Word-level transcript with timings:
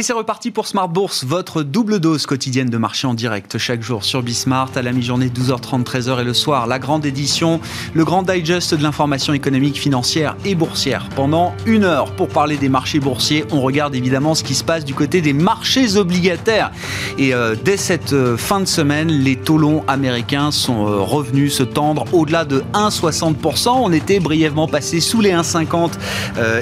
Et 0.00 0.02
c'est 0.02 0.14
reparti 0.14 0.50
pour 0.50 0.66
Smart 0.66 0.88
Bourse, 0.88 1.24
votre 1.24 1.62
double 1.62 2.00
dose 2.00 2.24
quotidienne 2.24 2.70
de 2.70 2.78
marché 2.78 3.06
en 3.06 3.12
direct 3.12 3.58
chaque 3.58 3.82
jour 3.82 4.02
sur 4.02 4.22
Bismart 4.22 4.70
à 4.74 4.80
la 4.80 4.92
mi-journée 4.92 5.28
12h30, 5.28 5.84
13h 5.84 6.22
et 6.22 6.24
le 6.24 6.32
soir. 6.32 6.66
La 6.66 6.78
grande 6.78 7.04
édition, 7.04 7.60
le 7.92 8.02
grand 8.06 8.22
digest 8.22 8.72
de 8.74 8.82
l'information 8.82 9.34
économique, 9.34 9.78
financière 9.78 10.38
et 10.46 10.54
boursière. 10.54 11.06
Pendant 11.14 11.52
une 11.66 11.84
heure 11.84 12.12
pour 12.12 12.28
parler 12.28 12.56
des 12.56 12.70
marchés 12.70 12.98
boursiers, 12.98 13.44
on 13.50 13.60
regarde 13.60 13.94
évidemment 13.94 14.34
ce 14.34 14.42
qui 14.42 14.54
se 14.54 14.64
passe 14.64 14.86
du 14.86 14.94
côté 14.94 15.20
des 15.20 15.34
marchés 15.34 15.98
obligataires. 15.98 16.70
Et 17.18 17.34
euh, 17.34 17.54
dès 17.62 17.76
cette 17.76 18.14
euh, 18.14 18.38
fin 18.38 18.60
de 18.60 18.64
semaine, 18.64 19.08
les 19.08 19.36
taux 19.36 19.58
longs 19.58 19.84
américains 19.86 20.50
sont 20.50 20.86
euh, 20.86 21.00
revenus 21.00 21.52
se 21.52 21.62
tendre 21.62 22.06
au-delà 22.14 22.46
de 22.46 22.64
1,60%. 22.72 23.68
On 23.68 23.92
était 23.92 24.18
brièvement 24.18 24.66
passé 24.66 24.98
sous 24.98 25.20
les 25.20 25.32
1,50 25.32 25.90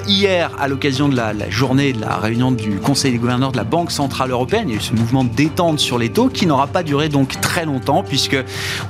hier 0.09 0.51
à 0.59 0.67
l'occasion 0.67 1.09
de 1.09 1.15
la, 1.15 1.33
la 1.33 1.49
journée 1.51 1.93
de 1.93 2.01
la 2.01 2.17
réunion 2.17 2.51
du 2.51 2.81
Conseil 2.81 3.13
des 3.13 3.28
gouverneurs 3.29 3.53
de 3.53 3.59
la 3.59 3.65
Banque 3.65 3.91
Centrale 3.91 4.31
Européenne. 4.31 4.71
Il 4.71 4.71
y 4.71 4.75
a 4.75 4.81
eu 4.81 4.83
ce 4.83 4.95
mouvement 4.95 5.23
de 5.23 5.29
détente 5.29 5.81
sur 5.81 5.99
les 5.99 6.09
taux 6.09 6.31
qui 6.31 6.47
n'aura 6.47 6.67
pas 6.67 6.83
duré 6.83 7.11
donc 7.11 7.39
très 7.43 7.67
longtemps 7.67 8.03
puisque 8.03 8.39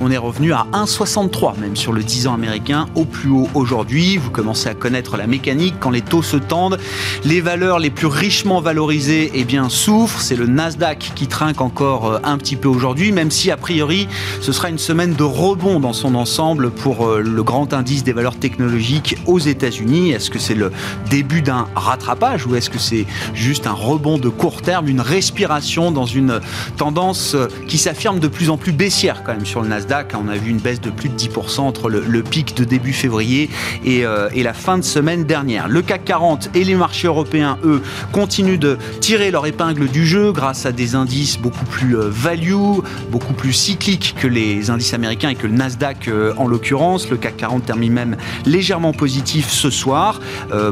on 0.00 0.12
est 0.12 0.16
revenu 0.16 0.52
à 0.52 0.68
1,63 0.72 1.58
même 1.58 1.74
sur 1.74 1.92
le 1.92 2.04
10 2.04 2.28
ans 2.28 2.34
américain 2.34 2.86
au 2.94 3.04
plus 3.04 3.30
haut 3.30 3.48
aujourd'hui. 3.54 4.16
Vous 4.16 4.30
commencez 4.30 4.68
à 4.68 4.74
connaître 4.74 5.16
la 5.16 5.26
mécanique 5.26 5.74
quand 5.80 5.90
les 5.90 6.02
taux 6.02 6.22
se 6.22 6.36
tendent. 6.36 6.78
Les 7.24 7.40
valeurs 7.40 7.80
les 7.80 7.90
plus 7.90 8.06
richement 8.06 8.60
valorisées 8.60 9.32
eh 9.34 9.42
bien, 9.42 9.68
souffrent. 9.68 10.20
C'est 10.20 10.36
le 10.36 10.46
Nasdaq 10.46 11.10
qui 11.16 11.26
trinque 11.26 11.60
encore 11.60 12.06
euh, 12.06 12.18
un 12.22 12.38
petit 12.38 12.54
peu 12.54 12.68
aujourd'hui, 12.68 13.10
même 13.10 13.32
si 13.32 13.50
a 13.50 13.56
priori 13.56 14.06
ce 14.40 14.52
sera 14.52 14.68
une 14.68 14.78
semaine 14.78 15.14
de 15.14 15.24
rebond 15.24 15.80
dans 15.80 15.92
son 15.92 16.14
ensemble 16.14 16.70
pour 16.70 17.08
euh, 17.08 17.22
le 17.22 17.42
grand 17.42 17.74
indice 17.74 18.04
des 18.04 18.12
valeurs 18.12 18.36
technologiques 18.36 19.16
aux 19.26 19.40
États-Unis. 19.40 20.12
Est-ce 20.12 20.30
que 20.30 20.38
c'est 20.38 20.54
le 20.54 20.70
début 21.10 21.42
d'un 21.42 21.66
rattrapage 21.74 22.46
ou 22.46 22.54
est-ce 22.54 22.70
que 22.70 22.78
c'est 22.78 23.04
juste 23.34 23.66
un 23.66 23.72
rebond 23.72 24.18
de 24.18 24.27
court 24.30 24.62
terme, 24.62 24.88
une 24.88 25.00
respiration 25.00 25.90
dans 25.90 26.06
une 26.06 26.40
tendance 26.76 27.36
qui 27.66 27.78
s'affirme 27.78 28.18
de 28.18 28.28
plus 28.28 28.50
en 28.50 28.56
plus 28.56 28.72
baissière 28.72 29.22
quand 29.24 29.32
même 29.32 29.46
sur 29.46 29.62
le 29.62 29.68
Nasdaq. 29.68 30.12
On 30.14 30.28
a 30.28 30.36
vu 30.36 30.50
une 30.50 30.58
baisse 30.58 30.80
de 30.80 30.90
plus 30.90 31.08
de 31.08 31.16
10% 31.16 31.60
entre 31.60 31.88
le, 31.90 32.22
pic 32.22 32.56
de 32.56 32.64
début 32.64 32.92
février 32.92 33.50
euh, 33.86 34.28
et, 34.34 34.42
la 34.42 34.52
fin 34.52 34.78
de 34.78 34.82
semaine 34.82 35.24
dernière. 35.24 35.68
Le 35.68 35.82
CAC 35.82 36.04
40 36.04 36.50
et 36.54 36.64
les 36.64 36.74
marchés 36.74 37.06
européens, 37.06 37.58
eux, 37.64 37.82
continuent 38.12 38.58
de 38.58 38.78
tirer 39.00 39.30
leur 39.30 39.46
épingle 39.46 39.88
du 39.88 40.06
jeu 40.06 40.32
grâce 40.32 40.66
à 40.66 40.72
des 40.72 40.94
indices 40.94 41.38
beaucoup 41.38 41.64
plus 41.64 41.96
euh, 41.96 42.08
value, 42.08 42.80
beaucoup 43.10 43.32
plus 43.32 43.52
cycliques 43.52 44.14
que 44.18 44.26
les 44.26 44.70
indices 44.70 44.94
américains 44.94 45.30
et 45.30 45.34
que 45.34 45.46
le 45.46 45.54
Nasdaq 45.54 46.08
euh, 46.08 46.32
en 46.36 46.46
l'occurrence. 46.46 47.08
Le 47.10 47.16
CAC 47.16 47.36
40 47.36 47.64
termine 47.66 47.92
même 47.92 48.16
légèrement 48.44 48.92
positif 48.92 49.50
ce 49.50 49.70
soir, 49.70 50.20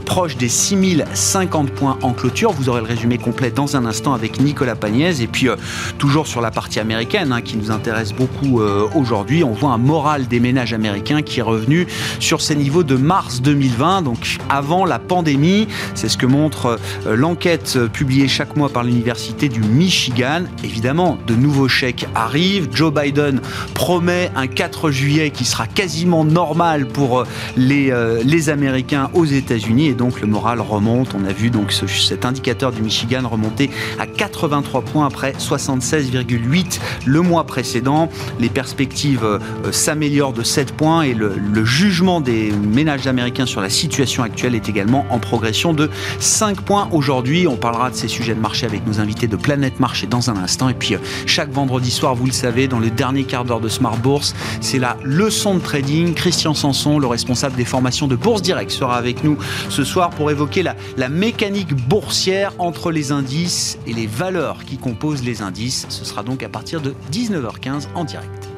proche 0.04 0.36
des 0.36 0.48
6050 0.48 1.70
points 1.70 1.98
en 2.02 2.12
clôture. 2.12 2.52
Vous 2.52 2.68
aurez 2.68 2.80
le 2.80 2.86
résumé 2.86 3.18
complet 3.18 3.35
dans 3.54 3.76
un 3.76 3.84
instant 3.84 4.14
avec 4.14 4.40
Nicolas 4.40 4.74
Pagnès. 4.74 5.20
Et 5.20 5.26
puis, 5.26 5.48
euh, 5.48 5.56
toujours 5.98 6.26
sur 6.26 6.40
la 6.40 6.50
partie 6.50 6.80
américaine, 6.80 7.32
hein, 7.32 7.42
qui 7.42 7.56
nous 7.56 7.70
intéresse 7.70 8.12
beaucoup 8.12 8.60
euh, 8.60 8.88
aujourd'hui, 8.94 9.44
on 9.44 9.52
voit 9.52 9.70
un 9.70 9.78
moral 9.78 10.26
des 10.26 10.40
ménages 10.40 10.72
américains 10.72 11.22
qui 11.22 11.40
est 11.40 11.42
revenu 11.42 11.86
sur 12.18 12.40
ses 12.40 12.56
niveaux 12.56 12.82
de 12.82 12.96
mars 12.96 13.42
2020, 13.42 14.02
donc 14.02 14.38
avant 14.48 14.84
la 14.84 14.98
pandémie. 14.98 15.68
C'est 15.94 16.08
ce 16.08 16.16
que 16.16 16.26
montre 16.26 16.78
euh, 17.06 17.16
l'enquête 17.16 17.78
publiée 17.92 18.28
chaque 18.28 18.56
mois 18.56 18.68
par 18.68 18.84
l'Université 18.84 19.48
du 19.48 19.60
Michigan. 19.60 20.42
Évidemment, 20.64 21.18
de 21.26 21.34
nouveaux 21.34 21.68
chèques 21.68 22.06
arrivent. 22.14 22.68
Joe 22.72 22.92
Biden 22.92 23.40
promet 23.74 24.30
un 24.34 24.46
4 24.46 24.90
juillet 24.90 25.30
qui 25.30 25.44
sera 25.44 25.66
quasiment 25.66 26.24
normal 26.24 26.86
pour 26.86 27.24
les, 27.56 27.92
les 28.24 28.48
Américains 28.48 29.10
aux 29.14 29.24
États-Unis. 29.24 29.88
Et 29.88 29.94
donc, 29.94 30.20
le 30.20 30.26
moral 30.26 30.60
remonte. 30.60 31.14
On 31.14 31.24
a 31.24 31.32
vu 31.32 31.50
donc 31.50 31.72
cet 31.72 32.24
indicateur 32.24 32.72
du 32.72 32.82
Michigan 32.82 33.25
remonter 33.26 33.70
à 33.98 34.06
83 34.06 34.82
points 34.82 35.06
après 35.06 35.32
76,8 35.32 36.80
le 37.06 37.20
mois 37.20 37.44
précédent. 37.44 38.08
Les 38.40 38.48
perspectives 38.48 39.24
euh, 39.24 39.38
s'améliorent 39.72 40.32
de 40.32 40.42
7 40.42 40.72
points 40.72 41.02
et 41.02 41.14
le, 41.14 41.34
jugement 41.64 42.20
des 42.20 42.52
ménages 42.52 43.06
américains 43.06 43.46
sur 43.46 43.60
la 43.60 43.70
situation 43.70 44.22
actuelle 44.22 44.54
est 44.54 44.68
également 44.68 45.04
en 45.10 45.18
progression 45.18 45.72
de 45.72 45.90
5 46.20 46.60
points 46.60 46.88
aujourd'hui. 46.92 47.46
On 47.46 47.56
parlera 47.56 47.90
de 47.90 47.96
ces 47.96 48.08
sujets 48.08 48.34
de 48.34 48.40
marché 48.40 48.66
avec 48.66 48.86
nos 48.86 49.00
invités 49.00 49.26
de 49.26 49.36
Planète 49.36 49.80
Marché 49.80 50.06
dans 50.06 50.30
un 50.30 50.36
instant. 50.36 50.68
Et 50.68 50.74
puis 50.74 50.94
euh, 50.94 50.98
chaque 51.26 51.50
vendredi 51.50 51.90
soir, 51.90 52.14
vous 52.14 52.26
le 52.26 52.32
savez, 52.32 52.68
dans 52.68 52.78
le 52.78 52.90
dernier 52.90 53.24
quart 53.24 53.44
d'heure 53.44 53.60
de 53.60 53.68
Smart 53.68 53.96
Bourse, 53.96 54.34
c'est 54.60 54.78
la 54.78 54.96
leçon 55.02 55.54
de 55.54 55.60
trading. 55.60 56.14
Christian 56.14 56.54
Sanson, 56.54 56.98
le 56.98 57.06
responsable 57.06 57.56
des 57.56 57.64
formations 57.64 58.06
de 58.06 58.16
Bourse 58.16 58.42
Direct, 58.42 58.70
sera 58.70 58.96
avec 58.96 59.24
nous 59.24 59.36
ce 59.68 59.84
soir 59.84 60.10
pour 60.10 60.30
évoquer 60.30 60.62
la, 60.62 60.76
la 60.96 61.08
mécanique 61.08 61.74
boursière 61.74 62.52
entre 62.58 62.90
les 62.90 63.12
indices 63.16 63.78
et 63.86 63.92
les 63.92 64.06
valeurs 64.06 64.64
qui 64.64 64.76
composent 64.76 65.24
les 65.24 65.42
indices. 65.42 65.86
Ce 65.88 66.04
sera 66.04 66.22
donc 66.22 66.42
à 66.42 66.48
partir 66.48 66.80
de 66.80 66.94
19h15 67.10 67.88
en 67.94 68.04
direct. 68.04 68.48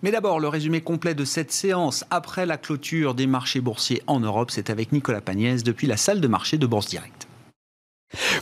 Mais 0.00 0.12
d'abord, 0.12 0.38
le 0.38 0.48
résumé 0.48 0.80
complet 0.80 1.14
de 1.14 1.24
cette 1.24 1.50
séance 1.50 2.04
après 2.10 2.46
la 2.46 2.56
clôture 2.56 3.14
des 3.14 3.26
marchés 3.26 3.60
boursiers 3.60 4.02
en 4.06 4.20
Europe, 4.20 4.50
c'est 4.52 4.70
avec 4.70 4.92
Nicolas 4.92 5.20
Pagnès 5.20 5.64
depuis 5.64 5.88
la 5.88 5.96
salle 5.96 6.20
de 6.20 6.28
marché 6.28 6.56
de 6.56 6.66
Bourse 6.66 6.88
Direct. 6.88 7.17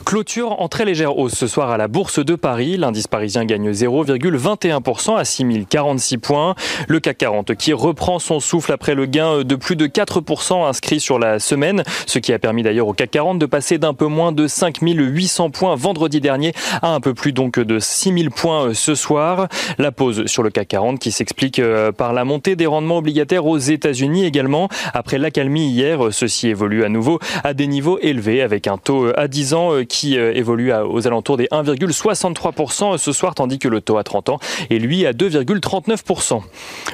Clôture 0.05 0.61
en 0.61 0.69
très 0.69 0.85
légère 0.85 1.17
hausse 1.17 1.33
ce 1.33 1.47
soir 1.47 1.69
à 1.69 1.75
la 1.75 1.89
Bourse 1.89 2.23
de 2.23 2.35
Paris. 2.35 2.77
L'indice 2.77 3.07
parisien 3.07 3.43
gagne 3.43 3.71
0,21% 3.71 5.17
à 5.17 5.25
6046 5.25 6.17
points. 6.19 6.55
Le 6.87 7.01
CAC 7.01 7.17
40 7.17 7.55
qui 7.55 7.73
reprend 7.73 8.17
son 8.17 8.39
souffle 8.39 8.71
après 8.71 8.95
le 8.95 9.05
gain 9.05 9.43
de 9.43 9.55
plus 9.55 9.75
de 9.75 9.85
4% 9.85 10.65
inscrit 10.65 11.01
sur 11.01 11.19
la 11.19 11.39
semaine, 11.39 11.83
ce 12.05 12.19
qui 12.19 12.31
a 12.31 12.39
permis 12.39 12.63
d'ailleurs 12.63 12.87
au 12.87 12.93
CAC 12.93 13.11
40 13.11 13.39
de 13.39 13.45
passer 13.45 13.79
d'un 13.79 13.93
peu 13.93 14.05
moins 14.05 14.31
de 14.31 14.47
5800 14.47 15.49
points 15.49 15.75
vendredi 15.75 16.21
dernier 16.21 16.53
à 16.81 16.93
un 16.93 17.01
peu 17.01 17.13
plus 17.13 17.33
donc 17.33 17.59
de 17.59 17.77
6000 17.77 18.31
points 18.31 18.73
ce 18.73 18.95
soir. 18.95 19.49
La 19.77 19.91
pause 19.91 20.25
sur 20.27 20.41
le 20.41 20.49
CAC 20.49 20.69
40 20.69 20.99
qui 20.99 21.11
s'explique 21.11 21.59
euh, 21.59 21.91
par 21.91 22.13
la 22.13 22.23
montée 22.23 22.55
des 22.55 22.65
rendements 22.65 22.99
obligataires 22.99 23.45
aux 23.45 23.57
États-Unis 23.57 24.23
également. 24.23 24.69
Après 24.93 25.17
l'accalmie 25.17 25.67
hier, 25.67 25.99
ceci 26.11 26.47
évolue 26.47 26.85
à 26.85 26.89
nouveau 26.89 27.19
à 27.43 27.53
des 27.53 27.67
niveaux 27.67 27.99
élevés 27.99 28.41
avec 28.41 28.67
un 28.67 28.77
taux 28.77 29.11
à 29.17 29.27
10 29.27 29.53
ans 29.53 29.56
euh, 29.57 29.83
qui 29.83 30.17
euh, 30.17 30.33
évolue 30.33 30.71
aux 30.73 31.07
alentours 31.07 31.37
des 31.37 31.47
1,63% 31.47 32.97
ce 32.97 33.11
soir, 33.11 33.35
tandis 33.35 33.59
que 33.59 33.67
le 33.67 33.81
taux 33.81 33.97
à 33.97 34.03
30 34.03 34.29
ans 34.29 34.39
est 34.69 34.79
lui 34.79 35.05
à 35.05 35.13
2,39%. 35.13 36.41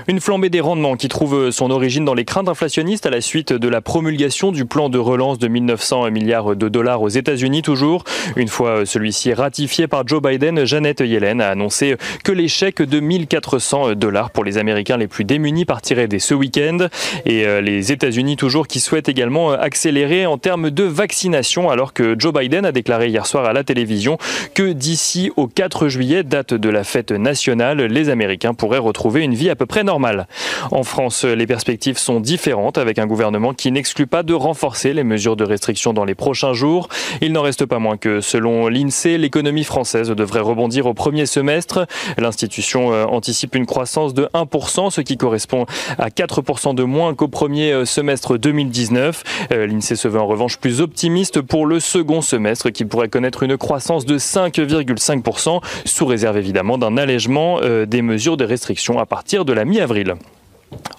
Une 0.08 0.20
flambée 0.20 0.50
des 0.50 0.62
rendements 0.62 0.96
qui 0.96 1.08
trouve 1.08 1.52
son 1.52 1.72
origine 1.72 2.06
dans 2.06 2.14
les 2.14 2.26
craintes 2.26 2.50
inflationnistes 2.50 3.06
à 3.06 3.10
la 3.10 3.22
suite 3.22 3.54
de 3.54 3.68
la 3.68 3.82
promulgation 3.82 4.52
du 4.52 4.66
plan 4.66 4.90
de 4.90 4.98
relance 4.98 5.40
de 5.40 5.48
1900 5.48 6.12
milliards 6.12 6.56
de 6.56 6.70
dollars 6.70 7.02
aux 7.02 7.10
États-Unis 7.10 7.62
toujours. 7.62 8.04
Une 8.36 8.48
fois 8.48 8.86
celui-ci 8.86 9.34
ratifié 9.34 9.88
par 9.88 10.08
Joe 10.08 10.22
Biden, 10.22 10.66
Janet 10.66 11.00
Yellen 11.02 11.42
a 11.42 11.50
annoncé 11.50 11.98
que 12.24 12.32
les 12.32 12.48
chèques 12.48 12.82
de 12.82 13.00
1400 13.00 13.94
dollars 13.96 14.32
pour 14.32 14.44
les 14.44 14.58
Américains 14.58 14.98
les 14.98 15.08
plus 15.08 15.24
démunis 15.24 15.66
partiraient 15.66 16.08
dès 16.08 16.20
ce 16.20 16.34
week-end. 16.34 16.88
Et 17.26 17.46
euh, 17.46 17.62
les 17.62 17.92
États-Unis 17.92 18.36
toujours 18.36 18.68
qui 18.68 18.80
souhaitent 18.80 19.10
également 19.10 19.52
accélérer 19.52 20.26
en 20.26 20.38
termes 20.38 20.70
de 20.70 20.84
vaccination 20.84 21.70
alors 21.70 21.94
que 21.94 22.16
Joe 22.18 22.34
Biden 22.34 22.53
a 22.62 22.72
déclaré 22.72 23.08
hier 23.08 23.26
soir 23.26 23.46
à 23.46 23.54
la 23.54 23.64
télévision 23.64 24.18
que 24.54 24.72
d'ici 24.72 25.32
au 25.36 25.48
4 25.48 25.88
juillet, 25.88 26.24
date 26.24 26.54
de 26.54 26.70
la 26.70 26.84
fête 26.84 27.12
nationale, 27.12 27.82
les 27.82 28.10
Américains 28.10 28.54
pourraient 28.54 28.78
retrouver 28.78 29.22
une 29.22 29.34
vie 29.34 29.50
à 29.50 29.56
peu 29.56 29.66
près 29.66 29.84
normale. 29.84 30.28
En 30.72 30.84
France, 30.84 31.24
les 31.24 31.48
perspectives 31.48 31.98
sont 31.98 32.20
différentes 32.20 32.78
avec 32.78 33.00
un 33.00 33.08
gouvernement 33.08 33.54
qui 33.54 33.72
n'exclut 33.72 34.08
pas 34.08 34.24
de 34.24 34.34
renforcer 34.34 34.94
les 34.94 35.04
mesures 35.04 35.36
de 35.36 35.44
restriction 35.44 35.94
dans 35.94 36.06
les 36.06 36.16
prochains 36.16 36.54
jours. 36.54 36.90
Il 37.22 37.32
n'en 37.34 37.42
reste 37.42 37.66
pas 37.66 37.80
moins 37.80 37.98
que, 37.98 38.22
selon 38.22 38.68
l'INSEE, 38.68 39.18
l'économie 39.18 39.64
française 39.64 40.10
devrait 40.10 40.42
rebondir 40.42 40.86
au 40.86 40.94
premier 40.94 41.26
semestre. 41.26 41.88
L'institution 42.18 42.94
euh, 42.94 43.06
anticipe 43.06 43.56
une 43.56 43.66
croissance 43.66 44.14
de 44.14 44.30
1%, 44.34 44.92
ce 44.92 45.02
qui 45.02 45.18
correspond 45.18 45.66
à 45.98 46.10
4% 46.10 46.76
de 46.76 46.84
moins 46.84 47.14
qu'au 47.16 47.28
premier 47.28 47.72
euh, 47.72 47.86
semestre 47.86 48.38
2019. 48.38 49.24
Euh, 49.52 49.66
L'INSEE 49.66 49.96
se 49.96 50.08
veut 50.08 50.20
en 50.20 50.28
revanche 50.28 50.58
plus 50.58 50.82
optimiste 50.82 51.42
pour 51.42 51.66
le 51.66 51.80
second 51.80 52.22
semestre 52.22 52.43
qui 52.72 52.86
pourrait 52.86 53.10
connaître 53.10 53.44
une 53.44 53.58
croissance 53.58 54.06
de 54.06 54.18
5,5%, 54.18 55.62
sous 55.86 56.06
réserve 56.06 56.38
évidemment 56.38 56.78
d'un 56.78 56.98
allègement 56.98 57.60
euh, 57.62 57.86
des 57.86 58.02
mesures 58.02 58.38
de 58.38 58.46
restriction 58.46 59.00
à 59.00 59.06
partir 59.06 59.46
de 59.46 59.54
la 59.54 59.66
mi-avril. 59.66 60.16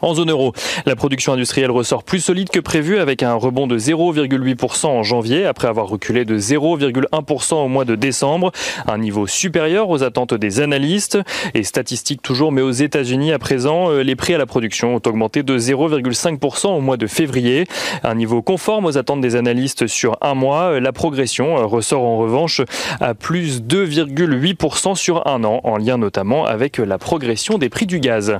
En 0.04 0.12
zone 0.12 0.30
euro, 0.30 0.52
la 0.84 0.96
production 0.96 1.32
industrielle 1.32 1.70
ressort 1.70 2.04
plus 2.04 2.20
solide 2.20 2.50
que 2.50 2.60
prévu 2.60 2.98
avec 2.98 3.22
un 3.22 3.32
rebond 3.32 3.66
de 3.66 3.78
0,8% 3.78 4.84
en 4.84 5.02
janvier 5.02 5.46
après 5.46 5.66
avoir 5.66 5.88
reculé 5.88 6.26
de 6.26 6.38
0,1% 6.38 7.54
au 7.54 7.68
mois 7.68 7.86
de 7.86 7.94
décembre, 7.94 8.52
un 8.86 8.98
niveau 8.98 9.26
supérieur 9.26 9.88
aux 9.88 10.02
attentes 10.02 10.34
des 10.34 10.60
analystes 10.60 11.18
et 11.54 11.62
statistiques 11.62 12.20
toujours 12.20 12.52
mais 12.52 12.60
aux 12.60 12.70
États-Unis 12.70 13.32
à 13.32 13.38
présent, 13.38 13.90
euh, 13.90 14.02
les 14.02 14.14
prix 14.14 14.34
à 14.34 14.38
la 14.38 14.44
production 14.44 14.94
ont 14.94 15.00
augmenté 15.06 15.42
de 15.42 15.56
0,5% 15.56 16.66
au 16.66 16.82
mois 16.82 16.98
de 16.98 17.06
février, 17.06 17.66
un 18.02 18.14
niveau 18.14 18.42
conforme 18.42 18.84
aux 18.84 18.98
attentes 18.98 19.22
des 19.22 19.36
analystes 19.36 19.86
sur 19.86 20.18
un 20.20 20.34
mois. 20.34 20.80
La 20.80 20.92
progression 20.92 21.56
euh, 21.56 21.64
ressort 21.64 22.04
en 22.04 22.18
revanche 22.18 22.60
à 23.00 23.14
plus 23.14 23.62
2,8% 23.62 24.96
sur 24.96 25.26
un 25.26 25.44
an 25.44 25.62
en 25.64 25.78
lien 25.78 25.96
notamment 25.96 26.44
avec 26.44 26.76
la 26.76 26.98
progression 26.98 27.56
des 27.56 27.70
prix 27.70 27.86
du 27.86 28.00
gaz. 28.00 28.38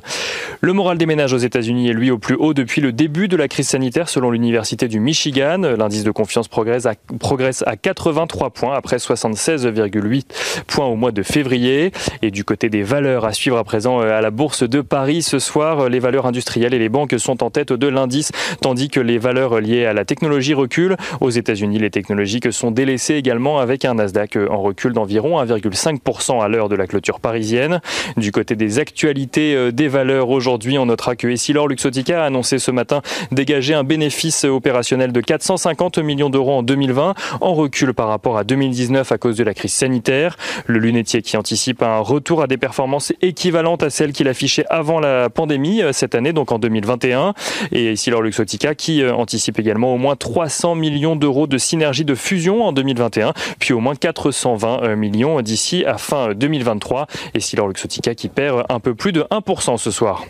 Le 0.61 0.73
moral 0.75 0.99
des 0.99 1.07
ménages 1.07 1.33
aux 1.33 1.39
États-Unis 1.55 1.89
est 1.89 1.93
lui 1.93 2.11
au 2.11 2.19
plus 2.19 2.35
haut 2.35 2.53
depuis 2.53 2.81
le 2.81 2.91
début 2.91 3.29
de 3.29 3.37
la 3.37 3.47
crise 3.47 3.69
sanitaire 3.69 4.09
selon 4.09 4.33
l'université 4.33 4.89
du 4.89 4.99
Michigan. 4.99 5.59
L'indice 5.79 6.03
de 6.03 6.11
confiance 6.11 6.49
progresse 6.49 6.85
à, 6.85 6.95
progresse 7.21 7.63
à 7.65 7.77
83 7.77 8.51
points 8.51 8.75
après 8.75 8.97
76,8 8.97 10.25
points 10.67 10.87
au 10.87 10.97
mois 10.97 11.13
de 11.13 11.23
février. 11.23 11.93
Et 12.23 12.33
du 12.33 12.43
côté 12.43 12.71
des 12.71 12.83
valeurs 12.83 13.25
à 13.25 13.33
suivre 13.33 13.57
à 13.57 13.63
présent 13.63 14.01
euh, 14.01 14.19
à 14.19 14.21
la 14.21 14.33
bourse 14.33 14.69
de 14.69 14.81
Paris 14.81 15.23
ce 15.23 15.39
soir, 15.39 15.89
les 15.89 16.01
valeurs 16.01 16.27
industrielles 16.27 16.75
et 16.75 16.79
les 16.81 16.89
banques 16.89 17.15
sont 17.19 17.45
en 17.45 17.51
tête 17.51 17.73
de 17.73 17.87
l'indice 17.87 18.33
tandis 18.61 18.89
que 18.89 18.99
les 18.99 19.19
valeurs 19.19 19.61
liées 19.61 19.87
à 19.87 19.93
la 19.93 20.05
technologie 20.05 20.55
reculent. 20.55 20.97
Aux 21.21 21.31
États-Unis, 21.31 21.79
les 21.79 21.91
technologiques 21.91 22.53
sont 22.53 22.73
délaissées 22.73 23.15
également 23.15 23.61
avec 23.61 23.85
un 23.85 23.95
Nasdaq 23.95 24.37
en 24.51 24.61
recul 24.61 24.93
d'environ 24.93 25.41
1,5% 25.41 26.43
à 26.43 26.49
l'heure 26.49 26.69
de 26.69 26.75
la 26.75 26.89
clôture 26.89 27.21
parisienne. 27.21 27.81
Du 28.17 28.33
côté 28.33 28.57
des 28.57 28.81
actualités 28.81 29.55
euh, 29.55 29.71
des 29.71 29.87
valeurs 29.87 30.31
aujourd'hui, 30.31 30.79
on 30.79 30.87
notera 30.87 31.15
que 31.15 31.29
Essilor 31.45 31.69
Luxotica 31.69 32.23
a 32.23 32.27
annoncé 32.27 32.59
ce 32.59 32.71
matin 32.71 33.03
dégager 33.31 33.75
un 33.75 33.85
bénéfice 33.85 34.45
opérationnel 34.45 35.13
de 35.13 35.21
450 35.21 35.99
millions 35.99 36.31
d'euros 36.31 36.55
en 36.55 36.63
2020, 36.63 37.13
en 37.43 37.53
recul 37.53 37.93
par 37.93 38.09
rapport 38.09 38.39
à 38.39 38.45
2019 38.45 39.13
à 39.13 39.19
cause 39.19 39.37
de 39.37 39.45
la 39.45 39.53
crise 39.53 39.75
sanitaire. 39.75 40.39
Le 40.65 40.79
lunetier 40.79 41.21
qui 41.21 41.37
anticipe 41.37 41.83
un 41.83 41.99
retour 41.99 42.41
à 42.41 42.47
des 42.47 42.57
performances 42.57 43.13
équivalentes 43.21 43.83
à 43.83 43.91
celles 43.91 44.15
qu'il 44.15 44.27
affichait 44.27 44.65
avant 44.71 45.01
la 45.01 45.29
pandémie 45.29 45.83
euh, 45.83 45.93
cette 45.93 46.15
année, 46.15 46.33
donc 46.33 46.51
en 46.51 46.59
2021. 46.59 47.35
Et 47.73 47.93
Essilor 47.93 48.23
Luxotica 48.23 48.75
qui 48.75 49.03
euh, 49.03 49.13
anticipe 49.13 49.59
également 49.59 49.93
au 49.93 49.99
moins 49.99 50.17
300 50.17 50.77
millions 50.77 51.15
d'euros 51.15 51.47
de 51.47 51.59
synergie 51.59 52.07
de 52.07 52.15
fusion 52.15 52.65
en 52.65 52.73
2021, 52.73 53.35
puis 53.59 53.75
au 53.75 53.81
moins 53.81 53.97
420 53.97 54.97
millions 54.97 55.43
d'ici 55.43 55.85
à 55.85 55.99
fin 55.99 56.33
2023. 56.33 57.07
Et 57.35 57.39
Essilor 57.39 57.69
Luxotica 57.69 58.15
qui 58.15 58.31
perd 58.31 58.65
un 58.71 58.81
peu 58.81 58.95
plus 58.95 59.13
de 59.13 59.27
1% 59.31 59.77
ce 59.77 59.91
soir. 59.91 60.25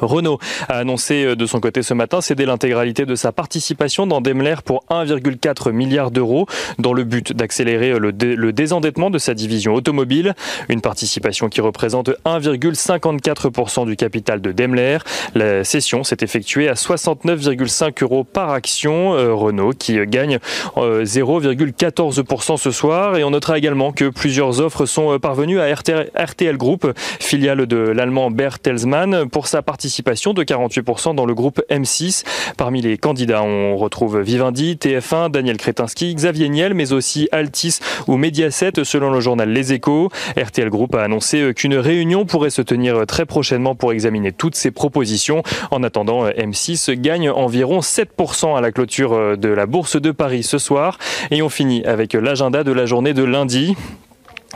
Renault 0.00 0.38
a 0.68 0.78
annoncé 0.78 1.24
euh, 1.24 1.36
de 1.36 1.46
son 1.46 1.60
côté 1.60 1.82
ce 1.82 1.94
matin 1.94 2.20
céder 2.20 2.46
l'intégralité 2.46 3.06
de 3.06 3.14
sa 3.14 3.32
participation 3.32 4.06
dans 4.06 4.20
Daimler 4.20 4.56
pour 4.64 4.84
1,4 4.90 5.72
milliard 5.72 6.10
d'euros 6.10 6.46
dans 6.78 6.92
le 6.92 7.04
but 7.04 7.32
d'accélérer 7.32 7.98
le, 7.98 8.12
désendettement 8.52 9.10
de 9.10 9.18
sa 9.18 9.34
division 9.34 9.74
automobile. 9.74 10.34
Une 10.68 10.80
participation 10.80 11.48
qui 11.48 11.60
représente 11.60 12.10
1,54% 12.24 13.86
du 13.86 13.96
capital 13.96 14.40
de 14.40 14.52
Daimler. 14.52 14.98
La 15.34 15.64
cession 15.64 16.04
s'est 16.04 16.18
effectuée 16.20 16.68
à 16.68 16.74
69,5 16.74 18.02
euros 18.02 18.24
par 18.24 18.50
action. 18.50 19.14
Euh, 19.14 19.34
Renault 19.34 19.72
qui 19.72 19.98
gagne 20.06 20.38
0,14% 20.76 22.52
euh, 22.52 22.56
ce 22.56 22.70
soir. 22.70 23.16
Et 23.16 23.24
on 23.24 23.30
notera 23.30 23.58
également 23.58 23.92
que 23.92 24.08
plusieurs 24.08 24.60
offres 24.60 24.86
sont 24.86 25.18
parvenues 25.18 25.60
à 25.60 25.74
RTL 25.74 26.56
Group, 26.56 26.92
filiale 27.20 27.66
de 27.66 27.76
l'allemand 27.76 28.30
Bertelsmann, 28.30 29.28
pour 29.28 29.46
sa 29.46 29.62
participation 29.62 29.80
participation 29.90 30.34
de 30.34 30.44
48% 30.44 31.16
dans 31.16 31.26
le 31.26 31.34
groupe 31.34 31.60
M6. 31.68 32.22
Parmi 32.56 32.80
les 32.80 32.96
candidats, 32.96 33.42
on 33.42 33.76
retrouve 33.76 34.20
Vivendi, 34.20 34.78
TF1, 34.80 35.32
Daniel 35.32 35.56
Kretinsky, 35.56 36.14
Xavier 36.14 36.48
Niel, 36.48 36.74
mais 36.74 36.92
aussi 36.92 37.28
Altis 37.32 37.80
ou 38.06 38.16
Mediaset, 38.16 38.84
selon 38.84 39.10
le 39.10 39.18
journal 39.18 39.50
Les 39.50 39.72
Échos. 39.72 40.08
RTL 40.36 40.70
Group 40.70 40.94
a 40.94 41.02
annoncé 41.02 41.52
qu'une 41.54 41.74
réunion 41.74 42.24
pourrait 42.24 42.50
se 42.50 42.62
tenir 42.62 43.04
très 43.04 43.26
prochainement 43.26 43.74
pour 43.74 43.92
examiner 43.92 44.30
toutes 44.30 44.54
ces 44.54 44.70
propositions. 44.70 45.42
En 45.72 45.82
attendant, 45.82 46.28
M6 46.28 46.92
gagne 46.92 47.28
environ 47.28 47.80
7% 47.80 48.56
à 48.56 48.60
la 48.60 48.70
clôture 48.70 49.36
de 49.36 49.48
la 49.48 49.66
Bourse 49.66 50.00
de 50.00 50.12
Paris 50.12 50.44
ce 50.44 50.58
soir. 50.58 50.98
Et 51.32 51.42
on 51.42 51.48
finit 51.48 51.84
avec 51.84 52.12
l'agenda 52.12 52.62
de 52.62 52.70
la 52.70 52.86
journée 52.86 53.12
de 53.12 53.24
lundi. 53.24 53.74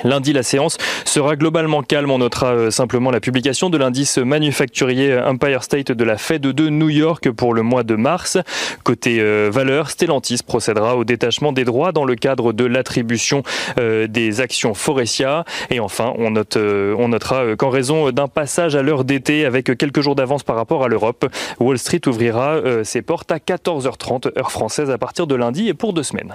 Lundi, 0.02 0.32
la 0.32 0.42
séance 0.42 0.76
sera 1.04 1.36
globalement 1.36 1.82
calme. 1.82 2.10
On 2.10 2.18
notera 2.18 2.48
euh, 2.48 2.70
simplement 2.70 3.10
la 3.10 3.20
publication 3.20 3.70
de 3.70 3.78
l'indice 3.78 4.18
manufacturier 4.18 5.16
Empire 5.18 5.62
State 5.62 5.92
de 5.92 6.04
la 6.04 6.18
Fed 6.18 6.42
de 6.42 6.68
New 6.68 6.88
York 6.88 7.30
pour 7.30 7.54
le 7.54 7.62
mois 7.62 7.84
de 7.84 7.94
mars. 7.94 8.38
Côté 8.82 9.20
euh, 9.20 9.50
valeur, 9.52 9.90
Stellantis 9.90 10.40
procédera 10.44 10.96
au 10.96 11.04
détachement 11.04 11.52
des 11.52 11.64
droits 11.64 11.92
dans 11.92 12.04
le 12.04 12.16
cadre 12.16 12.52
de 12.52 12.64
l'attribution 12.64 13.42
euh, 13.78 14.06
des 14.08 14.40
actions 14.40 14.74
Forestia. 14.74 15.44
Et 15.70 15.78
enfin, 15.78 16.12
on, 16.18 16.34
on 16.34 17.08
notera 17.08 17.56
qu'en 17.56 17.70
raison 17.70 18.10
d'un 18.10 18.28
passage 18.28 18.74
à 18.74 18.82
l'heure 18.82 19.04
d'été 19.04 19.44
avec 19.44 19.76
quelques 19.78 20.00
jours 20.00 20.16
d'avance 20.16 20.42
par 20.42 20.56
rapport 20.56 20.82
à 20.84 20.88
l'Europe, 20.88 21.26
Wall 21.60 21.78
Street 21.78 22.00
ouvrira 22.06 22.60
ses 22.82 23.02
portes 23.02 23.30
à 23.30 23.38
14h30 23.38 24.38
heure 24.38 24.50
française 24.50 24.90
à 24.90 24.98
partir 24.98 25.26
de 25.26 25.34
lundi 25.34 25.68
et 25.68 25.74
pour 25.74 25.92
deux 25.92 26.02
semaines. 26.02 26.34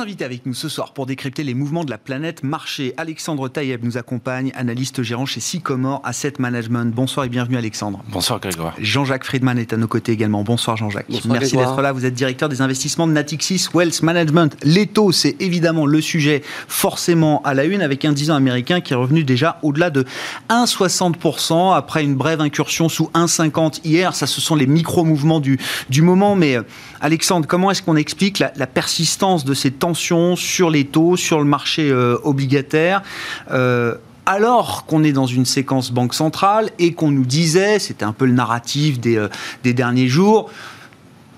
Invités 0.00 0.24
avec 0.24 0.46
nous 0.46 0.54
ce 0.54 0.68
soir 0.68 0.92
pour 0.92 1.06
décrypter 1.06 1.44
les 1.44 1.54
mouvements 1.54 1.84
de 1.84 1.90
la 1.90 1.98
planète 1.98 2.42
marché. 2.42 2.94
Alexandre 2.96 3.48
Taïeb 3.48 3.84
nous 3.84 3.98
accompagne, 3.98 4.50
analyste 4.54 5.02
gérant 5.02 5.26
chez 5.26 5.40
Sycomore 5.40 6.00
Asset 6.04 6.34
Management. 6.38 6.94
Bonsoir 6.94 7.26
et 7.26 7.28
bienvenue 7.28 7.58
Alexandre. 7.58 8.02
Bonsoir 8.08 8.40
Grégoire. 8.40 8.74
Jean-Jacques 8.78 9.24
Friedman 9.24 9.58
est 9.58 9.72
à 9.72 9.76
nos 9.76 9.86
côtés 9.86 10.12
également. 10.12 10.42
Bonsoir 10.42 10.76
Jean-Jacques. 10.76 11.06
Merci 11.26 11.56
d'être 11.56 11.80
là. 11.82 11.92
Vous 11.92 12.06
êtes 12.06 12.14
directeur 12.14 12.48
des 12.48 12.62
investissements 12.62 13.06
de 13.06 13.12
Natixis 13.12 13.68
Wealth 13.74 14.02
Management. 14.02 14.56
Les 14.62 14.86
taux, 14.86 15.12
c'est 15.12 15.36
évidemment 15.40 15.84
le 15.84 16.00
sujet 16.00 16.42
forcément 16.66 17.42
à 17.42 17.52
la 17.52 17.64
une 17.64 17.82
avec 17.82 18.04
un 18.04 18.12
10 18.12 18.30
ans 18.30 18.36
américain 18.36 18.80
qui 18.80 18.94
est 18.94 18.96
revenu 18.96 19.22
déjà 19.22 19.58
au-delà 19.62 19.90
de 19.90 20.06
1,60% 20.48 21.76
après 21.76 22.02
une 22.04 22.14
brève 22.14 22.40
incursion 22.40 22.88
sous 22.88 23.10
1,50 23.14 23.80
hier. 23.84 24.14
Ça, 24.14 24.26
ce 24.26 24.40
sont 24.40 24.54
les 24.56 24.66
micro-mouvements 24.66 25.40
du, 25.40 25.58
du 25.90 26.00
moment. 26.00 26.36
Mais 26.36 26.56
euh, 26.56 26.62
Alexandre, 27.00 27.46
comment 27.46 27.70
est-ce 27.70 27.82
qu'on 27.82 27.96
explique 27.96 28.38
la, 28.38 28.66
persistance 28.66 29.44
de 29.44 29.54
ces 29.54 29.70
tensions 29.70 30.36
sur 30.36 30.70
les 30.70 30.84
taux, 30.84 31.16
sur 31.16 31.38
le 31.38 31.46
marché 31.46 31.90
euh, 31.90 32.18
obligataire. 32.24 33.02
Euh, 33.50 33.94
alors 34.26 34.84
qu'on 34.84 35.02
est 35.02 35.12
dans 35.12 35.26
une 35.26 35.46
séquence 35.46 35.92
banque 35.92 36.12
centrale 36.12 36.70
et 36.78 36.92
qu'on 36.92 37.10
nous 37.10 37.24
disait, 37.24 37.78
c'était 37.78 38.04
un 38.04 38.12
peu 38.12 38.26
le 38.26 38.32
narratif 38.32 39.00
des, 39.00 39.16
euh, 39.16 39.28
derniers 39.64 40.08
jours, 40.08 40.50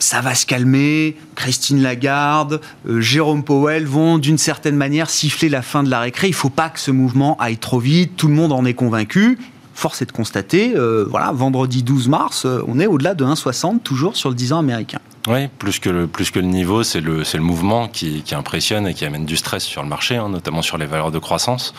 ça 0.01 0.21
va 0.21 0.35
se 0.35 0.47
calmer, 0.47 1.17
Christine 1.37 1.81
Lagarde, 1.81 2.61
Jérôme 2.99 3.45
Powell 3.45 3.87
vont 3.87 4.19
d'une 4.19 4.39
certaine 4.39 4.75
manière 4.75 5.09
siffler 5.09 5.49
la 5.49 5.63
fin 5.63 5.85
de 5.85 5.91
la 5.91 6.01
récré, 6.01 6.27
il 6.27 6.33
ne 6.33 6.37
faut 6.37 6.51
pas 6.51 6.71
que 6.71 6.81
ce 6.81 6.91
mouvement 6.91 7.37
aille 7.39 7.57
trop 7.57 7.79
vite, 7.79 8.17
tout 8.17 8.27
le 8.27 8.35
monde 8.35 8.51
en 8.53 8.65
est 8.65 8.75
convaincu. 8.75 9.39
Force 9.75 10.03
est 10.03 10.07
de 10.07 10.13
constater, 10.13 10.75
voilà, 11.09 11.31
vendredi 11.33 11.85
12 11.85 12.09
mars, 12.09 12.47
on 12.67 12.81
est 12.81 12.87
au-delà 12.89 13.15
de 13.15 13.25
1,60 13.25 13.79
toujours 13.79 14.17
sur 14.17 14.29
le 14.29 14.35
10 14.35 14.53
ans 14.55 14.59
américain. 14.59 14.99
Oui, 15.29 15.47
plus 15.47 15.79
que 15.79 15.89
le, 15.89 16.09
plus 16.09 16.33
que 16.33 16.41
le 16.41 16.47
niveau, 16.47 16.83
c'est 16.83 17.01
le, 17.01 17.23
le 17.23 17.41
mouvement 17.41 17.87
qui, 17.87 18.23
qui, 18.23 18.35
impressionne 18.35 18.89
et 18.89 18.95
qui 18.95 19.05
amène 19.05 19.25
du 19.25 19.37
stress 19.37 19.63
sur 19.63 19.83
le 19.83 19.89
marché, 19.89 20.17
hein, 20.17 20.29
notamment 20.29 20.63
sur 20.63 20.79
les 20.79 20.87
valeurs 20.87 21.13
de 21.13 21.19
croissance. 21.21 21.75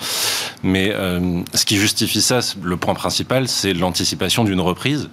Mais 0.63 0.93
euh, 0.93 1.41
ce 1.53 1.65
qui 1.65 1.75
justifie 1.75 2.21
ça, 2.21 2.39
le 2.61 2.77
point 2.77 2.93
principal, 2.93 3.49
c'est 3.49 3.73
l'anticipation 3.73 4.45
d'une 4.45 4.61
reprise 4.61 5.09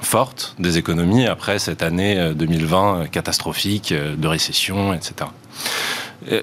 forte 0.00 0.56
des 0.58 0.78
économies 0.78 1.28
après 1.28 1.60
cette 1.60 1.84
année 1.84 2.32
2020 2.34 2.96
euh, 2.96 3.06
catastrophique 3.06 3.92
euh, 3.92 4.16
de 4.16 4.26
récession, 4.26 4.92
etc. 4.92 5.30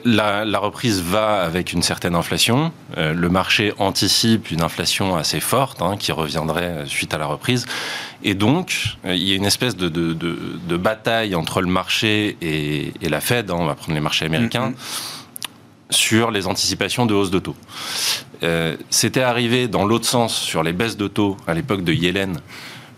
La, 0.04 0.44
la, 0.44 0.60
reprise 0.60 1.02
va 1.02 1.42
avec 1.42 1.72
une 1.72 1.82
certaine 1.82 2.14
inflation. 2.14 2.74
le 2.98 3.30
marché 3.30 3.74
anticipe 3.78 4.52
une 4.52 4.62
inflation 4.62 5.16
assez 5.16 5.40
forte 5.40 5.82
hein, 5.82 5.96
qui 5.98 6.12
reviendrait 6.12 6.84
suite 6.86 7.14
à 7.14 7.18
la 7.18 7.26
reprise. 7.26 7.66
Et 8.24 8.34
donc, 8.34 8.98
euh, 9.06 9.16
il 9.16 9.24
y 9.24 9.32
a 9.32 9.36
une 9.36 9.46
espèce 9.46 9.76
de, 9.76 9.88
de, 9.88 10.14
de, 10.14 10.38
de 10.68 10.78
bataille 10.78 11.36
entre 11.36 11.62
le 11.62 11.68
marché 11.68 12.38
et, 12.42 12.94
et, 13.02 13.10
la 13.10 13.22
Fed, 13.22 13.50
hein, 13.50 13.56
on 13.58 13.66
va 13.66 13.76
prendre 13.76 13.94
les 13.94 14.02
marchés 14.02 14.26
américains, 14.26 14.72
mm-hmm. 14.72 15.94
sur 15.96 16.32
les 16.32 16.48
anticipations 16.48 17.06
de 17.06 17.14
hausse 17.14 17.32
de 17.32 17.40
taux. 17.40 17.56
Euh, 18.44 18.76
C'était 18.90 19.22
arrivé 19.22 19.68
dans 19.68 19.86
l'autre 19.86 20.06
sens 20.06 20.36
sur 20.36 20.64
les 20.64 20.74
baisses 20.74 20.98
de 20.98 21.08
taux 21.08 21.38
à 21.48 21.54
l'époque 21.54 21.84
de 21.84 21.94
Yellen, 21.94 22.40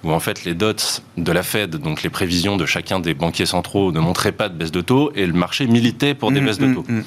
où 0.04 0.12
en 0.12 0.20
fait 0.20 0.44
les 0.44 0.56
dots 0.56 0.74
de 1.18 1.32
la 1.32 1.44
Fed, 1.44 1.75
donc 1.75 2.01
les 2.01 2.10
prévisions 2.10 2.58
de 2.58 2.66
chacun 2.66 3.00
des 3.00 3.13
banquiers 3.13 3.46
centraux, 3.46 3.92
ne 3.92 4.00
montraient 4.00 4.32
pas 4.32 4.50
de 4.50 4.56
baisse 4.56 4.72
de 4.72 4.82
taux, 4.82 5.12
et 5.13 5.28
le 5.28 5.34
marché 5.34 5.68
militait 5.68 6.16
pour 6.16 6.32
des 6.32 6.42
mm-hmm. 6.42 6.46
baisses 6.46 6.58
de 6.58 6.74
taux. 6.74 6.86
Mm-hmm. 6.90 7.04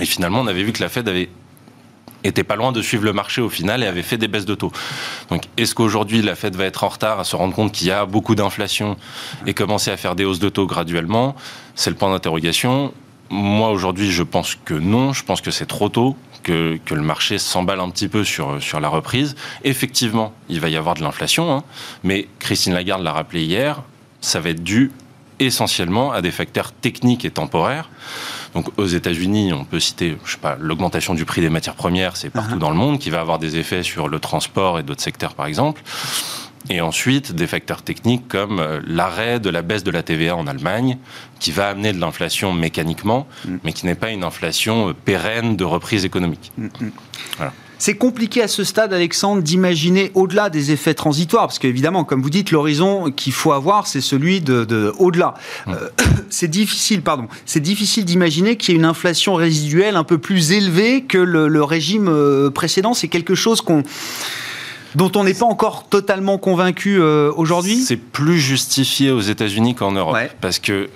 Et 0.00 0.06
finalement, 0.06 0.40
on 0.40 0.46
avait 0.46 0.62
vu 0.62 0.72
que 0.72 0.82
la 0.82 0.88
Fed 0.88 1.06
avait 1.06 1.28
était 2.24 2.44
pas 2.44 2.56
loin 2.56 2.72
de 2.72 2.82
suivre 2.82 3.04
le 3.04 3.12
marché 3.12 3.40
au 3.40 3.48
final 3.48 3.82
et 3.82 3.86
avait 3.86 4.02
fait 4.02 4.18
des 4.18 4.28
baisses 4.28 4.44
de 4.44 4.54
taux. 4.54 4.72
Donc, 5.30 5.44
est-ce 5.56 5.74
qu'aujourd'hui 5.74 6.22
la 6.22 6.34
Fed 6.34 6.56
va 6.56 6.64
être 6.64 6.84
en 6.84 6.88
retard 6.88 7.20
à 7.20 7.24
se 7.24 7.36
rendre 7.36 7.54
compte 7.54 7.72
qu'il 7.72 7.88
y 7.88 7.90
a 7.90 8.06
beaucoup 8.06 8.34
d'inflation 8.34 8.96
et 9.46 9.54
commencer 9.54 9.90
à 9.90 9.96
faire 9.96 10.14
des 10.14 10.24
hausses 10.24 10.38
de 10.38 10.48
taux 10.48 10.66
graduellement? 10.66 11.34
C'est 11.74 11.90
le 11.90 11.96
point 11.96 12.10
d'interrogation. 12.10 12.92
Moi, 13.30 13.70
aujourd'hui, 13.70 14.10
je 14.10 14.22
pense 14.22 14.56
que 14.64 14.74
non. 14.74 15.12
Je 15.12 15.24
pense 15.24 15.40
que 15.40 15.50
c'est 15.50 15.66
trop 15.66 15.88
tôt, 15.88 16.16
que, 16.42 16.78
que, 16.84 16.94
le 16.94 17.02
marché 17.02 17.38
s'emballe 17.38 17.80
un 17.80 17.90
petit 17.90 18.08
peu 18.08 18.24
sur, 18.24 18.62
sur 18.62 18.80
la 18.80 18.88
reprise. 18.88 19.34
Effectivement, 19.64 20.34
il 20.48 20.60
va 20.60 20.68
y 20.68 20.76
avoir 20.76 20.94
de 20.94 21.02
l'inflation, 21.02 21.52
hein, 21.52 21.64
mais 22.02 22.28
Christine 22.40 22.74
Lagarde 22.74 23.02
l'a 23.02 23.12
rappelé 23.12 23.42
hier, 23.42 23.82
ça 24.20 24.40
va 24.40 24.50
être 24.50 24.62
dû 24.62 24.90
essentiellement 25.38 26.12
à 26.12 26.20
des 26.20 26.30
facteurs 26.30 26.72
techniques 26.72 27.24
et 27.24 27.30
temporaires. 27.30 27.90
Donc 28.54 28.68
aux 28.76 28.86
États-Unis, 28.86 29.52
on 29.52 29.64
peut 29.64 29.80
citer, 29.80 30.18
je 30.24 30.32
sais 30.32 30.38
pas, 30.38 30.56
l'augmentation 30.60 31.14
du 31.14 31.24
prix 31.24 31.40
des 31.40 31.48
matières 31.48 31.74
premières, 31.74 32.16
c'est 32.16 32.30
partout 32.30 32.56
uh-huh. 32.56 32.58
dans 32.58 32.70
le 32.70 32.76
monde, 32.76 32.98
qui 32.98 33.10
va 33.10 33.20
avoir 33.20 33.38
des 33.38 33.56
effets 33.56 33.82
sur 33.82 34.08
le 34.08 34.18
transport 34.18 34.78
et 34.78 34.82
d'autres 34.82 35.02
secteurs, 35.02 35.34
par 35.34 35.46
exemple. 35.46 35.82
Et 36.70 36.80
ensuite, 36.80 37.32
des 37.32 37.46
facteurs 37.46 37.82
techniques 37.82 38.28
comme 38.28 38.60
euh, 38.60 38.80
l'arrêt 38.86 39.40
de 39.40 39.50
la 39.50 39.62
baisse 39.62 39.82
de 39.84 39.90
la 39.90 40.02
TVA 40.02 40.36
en 40.36 40.46
Allemagne, 40.46 40.98
qui 41.40 41.50
va 41.50 41.68
amener 41.68 41.92
de 41.92 42.00
l'inflation 42.00 42.52
mécaniquement, 42.52 43.26
mm. 43.44 43.56
mais 43.64 43.72
qui 43.72 43.86
n'est 43.86 43.96
pas 43.96 44.10
une 44.10 44.22
inflation 44.22 44.90
euh, 44.90 44.92
pérenne 44.92 45.56
de 45.56 45.64
reprise 45.64 46.04
économique. 46.04 46.52
Mm, 46.56 46.66
mm. 46.66 46.90
Voilà. 47.36 47.52
C'est 47.84 47.94
compliqué 47.94 48.40
à 48.44 48.46
ce 48.46 48.62
stade, 48.62 48.92
Alexandre, 48.92 49.42
d'imaginer 49.42 50.12
au-delà 50.14 50.50
des 50.50 50.70
effets 50.70 50.94
transitoires, 50.94 51.48
parce 51.48 51.58
qu'évidemment, 51.58 52.04
comme 52.04 52.22
vous 52.22 52.30
dites, 52.30 52.52
l'horizon 52.52 53.10
qu'il 53.10 53.32
faut 53.32 53.50
avoir, 53.50 53.88
c'est 53.88 54.00
celui 54.00 54.40
de, 54.40 54.94
au-delà. 55.00 55.34
Euh, 55.66 55.88
c'est 56.30 56.46
difficile, 56.46 57.02
pardon, 57.02 57.26
c'est 57.44 57.58
difficile 57.58 58.04
d'imaginer 58.04 58.56
qu'il 58.56 58.72
y 58.72 58.76
ait 58.76 58.78
une 58.78 58.84
inflation 58.84 59.34
résiduelle 59.34 59.96
un 59.96 60.04
peu 60.04 60.18
plus 60.18 60.52
élevée 60.52 61.02
que 61.02 61.18
le 61.18 61.64
régime 61.64 62.08
précédent. 62.54 62.94
C'est 62.94 63.08
quelque 63.08 63.34
chose 63.34 63.60
qu'on 63.62 63.82
dont 64.94 65.10
on 65.16 65.24
n'est 65.24 65.34
pas 65.34 65.46
encore 65.46 65.88
totalement 65.88 66.38
convaincu 66.38 67.00
euh, 67.00 67.32
aujourd'hui? 67.36 67.78
C'est 67.82 67.96
plus 67.96 68.40
justifié 68.40 69.10
aux 69.10 69.20
États-Unis 69.20 69.74
qu'en 69.74 69.92
Europe. 69.92 70.16
Parce 70.40 70.58
que 70.58 70.72
euh, 70.72 70.88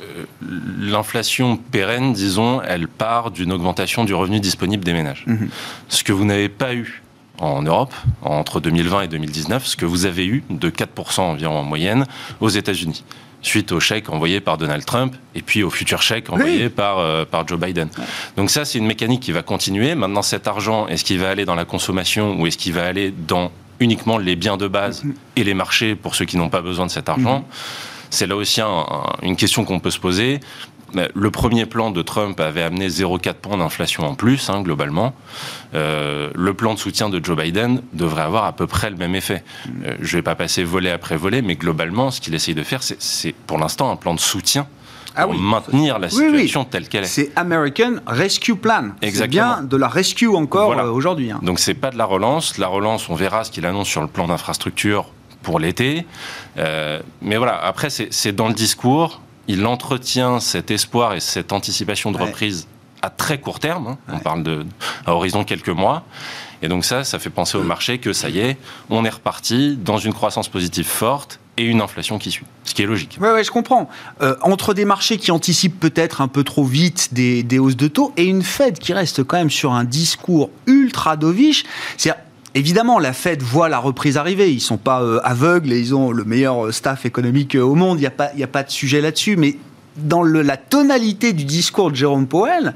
l'inflation 0.79 1.57
pérenne, 1.57 2.13
disons, 2.13 2.61
elle 2.63 2.89
part 2.89 3.31
d'une 3.31 3.53
augmentation 3.53 4.05
du 4.05 4.15
revenu 4.15 4.41
disponible 4.41 4.85
des 4.85 4.93
ménages. 4.93 5.25
Mhm. 5.27 5.49
Ce 5.89 6.05
que 6.05 6.13
vous 6.13 6.25
n'avez 6.25 6.49
pas 6.49 6.75
eu 6.75 7.03
en 7.39 7.63
Europe 7.63 7.95
entre 8.23 8.61
2020 8.61 9.03
et 9.03 9.09
2019, 9.09 9.67
ce 9.67 9.77
que 9.77 9.85
vous 9.85 10.07
avez 10.07 10.27
eu 10.27 10.43
de 10.49 10.71
4% 10.71 11.21
environ 11.21 11.59
en 11.59 11.65
moyenne 11.65 12.07
aux 12.41 12.49
États-Unis 12.49 13.05
suite 13.43 13.73
au 13.73 13.81
chèque 13.81 14.11
envoyé 14.11 14.41
par 14.41 14.59
Donald 14.59 14.85
Trump 14.85 15.15
et 15.35 15.43
puis 15.43 15.63
au 15.63 15.71
futur 15.71 16.03
chèque 16.03 16.31
envoyé 16.31 16.69
par, 16.69 16.99
euh, 16.99 17.25
par 17.25 17.47
Joe 17.47 17.59
Biden. 17.59 17.89
Donc 18.37 18.51
ça, 18.51 18.65
c'est 18.65 18.79
une 18.79 18.87
mécanique 18.87 19.23
qui 19.23 19.33
va 19.33 19.43
continuer. 19.43 19.95
Maintenant, 19.95 20.23
cet 20.23 20.49
argent, 20.49 20.89
est-ce 20.89 21.05
qu'il 21.05 21.21
va 21.21 21.31
aller 21.31 21.45
dans 21.45 21.55
la 21.55 21.65
consommation 21.65 22.41
ou 22.41 22.47
est-ce 22.47 22.59
qu'il 22.59 22.73
va 22.73 22.85
aller 22.85 23.13
dans 23.17 23.53
uniquement 23.81 24.19
les 24.19 24.37
biens 24.37 24.57
de 24.57 24.69
base 24.69 25.05
et 25.37 25.45
les 25.45 25.55
marchés 25.55 25.95
pour 25.95 26.15
ceux 26.15 26.25
qui 26.25 26.37
n'ont 26.37 26.49
pas 26.49 26.63
besoin 26.63 26.87
de 26.87 26.91
cet 26.91 27.09
argent. 27.09 27.45
C'est 28.11 28.27
là 28.27 28.37
aussi 28.37 28.61
une 29.23 29.37
question 29.37 29.65
qu'on 29.65 29.81
peut 29.81 29.91
se 29.91 29.99
poser. 29.99 30.41
Le 31.15 31.31
premier 31.31 31.67
plan 31.67 31.91
de 31.91 32.01
Trump 32.01 32.39
avait 32.41 32.63
amené 32.63 32.89
0,4 32.89 33.35
points 33.35 33.59
d'inflation 33.59 34.05
en 34.05 34.15
plus, 34.15 34.49
hein, 34.49 34.63
globalement. 34.63 35.15
Euh, 35.75 36.31
le 36.35 36.55
plan 36.55 36.75
de 36.75 36.79
soutien 36.79 37.11
de 37.11 37.23
Joe 37.23 37.37
Biden 37.37 37.83
devrait 37.93 38.23
avoir 38.23 38.45
à 38.45 38.53
peu 38.53 38.67
près 38.67 38.89
le 38.89 38.97
même 38.97 39.15
effet. 39.15 39.43
Euh, 39.85 39.97
je 40.01 40.17
ne 40.17 40.19
vais 40.19 40.23
pas 40.23 40.37
passer 40.37 40.65
volet 40.65 40.91
après 40.91 41.17
volet, 41.17 41.43
mais 41.43 41.57
globalement, 41.57 42.11
ce 42.11 42.21
qu'il 42.21 42.35
essaye 42.35 42.55
de 42.55 42.63
faire, 42.63 42.83
c'est 42.83 43.35
pour 43.47 43.59
l'instant 43.59 43.91
un 43.91 43.97
plan 43.97 44.15
de 44.15 44.21
soutien 44.21 44.69
ah 45.17 45.25
pour 45.25 45.35
maintenir 45.35 45.99
la 45.99 46.09
situation 46.09 46.65
telle 46.65 46.89
qu'elle 46.89 47.05
est. 47.05 47.09
C'est 47.09 47.33
American 47.37 47.95
Rescue 48.07 48.57
Plan. 48.57 48.91
C'est 49.03 49.27
bien 49.29 49.63
de 49.63 49.77
la 49.77 49.89
rescue 49.89 50.29
encore 50.29 50.73
euh, 50.73 50.91
aujourd'hui. 50.91 51.31
Hein. 51.31 51.41
Donc 51.43 51.59
c'est 51.59 51.75
pas 51.75 51.91
de 51.91 51.99
la 51.99 52.05
relance. 52.05 52.59
La 52.59 52.69
relance, 52.69 53.09
on 53.09 53.15
verra 53.15 53.45
ce 53.45 53.51
qu'il 53.51 53.67
annonce 53.67 53.89
sur 53.89 54.03
le 54.03 54.09
plan 54.09 54.27
d'infrastructure 54.27 55.07
pour 55.43 55.59
l'été. 55.59 56.07
Euh, 56.59 57.01
mais 57.23 57.37
voilà, 57.37 57.57
après 57.65 57.89
c'est 57.91 58.33
dans 58.33 58.49
le 58.49 58.55
discours. 58.55 59.21
Il 59.49 59.65
entretient 59.65 60.41
cet 60.41 60.71
espoir 60.71 61.15
et 61.15 61.21
cette 61.21 61.53
anticipation 61.53 62.11
de 62.11 62.19
reprise 62.19 62.67
à 63.01 63.11
très 63.11 63.39
court 63.39 63.61
terme. 63.61 63.89
Hein. 63.89 63.99
On 64.13 64.19
parle 64.19 64.43
de 64.43 64.67
à 65.07 65.15
horizon 65.15 65.45
quelques 65.45 65.69
mois. 65.69 66.03
Et 66.63 66.69
donc 66.69 66.85
ça, 66.85 67.05
ça 67.05 67.19
fait 67.19 67.31
penser 67.31 67.57
au 67.57 67.63
marché 67.63 67.99
que 67.99 68.13
ça 68.13 68.29
y 68.29 68.41
est, 68.41 68.57
on 68.91 69.05
est 69.05 69.11
reparti 69.11 69.77
dans 69.77 69.99
une 69.99 70.13
croissance 70.13 70.49
positive 70.49 70.87
forte 70.87 71.39
et 71.57 71.65
une 71.65 71.81
inflation 71.81 72.19
qui 72.19 72.31
suit, 72.31 72.45
ce 72.65 72.75
qui 72.75 72.83
est 72.83 72.87
logique. 72.87 73.19
Oui, 73.21 73.45
je 73.45 73.51
comprends. 73.51 73.89
Euh, 74.21 74.37
entre 74.43 74.75
des 74.75 74.85
marchés 74.85 75.17
qui 75.17 75.31
anticipent 75.31 75.81
peut-être 75.81 76.21
un 76.21 76.29
peu 76.29 76.45
trop 76.45 76.65
vite 76.65 77.13
des, 77.13 77.43
des, 77.43 77.59
hausses 77.59 77.77
de 77.77 77.89
taux 77.89 78.13
et 78.17 78.25
une 78.25 78.43
Fed 78.43 78.79
qui 78.79 78.93
reste 78.93 79.25
quand 79.25 79.39
même 79.39 79.51
sur 79.51 79.73
un 79.73 79.85
discours 79.85 80.51
ultra 80.67 81.17
dovish, 81.17 81.65
c'est 81.97 82.13
Évidemment, 82.55 82.99
la 82.99 83.13
Fed 83.13 83.43
voit 83.43 83.69
la 83.69 83.79
reprise 83.79 84.17
arriver. 84.17 84.51
Ils 84.51 84.63
sont 84.63 84.79
pas 84.79 85.03
euh, 85.03 85.21
aveugles 85.25 85.75
et 85.75 85.79
ils 85.79 85.95
ont 85.95 86.11
le 86.11 86.25
meilleur 86.25 86.73
staff 86.73 87.05
économique 87.05 87.55
euh, 87.55 87.61
au 87.61 87.75
monde. 87.75 87.99
Il 87.99 88.01
n'y 88.01 88.07
a, 88.07 88.11
pas, 88.11 88.31
a 88.43 88.47
pas 88.47 88.63
de 88.63 88.71
sujet 88.71 89.03
là-dessus. 89.03 89.37
Mais 89.37 89.59
dans 89.99 90.23
la 90.23 90.57
tonalité 90.57 91.35
du 91.35 91.45
discours 91.45 91.91
de 91.91 91.97
Jérôme 91.97 92.27
Powell, 92.27 92.73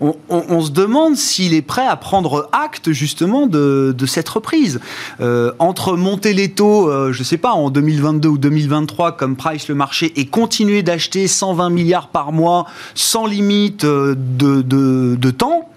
on, 0.00 0.60
se 0.62 0.70
demande 0.70 1.16
s'il 1.16 1.52
est 1.52 1.62
prêt 1.62 1.86
à 1.86 1.96
prendre 1.96 2.48
acte 2.52 2.92
justement 2.92 3.46
de, 3.46 3.94
cette 4.06 4.28
reprise. 4.28 4.80
Euh, 5.20 5.52
entre 5.58 5.96
monter 5.96 6.32
les 6.32 6.50
taux, 6.50 6.88
euh, 6.88 7.12
je 7.12 7.20
ne 7.20 7.24
sais 7.24 7.36
pas, 7.36 7.52
en 7.52 7.70
2022 7.70 8.28
ou 8.28 8.38
2023 8.38 9.16
comme 9.16 9.36
price 9.36 9.68
le 9.68 9.74
marché 9.74 10.12
et 10.16 10.26
continuer 10.26 10.82
d'acheter 10.82 11.28
120 11.28 11.70
milliards 11.70 12.08
par 12.08 12.32
mois 12.32 12.66
sans 12.94 13.26
limite 13.26 13.84
euh, 13.84 14.14
de, 14.16 15.30
temps, 15.30 15.68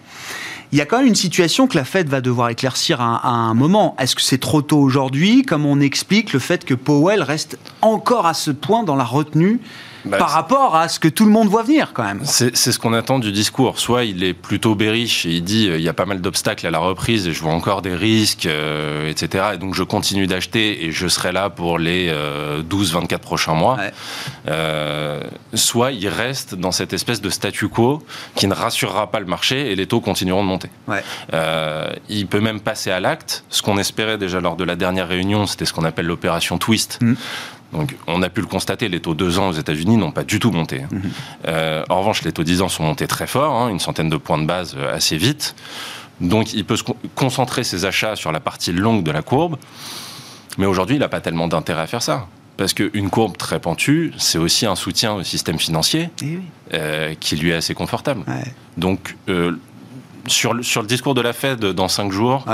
il 0.71 0.77
y 0.77 0.81
a 0.81 0.85
quand 0.85 0.97
même 0.97 1.07
une 1.07 1.15
situation 1.15 1.67
que 1.67 1.75
la 1.75 1.83
Fed 1.83 2.07
va 2.07 2.21
devoir 2.21 2.49
éclaircir 2.49 3.01
à, 3.01 3.27
un 3.27 3.53
moment. 3.53 3.95
Est-ce 3.99 4.15
que 4.15 4.21
c'est 4.21 4.39
trop 4.39 4.61
tôt 4.61 4.79
aujourd'hui? 4.79 5.43
Comme 5.43 5.65
on 5.65 5.79
explique 5.79 6.33
le 6.33 6.39
fait 6.39 6.65
que 6.65 6.73
Powell 6.73 7.21
reste 7.21 7.59
encore 7.81 8.25
à 8.25 8.33
ce 8.33 8.51
point 8.51 8.83
dans 8.83 8.95
la 8.95 9.03
retenue 9.03 9.59
bah, 10.05 10.17
par 10.17 10.29
rapport 10.29 10.75
à 10.75 10.89
ce 10.89 11.00
que 11.00 11.07
tout 11.07 11.25
le 11.25 11.31
monde 11.31 11.48
voit 11.48 11.63
venir 11.63 11.91
quand 11.93 12.03
même. 12.03 12.22
C'est 12.24 12.55
ce 12.55 12.77
qu'on 12.79 12.93
attend 12.93 13.19
du 13.19 13.31
discours. 13.31 13.79
Soit 13.79 14.03
il 14.03 14.24
est 14.24 14.33
plutôt 14.33 14.75
bearish 14.75 15.25
et 15.25 15.31
il 15.31 15.43
dit 15.43 15.69
euh, 15.69 15.77
il 15.77 15.83
y 15.83 15.89
a 15.89 15.93
pas 15.93 16.05
mal 16.05 16.22
d'obstacles 16.22 16.67
à 16.67 16.72
la 16.72 16.79
reprise 16.79 17.27
et 17.27 17.33
je 17.33 17.41
vois 17.41 17.53
encore 17.53 17.81
des 17.81 17.95
risques, 17.95 18.45
euh, 18.45 19.10
etc. 19.10 19.51
Et 19.53 19.57
donc 19.57 19.75
je 19.75 19.83
continue 19.83 20.27
d'acheter 20.27 20.86
et 20.86 20.91
je 20.91 21.07
serai 21.07 21.31
là 21.31 21.50
pour 21.50 21.77
les 21.77 22.12
12-24 22.12 23.13
euh, 23.13 23.17
prochains 23.17 23.53
mois. 23.53 23.77
soit 25.53 25.91
il 25.91 26.07
reste 26.07 26.55
dans 26.55 26.72
cette 26.72 26.93
espèce 26.93 27.22
de 27.22 27.29
statu 27.29 27.67
quo 27.67 28.03
qui 28.36 28.48
ne 28.48 28.53
rassurera 28.53 29.10
pas 29.12 29.19
le 29.19 29.25
marché 29.25 29.72
et 29.72 29.75
les 29.75 29.88
taux 29.88 30.01
continueront 30.01 30.43
de 30.43 30.50
monter. 30.50 30.69
il 32.10 32.27
peut 32.27 32.41
même 32.41 32.60
passer 32.60 32.91
à 32.91 33.00
l'acte. 33.00 33.43
Ce 33.50 33.62
qu'on 33.62 33.77
espérait 33.77 34.17
déjà 34.17 34.41
lors 34.41 34.55
de 34.55 34.63
la 34.63 34.75
dernière 34.75 35.07
réunion, 35.07 35.45
c'était 35.48 35.65
ce 35.65 35.74
qu'on 35.74 35.86
appelle 35.86 36.05
l'opération 36.07 36.57
twist. 36.57 37.00
Mm. 37.01 37.13
Donc, 37.73 37.95
on 38.07 38.21
a 38.21 38.29
pu 38.29 38.41
le 38.41 38.47
constater, 38.47 38.87
les 38.87 39.01
taux 39.01 39.15
2 39.15 39.39
ans 39.39 39.49
aux 39.49 39.53
États-Unis 39.53 39.97
n'ont 39.97 40.11
pas 40.11 40.23
du 40.23 40.39
tout 40.39 40.51
monté. 40.51 40.83
Mhm. 40.89 41.01
Euh, 41.47 41.83
en 41.89 41.99
revanche, 41.99 42.23
les 42.23 42.31
taux 42.31 42.43
10 42.43 42.61
ans 42.61 42.69
sont 42.69 42.83
montés 42.83 43.07
très 43.07 43.27
fort, 43.27 43.53
hein, 43.53 43.69
une 43.69 43.79
centaine 43.79 44.09
de 44.09 44.17
points 44.17 44.37
de 44.37 44.45
base 44.45 44.75
euh, 44.77 44.95
assez 44.95 45.17
vite. 45.17 45.55
Donc, 46.21 46.53
il 46.53 46.63
peut 46.63 46.77
se 46.77 46.83
concentrer 47.15 47.63
ses 47.63 47.85
achats 47.85 48.15
sur 48.15 48.31
la 48.31 48.39
partie 48.39 48.71
longue 48.71 49.03
de 49.03 49.11
la 49.11 49.23
courbe. 49.23 49.57
Mais 50.57 50.67
aujourd'hui, 50.67 50.97
il 50.97 50.99
n'a 50.99 51.09
pas 51.09 51.21
tellement 51.21 51.47
d'intérêt 51.47 51.81
à 51.81 51.87
faire 51.87 52.03
ça. 52.03 52.27
Parce 52.55 52.73
qu'une 52.73 53.09
courbe 53.09 53.35
très 53.35 53.59
pentue, 53.59 54.13
c'est 54.17 54.37
aussi 54.37 54.67
un 54.67 54.75
soutien 54.75 55.13
au 55.13 55.23
système 55.23 55.57
financier 55.57 56.11
eh 56.21 56.39
euh, 56.75 57.15
qui 57.19 57.35
lui 57.35 57.49
est 57.49 57.55
assez 57.55 57.73
confortable. 57.73 58.23
Donc, 58.77 59.17
sur, 60.27 60.53
le, 60.53 60.61
sur 60.61 60.81
le 60.83 60.87
discours 60.87 61.15
de 61.15 61.21
la 61.21 61.33
Fed 61.33 61.59
dans 61.59 61.87
5 61.87 62.11
jours, 62.11 62.45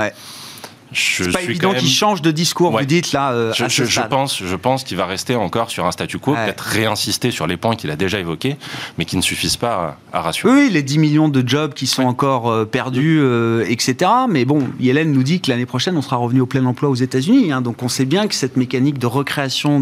c'est 0.92 1.32
pas 1.32 1.42
évident 1.42 1.72
qu'il 1.72 1.88
change 1.88 2.22
de 2.22 2.30
discours, 2.30 2.76
vous 2.76 2.84
dites 2.84 3.12
là. 3.12 3.32
Euh, 3.32 3.52
je, 3.54 3.84
je, 3.84 4.00
pense, 4.00 4.42
je 4.42 4.56
pense 4.56 4.84
qu'il 4.84 4.96
va 4.96 5.06
rester 5.06 5.36
encore 5.36 5.70
sur 5.70 5.86
un 5.86 5.92
statu 5.92 6.18
quo, 6.18 6.34
peut-être 6.34 6.60
réinsister 6.60 7.30
sur 7.30 7.46
les 7.46 7.56
points 7.56 7.76
qu'il 7.76 7.90
a 7.90 7.96
déjà 7.96 8.18
évoqués, 8.18 8.56
mais 8.98 9.04
qui 9.04 9.16
ne 9.16 9.22
suffisent 9.22 9.56
pas 9.56 9.98
à, 10.12 10.20
rassurer. 10.20 10.52
Oui, 10.52 10.70
les 10.70 10.82
10 10.82 10.98
millions 10.98 11.28
de 11.28 11.46
jobs 11.46 11.74
qui 11.74 11.86
sont 11.86 12.02
encore 12.02 12.50
euh, 12.50 12.64
perdus, 12.64 13.20
euh, 13.20 13.64
etc. 13.68 14.10
Mais 14.28 14.44
bon, 14.44 14.68
Yellen 14.80 15.12
nous 15.12 15.22
dit 15.22 15.40
que 15.40 15.50
l'année 15.50 15.66
prochaine, 15.66 15.96
on 15.96 16.02
sera 16.02 16.16
revenu 16.16 16.40
au 16.40 16.46
plein 16.46 16.64
emploi 16.64 16.88
aux 16.88 16.94
États-Unis. 16.94 17.52
Hein, 17.52 17.60
donc 17.60 17.82
on 17.82 17.88
sait 17.88 18.04
bien 18.04 18.26
que 18.26 18.34
cette 18.34 18.56
mécanique 18.56 18.98
de 18.98 19.06
recréation 19.06 19.80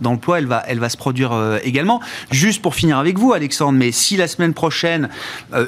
d'emplois, 0.00 0.36
de, 0.36 0.42
elle, 0.42 0.48
va, 0.48 0.62
elle 0.66 0.78
va 0.78 0.88
se 0.88 0.96
produire 0.96 1.32
également. 1.62 2.00
Juste 2.30 2.62
pour 2.62 2.74
finir 2.74 2.98
avec 2.98 3.18
vous, 3.18 3.32
Alexandre, 3.32 3.78
mais 3.78 3.92
si 3.92 4.16
la 4.16 4.28
semaine 4.28 4.54
prochaine, 4.54 5.08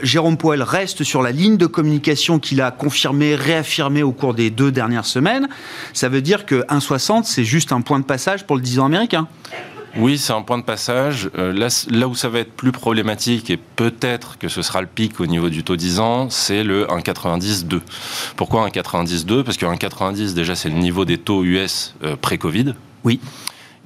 Jérôme 0.02 0.36
Poel 0.36 0.62
reste 0.62 1.04
sur 1.04 1.22
la 1.22 1.32
ligne 1.32 1.56
de 1.56 1.66
communication 1.66 2.38
qu'il 2.38 2.60
a 2.60 2.70
confirmé, 2.70 3.34
réaffirmé 3.34 4.02
au 4.02 4.12
cours 4.12 4.34
des 4.34 4.50
deux 4.50 4.69
dernières 4.70 5.06
semaines, 5.06 5.48
ça 5.92 6.08
veut 6.08 6.22
dire 6.22 6.46
que 6.46 6.66
1,60, 6.66 7.24
c'est 7.24 7.44
juste 7.44 7.72
un 7.72 7.80
point 7.80 7.98
de 7.98 8.04
passage 8.04 8.46
pour 8.46 8.56
le 8.56 8.62
10 8.62 8.80
ans 8.80 8.86
américain. 8.86 9.28
Oui, 9.96 10.18
c'est 10.18 10.32
un 10.32 10.42
point 10.42 10.58
de 10.58 10.62
passage. 10.62 11.30
Euh, 11.36 11.52
là, 11.52 11.68
là, 11.90 12.06
où 12.06 12.14
ça 12.14 12.28
va 12.28 12.40
être 12.40 12.52
plus 12.52 12.72
problématique, 12.72 13.50
et 13.50 13.56
peut-être 13.56 14.38
que 14.38 14.48
ce 14.48 14.62
sera 14.62 14.80
le 14.80 14.86
pic 14.86 15.20
au 15.20 15.26
niveau 15.26 15.50
du 15.50 15.64
taux 15.64 15.76
10 15.76 15.98
ans, 15.98 16.30
c'est 16.30 16.62
le 16.62 16.86
1,90-2. 16.86 17.80
Pourquoi 18.36 18.68
1,90-2 18.68 19.42
Parce 19.42 19.56
que 19.56 19.66
1,90, 19.66 20.34
déjà, 20.34 20.54
c'est 20.54 20.68
le 20.68 20.76
niveau 20.76 21.04
des 21.04 21.18
taux 21.18 21.44
US 21.44 21.94
euh, 22.04 22.14
pré-Covid. 22.16 22.74
Oui. 23.02 23.20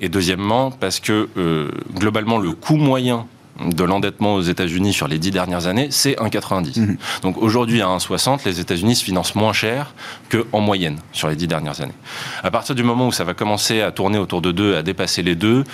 Et 0.01 0.09
deuxièmement, 0.09 0.71
parce 0.71 1.01
que 1.01 1.29
euh, 1.37 1.71
globalement, 1.95 2.39
le 2.39 2.53
coût 2.53 2.77
moyen 2.77 3.27
de 3.61 3.85
l'endettement 3.85 4.35
aux 4.35 4.43
États-Unis 4.43 4.93
sur 4.93 5.09
les 5.09 5.19
dix 5.19 5.31
dernières 5.31 5.67
années, 5.67 5.89
c'est 5.91 6.15
1,90. 6.15 6.81
Mhm. 6.81 6.97
Donc 7.23 7.39
aujourd'hui, 7.39 7.83
à 7.83 7.87
1,60, 7.87 8.45
les 8.45 8.61
États-Unis 8.61 8.97
se 8.97 9.05
financent 9.05 9.35
moins 9.35 9.53
cher 9.53 9.95
qu'en 10.31 10.61
moyenne 10.61 10.99
sur 11.13 11.29
les 11.29 11.37
dix 11.37 11.47
dernières 11.47 11.81
années. 11.81 11.95
À 12.43 12.51
partir 12.51 12.75
du 12.75 12.83
moment 12.83 13.09
où 13.09 13.13
ça 13.13 13.25
va 13.25 13.35
commencer 13.35 13.81
à 13.81 13.93
tourner 13.93 14.19
autour 14.19 14.43
de 14.43 14.53
2, 14.53 14.77
à 14.77 14.83
dépasser 14.83 15.23
les 15.23 15.35
2, 15.35 15.65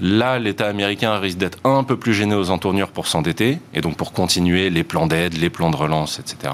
Là, 0.00 0.38
l'État 0.38 0.66
américain 0.66 1.18
risque 1.18 1.38
d'être 1.38 1.58
un 1.64 1.84
peu 1.84 1.96
plus 1.96 2.14
gêné 2.14 2.34
aux 2.34 2.50
entournures 2.50 2.90
pour 2.90 3.06
s'endetter, 3.06 3.58
et 3.74 3.80
donc 3.80 3.96
pour 3.96 4.12
continuer 4.12 4.70
les 4.70 4.84
plans 4.84 5.06
d'aide, 5.06 5.34
les 5.38 5.50
plans 5.50 5.70
de 5.70 5.76
relance, 5.76 6.18
etc. 6.18 6.52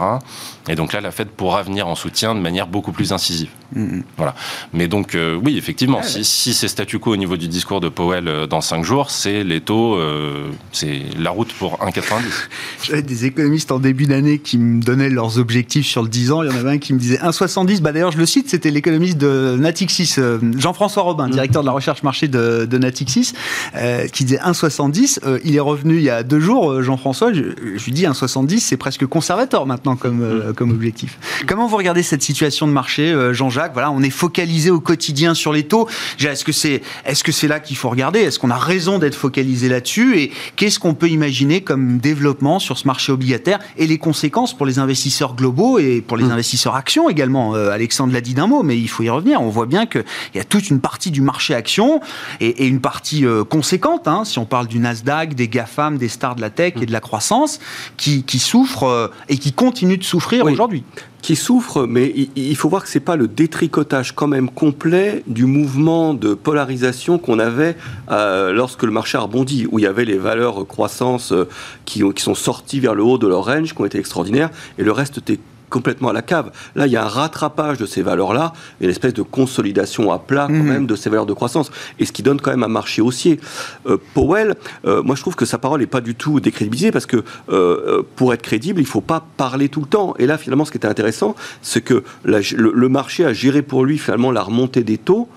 Et 0.69 0.75
donc 0.75 0.93
là, 0.93 1.01
la 1.01 1.11
Fed 1.11 1.29
pourra 1.29 1.63
venir 1.63 1.89
en 1.89 1.95
soutien 1.95 2.35
de 2.35 2.41
manière 2.41 2.67
beaucoup 2.67 2.93
plus 2.93 3.13
incisive. 3.13 3.49
Mm-hmm. 3.75 4.03
Voilà. 4.17 4.35
Mais 4.73 4.87
donc, 4.87 5.15
euh, 5.15 5.39
oui, 5.43 5.57
effectivement, 5.57 6.03
si, 6.03 6.55
c'est 6.55 6.69
statu 6.69 6.99
quo 6.99 7.13
au 7.13 7.17
niveau 7.17 7.37
du 7.37 7.49
discours 7.49 7.81
de 7.81 7.89
Powell 7.89 8.29
euh, 8.29 8.47
dans 8.47 8.61
5 8.61 8.85
jours, 8.85 9.11
c'est 9.11 9.45
les 9.45 9.61
taux, 9.61 9.97
euh, 9.97 10.51
c'est 10.73 11.01
la 11.19 11.31
route 11.31 11.53
pour 11.55 11.79
1,90. 11.79 12.23
J'avais 12.83 13.03
des 13.03 13.25
économistes 13.25 13.73
en 13.73 13.79
début 13.79 14.07
d'année 14.07 14.39
qui 14.39 14.59
me 14.59 14.83
donnaient 14.83 15.11
leurs 15.11 15.39
objectifs 15.39 15.87
sur 15.87 16.03
le 16.03 16.09
10 16.09 16.33
ans. 16.33 16.43
Il 16.43 16.51
y 16.51 16.55
en 16.55 16.57
avait 16.57 16.73
un 16.73 16.79
qui 16.79 16.93
me 16.93 16.99
disait 16.99 17.19
1,70. 17.19 17.81
Bah, 17.81 17.93
D'ailleurs, 17.93 18.13
je 18.13 18.19
le 18.19 18.27
cite, 18.27 18.51
c'était 18.51 18.71
l'économiste 18.71 19.17
de 19.17 19.57
Natixis, 19.59 20.17
Jean-François 20.57 21.03
Robin, 21.03 21.29
mm. 21.29 21.33
directeur 21.33 21.63
de 21.63 21.67
la 21.67 21.73
recherche 21.73 22.03
marché 22.03 22.29
de, 22.29 22.67
de 22.67 22.79
Natixis. 22.79 23.28
Euh, 23.77 24.07
qui 24.09 24.25
disait 24.25 24.39
1,70. 24.39 25.21
Euh, 25.25 25.39
il 25.45 25.57
est 25.57 25.61
revenu 25.61 25.97
il 25.97 26.03
y 26.03 26.11
a 26.11 26.23
deux 26.23 26.41
jours, 26.41 26.71
euh, 26.71 26.83
Jean-François. 26.83 27.33
Je, 27.33 27.43
lui 27.43 27.93
dis 27.93 28.05
1,70, 28.05 28.61
c'est 28.61 28.77
presque 28.77 29.07
conservateur 29.07 29.67
maintenant 29.67 29.97
comme, 29.97 30.49
mm. 30.51 30.55
comme 30.55 30.71
objectif. 30.71 31.19
Comment 31.47 31.67
vous 31.67 31.77
regardez 31.77 32.03
cette 32.03 32.23
situation 32.23 32.67
de 32.67 32.73
marché, 32.73 33.15
Jean-Jacques? 33.33 33.73
Voilà, 33.73 33.91
on 33.91 34.03
est 34.03 34.11
focalisé 34.11 34.71
au 34.71 34.81
quotidien 34.81 35.35
sur 35.35 35.53
les 35.53 35.65
taux. 35.65 35.89
Est-ce 36.19 36.45
que 36.45 36.53
c'est 36.53 36.83
est-ce 37.05 37.25
que 37.25 37.33
c'est 37.33 37.49
là 37.49 37.61
qu'il 37.61 37.77
faut 37.77 37.89
regarder? 37.89 38.21
Est-ce 38.21 38.39
qu'on 38.39 38.51
a 38.51 38.59
raison 38.59 38.99
d'être 38.99 39.15
focalisé 39.15 39.69
là-dessus? 39.69 40.19
Et 40.19 40.33
qu'est-ce 40.57 40.79
qu'on 40.79 40.95
peut 40.95 41.09
imaginer 41.09 41.61
comme 41.61 41.99
développement 41.99 42.59
sur 42.59 42.79
ce 42.79 42.87
marché 42.87 43.13
obligataire 43.13 43.59
et 43.77 43.87
les 43.87 43.99
conséquences 43.99 44.57
pour 44.57 44.67
les 44.67 44.79
investisseurs 44.79 45.35
globaux 45.35 45.79
et 45.79 46.01
pour 46.01 46.17
les 46.17 46.25
mm. 46.25 46.33
investisseurs 46.33 46.75
actions 46.75 47.09
également? 47.09 47.55
Alexandre 47.55 48.13
l'a 48.13 48.21
dit 48.21 48.35
d'un 48.35 48.47
mot, 48.47 48.63
mais 48.63 48.79
il 48.79 48.89
faut 48.89 49.03
y 49.03 49.11
revenir. 49.11 49.41
On 49.41 49.49
voit 49.49 49.67
bien 49.67 49.87
qu'il 49.87 50.05
y 50.35 50.39
a 50.39 50.45
toute 50.45 50.71
une 50.71 50.81
partie 50.81 51.11
du 51.11 51.21
marché 51.21 51.55
action 51.55 52.01
et, 52.41 52.65
et 52.65 52.67
une 52.67 52.81
partie 52.81 53.18
conséquente, 53.49 54.09
hein, 54.09 54.25
si 54.25 54.39
on 54.39 54.45
parle 54.45 54.67
du 54.67 54.79
Nasdaq, 54.79 55.35
des 55.35 55.49
GAFAM, 55.49 55.99
des 55.99 56.09
stars 56.09 56.37
de 56.37 56.41
la 56.41 56.51
tech 56.51 56.75
et 56.81 56.87
de 56.87 56.93
la 56.93 57.01
croissance, 57.01 57.61
qui, 57.97 58.39
souffrent 58.39 58.85
euh, 58.85 59.09
et 59.29 59.39
qui 59.39 59.53
continuent 59.53 59.99
de 59.99 60.05
souffrir 60.05 60.45
aujourd'hui. 60.45 60.85
Qui 61.23 61.35
souffrent, 61.35 61.87
mais 61.87 62.15
il 62.37 62.57
faut 62.57 62.69
voir 62.69 62.85
que 62.85 62.89
c'est 62.89 63.01
pas 63.01 63.17
le 63.17 63.27
détricotage 63.27 64.15
quand 64.15 64.29
même 64.29 64.49
complet 64.49 65.25
du 65.27 65.47
mouvement 65.47 66.15
de 66.15 66.35
polarisation 66.35 67.19
qu'on 67.19 67.41
avait 67.41 67.77
euh, 68.11 68.53
lorsque 68.53 68.85
le 68.85 68.93
marché 68.93 69.19
a 69.19 69.23
rebondi, 69.23 69.67
où 69.71 69.81
il 69.81 69.83
y 69.83 69.87
avait 69.87 70.05
les 70.05 70.17
valeurs 70.17 70.67
croissance 70.67 71.33
euh, 71.33 71.49
qui, 71.85 72.03
qui 72.15 72.23
sont 72.23 72.37
sorties 72.37 72.79
vers 72.79 72.95
le 72.95 73.03
haut 73.03 73.19
de 73.19 73.27
leur 73.27 73.45
range, 73.45 73.75
qui 73.75 73.81
ont 73.81 73.85
été 73.85 73.99
extraordinaires, 73.99 74.51
et 74.79 74.85
le 74.85 74.93
reste 74.93 75.19
était 75.19 75.41
complètement 75.69 76.09
à 76.09 76.13
la 76.13 76.23
cave. 76.23 76.51
Là, 76.75 76.87
il 76.87 76.93
y 76.93 76.97
a 76.97 77.05
un 77.05 77.09
rattrapage 77.09 77.79
de 77.79 77.87
ces 77.87 78.03
valeurs-là 78.03 78.53
et 78.81 78.85
une 78.85 78.91
espèce 78.91 79.15
de 79.15 79.23
consolidation 79.23 80.13
à 80.13 80.19
plat 80.19 80.47
quand 80.47 80.55
mhm. 80.55 80.67
même 80.67 80.87
de 80.87 80.97
ces 80.97 81.11
valeurs 81.11 81.27
de 81.27 81.33
croissance. 81.33 81.71
Et 81.99 82.05
ce 82.05 82.13
qui 82.13 82.23
donne 82.23 82.41
quand 82.41 82.51
même 82.51 82.63
un 82.63 82.69
marché 82.69 83.03
haussier. 83.03 83.41
Euh, 83.87 83.97
Powell, 84.15 84.55
euh, 84.87 85.03
moi 85.03 85.17
je 85.17 85.21
trouve 85.21 85.37
que 85.37 85.45
sa 85.45 85.59
parole 85.59 85.81
n'est 85.81 85.87
pas 85.87 86.01
du 86.01 86.15
tout 86.15 86.41
décrédibilisée 86.41 86.93
parce 86.93 87.07
que 87.07 87.23
euh, 87.51 88.03
pour 88.17 88.33
être 88.33 88.43
crédible, 88.43 88.81
il 88.81 88.85
ne 88.85 88.89
faut 88.89 89.01
pas 89.01 89.25
parler 89.37 89.69
tout 89.69 89.81
le 89.81 89.87
temps. 89.87 90.15
Et 90.19 90.27
là, 90.27 90.39
finalement, 90.39 90.65
ce 90.65 90.71
qui 90.71 90.77
était 90.77 90.89
intéressant, 90.89 91.35
c'est 91.63 91.81
que 91.81 92.03
le, 92.25 92.89
marché 92.89 93.25
a 93.25 93.33
géré 93.33 93.63
pour 93.63 93.85
lui 93.85 93.99
finalement 93.99 94.33
la 94.33 94.43
remontée 94.43 94.83
des 94.83 94.99
taux 94.99 95.29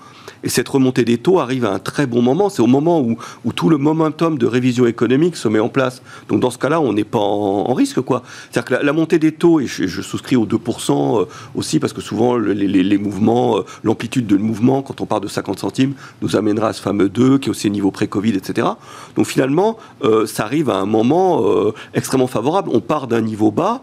et 0.44 0.48
cette 0.48 0.68
remontée 0.68 1.04
des 1.04 1.18
taux 1.18 1.38
arrive 1.38 1.64
à 1.64 1.72
un 1.72 1.78
très 1.78 2.06
bon 2.06 2.22
moment. 2.22 2.48
C'est 2.48 2.62
au 2.62 2.66
moment 2.66 3.00
où, 3.00 3.16
tout 3.52 3.68
le 3.68 3.78
momentum 3.78 4.38
de 4.38 4.46
révision 4.46 4.86
économique 4.86 5.36
se 5.36 5.48
met 5.48 5.60
en 5.60 5.68
place. 5.68 6.02
Donc 6.28 6.40
dans 6.40 6.50
ce 6.50 6.58
cas-là, 6.58 6.80
on 6.80 6.92
n'est 6.92 7.04
pas 7.04 7.18
en, 7.18 7.72
risque. 7.74 7.98
C'est-à-dire 8.50 8.78
que 8.78 8.84
la, 8.84 8.92
montée 8.92 9.18
des 9.18 9.32
taux, 9.32 9.60
et 9.60 9.66
je, 9.66 10.02
souscris 10.02 10.36
aux 10.36 10.46
2% 10.46 11.20
euh, 11.20 11.24
aussi, 11.54 11.78
parce 11.78 11.92
que 11.92 12.00
souvent 12.00 12.36
les, 12.36 12.98
mouvements, 12.98 13.58
euh, 13.58 13.64
l'amplitude 13.84 14.26
de 14.26 14.36
mouvement, 14.36 14.82
quand 14.82 15.00
on 15.00 15.06
parle 15.06 15.22
de 15.22 15.28
50 15.28 15.58
centimes, 15.58 15.94
nous 16.20 16.36
amènera 16.36 16.68
à 16.68 16.72
ce 16.72 16.82
fameux 16.82 17.08
2 17.08 17.38
qui 17.38 17.48
est 17.48 17.50
aussi 17.50 17.70
niveau 17.70 17.90
pré-Covid, 17.90 18.36
etc. 18.36 18.68
Donc 19.16 19.26
finalement, 19.26 19.78
euh, 20.02 20.26
ça 20.26 20.44
arrive 20.44 20.70
à 20.70 20.76
un 20.76 20.86
moment 20.86 21.42
extrêmement 21.94 22.26
favorable. 22.26 22.70
On 22.72 22.80
part 22.80 23.06
d'un 23.06 23.20
niveau 23.20 23.50
bas 23.50 23.82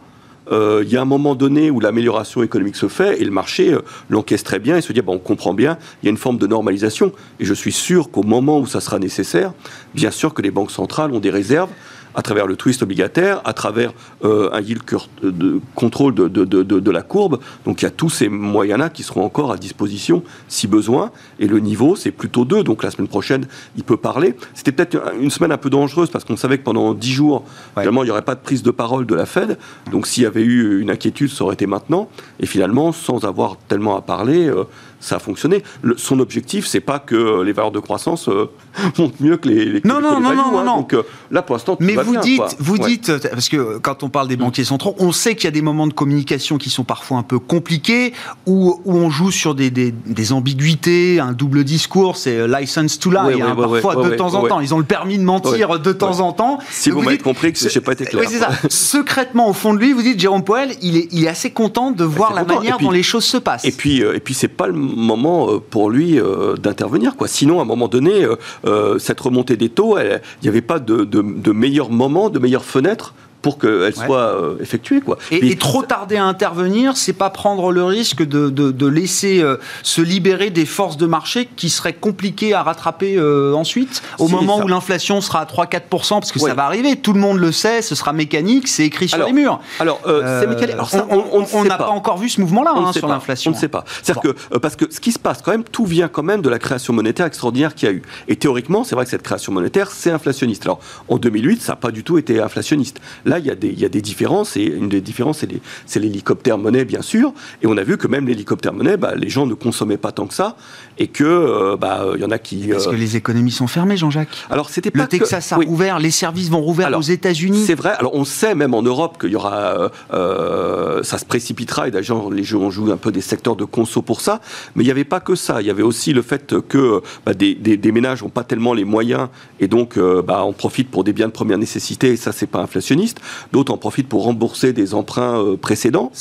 euh, 0.51 0.83
il 0.85 0.91
y 0.91 0.97
a 0.97 1.01
un 1.01 1.05
moment 1.05 1.35
donné 1.35 1.69
où 1.69 1.79
l'amélioration 1.79 2.43
économique 2.43 2.75
se 2.75 2.87
fait 2.87 3.21
et 3.21 3.25
le 3.25 3.31
marché 3.31 3.73
euh, 3.73 3.81
l'encaisse 4.09 4.43
très 4.43 4.59
bien 4.59 4.77
et 4.77 4.81
se 4.81 4.91
dit 4.93 5.01
bon, 5.01 5.15
on 5.15 5.19
comprend 5.19 5.53
bien, 5.53 5.77
il 6.01 6.05
y 6.05 6.09
a 6.09 6.11
une 6.11 6.17
forme 6.17 6.37
de 6.37 6.47
normalisation. 6.47 7.11
Et 7.39 7.45
je 7.45 7.53
suis 7.53 7.71
sûr 7.71 8.11
qu'au 8.11 8.23
moment 8.23 8.59
où 8.59 8.65
ça 8.65 8.81
sera 8.81 8.99
nécessaire, 8.99 9.53
bien 9.93 10.11
sûr 10.11 10.33
que 10.33 10.41
les 10.41 10.51
banques 10.51 10.71
centrales 10.71 11.11
ont 11.11 11.19
des 11.19 11.29
réserves 11.29 11.69
à 12.15 12.21
travers 12.21 12.47
le 12.47 12.55
twist 12.55 12.81
obligataire, 12.83 13.41
à 13.45 13.53
travers 13.53 13.93
euh, 14.23 14.49
un 14.51 14.61
yield 14.61 14.83
de 15.21 15.61
contrôle 15.75 16.13
de, 16.13 16.27
de, 16.27 16.45
de, 16.45 16.63
de, 16.63 16.91
la 16.91 17.01
courbe. 17.01 17.39
Donc 17.65 17.81
il 17.81 17.85
y 17.85 17.87
a 17.87 17.91
tous 17.91 18.09
ces 18.09 18.29
moyens-là 18.29 18.89
qui 18.89 19.03
seront 19.03 19.23
encore 19.23 19.51
à 19.51 19.57
disposition 19.57 20.23
si 20.47 20.67
besoin. 20.67 21.11
Et 21.39 21.47
le 21.47 21.59
niveau, 21.59 21.95
c'est 21.95 22.11
plutôt 22.11 22.45
2. 22.45 22.63
Donc 22.63 22.83
la 22.83 22.91
semaine 22.91 23.07
prochaine, 23.07 23.45
il 23.75 23.83
peut 23.83 23.97
parler. 23.97 24.35
C'était 24.53 24.71
peut-être 24.71 24.97
une 25.19 25.29
semaine 25.29 25.51
un 25.51 25.57
peu 25.57 25.69
dangereuse 25.69 26.09
parce 26.09 26.25
qu'on 26.25 26.37
savait 26.37 26.57
que 26.57 26.63
pendant 26.63 26.93
10 26.93 27.11
jours, 27.11 27.45
finalement, 27.77 28.03
il 28.03 28.07
n'y 28.07 28.11
aurait 28.11 28.21
pas 28.23 28.35
de 28.35 28.41
prise 28.41 28.63
de 28.63 28.71
parole 28.71 29.05
de 29.05 29.15
la 29.15 29.25
Fed. 29.25 29.57
Donc 29.91 30.07
s'il 30.07 30.23
y 30.23 30.25
avait 30.25 30.43
eu 30.43 30.81
une 30.81 30.89
inquiétude, 30.89 31.29
ça 31.29 31.43
aurait 31.43 31.53
été 31.53 31.67
maintenant. 31.67 32.09
Et 32.39 32.45
finalement, 32.45 32.91
sans 32.91 33.23
avoir 33.25 33.57
tellement 33.67 33.95
à 33.95 34.01
parler, 34.01 34.47
euh, 34.47 34.63
ça 34.99 35.15
a 35.15 35.19
fonctionné. 35.19 35.63
son 35.97 36.19
objectif, 36.19 36.65
c'est 36.65 36.81
pas 36.81 36.99
que 36.99 37.41
les 37.41 37.53
valeurs 37.53 37.71
de 37.71 37.79
croissance 37.79 38.27
euh, 38.27 38.49
montent 38.97 39.19
mieux 39.19 39.37
que 39.37 39.47
les, 39.47 39.81
non, 39.85 40.01
non, 40.01 40.19
non, 40.19 40.35
non, 40.35 40.63
non, 40.63 40.77
Donc 40.77 40.93
euh, 40.93 41.03
là, 41.31 41.41
pour 41.41 41.55
l'instant, 41.55 41.77
mais 41.79 41.95
vous 41.95 42.17
dites, 42.17 42.55
vous 42.59 42.77
dites, 42.77 43.11
parce 43.29 43.49
que 43.49 43.77
quand 43.77 44.03
on 44.03 44.09
parle 44.09 44.27
des 44.27 44.35
banquiers 44.35 44.63
centraux, 44.63 44.95
on 44.99 45.11
sait 45.11 45.35
qu'il 45.35 45.45
y 45.45 45.47
a 45.47 45.51
des 45.51 45.61
moments 45.61 45.87
de 45.87 45.93
communication 45.93 46.57
qui 46.57 46.69
sont 46.69 46.83
parfois 46.83 47.17
un 47.17 47.23
peu 47.23 47.39
compliqués, 47.39 48.13
où, 48.45 48.79
où 48.85 48.97
on 48.97 49.09
joue 49.09 49.31
sur 49.31 49.55
des, 49.55 49.69
des, 49.69 49.91
des 49.91 50.33
ambiguïtés, 50.33 51.19
un 51.19 51.31
double 51.31 51.63
discours, 51.63 52.17
c'est 52.17 52.37
euh, 52.37 52.59
license 52.59 52.99
to 52.99 53.11
lie, 53.11 53.41
hein, 53.41 53.55
parfois 53.55 53.95
de 53.95 54.15
temps 54.15 54.35
en 54.35 54.47
temps. 54.47 54.59
Ils 54.59 54.73
ont 54.73 54.79
le 54.79 54.85
permis 54.85 55.17
de 55.17 55.23
mentir 55.23 55.79
de 55.79 55.93
temps 55.93 56.19
en 56.19 56.33
temps. 56.33 56.59
Si 56.69 56.89
vous, 56.89 57.01
m'avez 57.01 57.17
compris 57.17 57.53
que 57.53 57.59
je 57.59 57.73
n'ai 57.73 57.83
pas 57.83 57.93
été 57.93 58.05
clair. 58.05 58.21
Oui, 58.21 58.27
c'est 58.29 58.39
ça. 58.39 58.49
Secrètement, 58.69 59.49
au 59.49 59.53
fond 59.53 59.73
de 59.73 59.79
lui, 59.79 59.93
vous 59.93 60.01
dites, 60.01 60.19
Jérôme 60.19 60.43
Poel, 60.43 60.75
il 60.81 60.97
est, 60.97 61.07
il 61.11 61.23
est 61.23 61.29
assez 61.29 61.51
content 61.51 61.91
de 61.91 62.03
voir 62.03 62.33
la 62.33 62.43
manière 62.43 62.77
dont 62.79 62.91
les 62.91 63.03
choses 63.03 63.25
se 63.25 63.37
passent. 63.37 63.65
Et 63.65 63.71
puis, 63.71 64.01
et 64.01 64.19
puis 64.19 64.33
c'est 64.33 64.47
pas 64.47 64.67
le 64.67 64.73
moment 64.95 65.49
euh, 65.49 65.59
pour 65.59 65.89
lui 65.89 66.19
euh, 66.19 66.55
d'intervenir. 66.55 67.15
Quoi. 67.15 67.27
Sinon, 67.27 67.59
à 67.59 67.63
un 67.63 67.65
moment 67.65 67.87
donné, 67.87 68.25
euh, 68.65 68.99
cette 68.99 69.19
remontée 69.19 69.57
des 69.57 69.69
taux, 69.69 69.97
il 69.99 70.19
n'y 70.43 70.49
avait 70.49 70.61
pas 70.61 70.79
de, 70.79 71.51
meilleur 71.51 71.89
moment, 71.89 72.29
de 72.29 72.39
meilleure 72.39 72.65
fenêtre 72.65 73.13
pour 73.41 73.57
qu'elle 73.57 73.95
soit 73.95 74.17
euh, 74.17 74.57
effectuée. 74.59 75.01
Quoi. 75.01 75.17
Et, 75.31 75.55
trop 75.55 75.83
tarder 75.83 76.17
à 76.17 76.25
intervenir, 76.25 76.97
c'est 76.97 77.13
pas 77.13 77.29
prendre 77.29 77.71
le 77.71 77.83
risque 77.83 78.25
de, 78.25 78.49
de, 78.49 78.87
laisser 78.87 79.41
euh, 79.41 79.57
se 79.83 80.01
libérer 80.01 80.49
des 80.49 80.65
forces 80.65 80.97
de 80.97 81.05
marché 81.05 81.47
qui 81.55 81.69
seraient 81.69 81.93
compliquées 81.93 82.53
à 82.53 82.63
rattraper 82.63 83.15
euh, 83.17 83.53
ensuite, 83.53 84.01
au 84.17 84.27
moment 84.27 84.59
où 84.59 84.67
l'inflation 84.67 85.21
sera 85.21 85.41
à 85.41 85.45
3-4%, 85.45 86.19
parce 86.19 86.31
que 86.31 86.39
ça 86.39 86.53
va 86.53 86.65
arriver, 86.65 86.97
tout 86.97 87.13
le 87.13 87.19
monde 87.19 87.37
le 87.37 87.51
sait, 87.51 87.81
ce 87.81 87.95
sera 87.95 88.13
mécanique, 88.13 88.67
c'est 88.67 88.85
écrit 88.85 89.07
sur 89.07 89.25
les 89.25 89.33
murs. 89.33 89.59
Alors, 89.79 90.01
c'est 90.05 90.47
mécanique. 90.47 90.73
Alors, 90.73 90.89
ça, 90.89 91.07
on 91.09 91.63
n'a 91.63 91.77
pas. 91.77 91.89
encore 91.89 92.17
vu 92.17 92.29
ce 92.29 92.41
mouvement-là 92.41 92.73
hein, 92.75 92.93
sur 92.93 93.07
l'inflation. 93.07 93.51
On 93.51 93.55
ne 93.55 93.59
sait 93.59 93.67
pas. 93.67 93.83
C'est-à-dire 94.03 94.33
que, 94.33 94.57
parce 94.57 94.75
que 94.75 94.85
ce 94.89 94.99
qui 94.99 95.11
se 95.11 95.19
passe 95.19 95.41
quand 95.41 95.51
même, 95.51 95.63
tout 95.63 95.85
vient 95.85 96.07
quand 96.07 96.23
même 96.23 96.41
de 96.41 96.49
la 96.49 96.59
création 96.59 96.93
monétaire 96.93 97.25
extraordinaire 97.25 97.75
qu'il 97.75 97.89
y 97.89 97.91
a 97.91 97.95
eu. 97.95 98.01
Et 98.27 98.35
théoriquement, 98.35 98.83
c'est 98.83 98.95
vrai 98.95 99.05
que 99.05 99.11
cette 99.11 99.23
création 99.23 99.51
monétaire, 99.51 99.91
c'est 99.91 100.11
inflationniste. 100.11 100.63
Alors, 100.63 100.79
en 101.07 101.17
2008, 101.17 101.61
ça 101.61 101.73
n'a 101.73 101.75
pas 101.77 101.91
du 101.91 102.03
tout 102.03 102.17
été 102.17 102.39
inflationniste. 102.39 102.99
Là, 103.29 103.37
il 103.37 103.45
y, 103.45 103.51
a 103.51 103.55
des, 103.55 103.67
il 103.67 103.79
y 103.79 103.85
a 103.85 103.89
des 103.89 104.01
différences, 104.01 104.57
et 104.57 104.63
une 104.63 104.89
des 104.89 105.01
différences, 105.01 105.45
c'est 105.85 105.99
l'hélicoptère 105.99 106.57
monnaie, 106.57 106.83
bien 106.83 107.03
sûr. 107.03 107.31
Et 107.61 107.67
on 107.67 107.77
a 107.77 107.83
vu 107.83 107.95
que 107.95 108.07
même 108.07 108.27
l'hélicoptère 108.27 108.73
monnaie, 108.73 108.97
bah, 108.97 109.13
les 109.15 109.29
gens 109.29 109.45
ne 109.45 109.53
consommaient 109.53 109.97
pas 109.97 110.11
tant 110.11 110.25
que 110.25 110.33
ça, 110.33 110.55
et 110.97 111.07
que 111.07 111.23
euh, 111.23 111.77
bah, 111.77 112.05
il 112.15 112.21
y 112.21 112.25
en 112.25 112.31
a 112.31 112.39
qui. 112.39 112.69
Parce 112.69 112.87
que 112.87 112.95
euh, 112.95 112.97
les 112.97 113.17
économies 113.17 113.51
sont 113.51 113.67
fermées, 113.67 113.97
Jean-Jacques. 113.97 114.47
Alors 114.49 114.71
c'était 114.71 114.89
pas. 114.89 115.03
Le 115.03 115.07
Texas 115.07 115.53
a 115.53 115.59
ouvert, 115.59 115.99
les 115.99 116.09
services 116.09 116.49
vont 116.49 116.61
rouvrir 116.61 116.91
aux 116.97 117.01
États-Unis. 117.01 117.65
C'est 117.67 117.75
vrai. 117.75 117.93
Alors 117.99 118.15
on 118.15 118.25
sait 118.25 118.55
même 118.55 118.73
en 118.73 118.81
Europe 118.81 119.19
qu'il 119.21 119.29
y 119.29 119.35
aura, 119.35 119.91
euh, 120.11 121.03
ça 121.03 121.19
se 121.19 121.25
précipitera, 121.25 121.87
et 121.87 121.91
d'ailleurs 121.91 122.31
les 122.31 122.43
jeux 122.43 122.57
ont 122.57 122.71
joué 122.71 122.91
un 122.91 122.97
peu 122.97 123.11
des 123.11 123.21
secteurs 123.21 123.55
de 123.55 123.65
conso 123.65 124.01
pour 124.01 124.21
ça. 124.21 124.41
Mais 124.75 124.83
il 124.83 124.87
n'y 124.87 124.91
avait 124.91 125.03
pas 125.03 125.19
que 125.19 125.35
ça. 125.35 125.61
Il 125.61 125.67
y 125.67 125.71
avait 125.71 125.83
aussi 125.83 126.13
le 126.13 126.23
fait 126.23 126.59
que 126.67 127.03
bah, 127.27 127.35
des, 127.35 127.53
des, 127.53 127.91
ménages 127.91 128.23
n'ont 128.23 128.29
pas 128.29 128.43
tellement 128.43 128.73
les 128.73 128.85
moyens, 128.85 129.27
et 129.59 129.67
donc 129.67 129.99
bah, 129.99 130.43
on 130.45 130.53
profite 130.53 130.89
pour 130.89 131.03
des 131.03 131.13
biens 131.13 131.27
de 131.27 131.33
première 131.33 131.59
nécessité. 131.59 132.09
Et 132.09 132.17
ça, 132.17 132.31
c'est 132.31 132.47
pas 132.47 132.59
inflationniste. 132.59 133.18
D'autres 133.51 133.73
en 133.73 133.77
profitent 133.77 134.07
pour 134.07 134.23
rembourser 134.23 134.73
des 134.73 134.93
emprunts 134.93 135.41
euh, 135.41 135.57
précédents. 135.57 136.11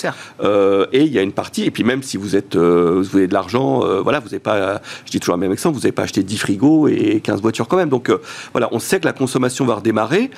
Euh, 0.42 0.86
et 0.92 1.02
il 1.02 1.12
y 1.12 1.18
a 1.18 1.22
une 1.22 1.32
partie, 1.32 1.64
et 1.64 1.70
puis 1.70 1.84
même 1.84 2.02
si 2.02 2.16
vous 2.16 2.36
êtes, 2.36 2.56
euh, 2.56 3.02
vous 3.02 3.16
avez 3.16 3.26
de 3.26 3.32
l'argent, 3.32 3.80
voilà, 4.02 4.20
vous 4.20 4.26
n'avez 4.26 4.38
pas, 4.38 4.80
je 5.04 5.10
dis 5.10 5.20
toujours 5.20 5.36
le 5.36 5.40
même 5.40 5.52
exemple, 5.52 5.74
vous 5.74 5.82
n'avez 5.82 5.92
pas 5.92 6.02
acheté 6.02 6.22
10 6.22 6.38
frigos 6.38 6.88
et 6.88 7.20
15 7.20 7.40
voitures 7.40 7.68
quand 7.68 7.76
même. 7.76 7.88
Donc 7.88 8.10
voilà, 8.52 8.68
on 8.72 8.78
sait 8.78 9.00
que 9.00 9.04
la 9.04 9.12
consommation 9.12 9.64
va 9.64 9.76
redémarrer. 9.76 10.30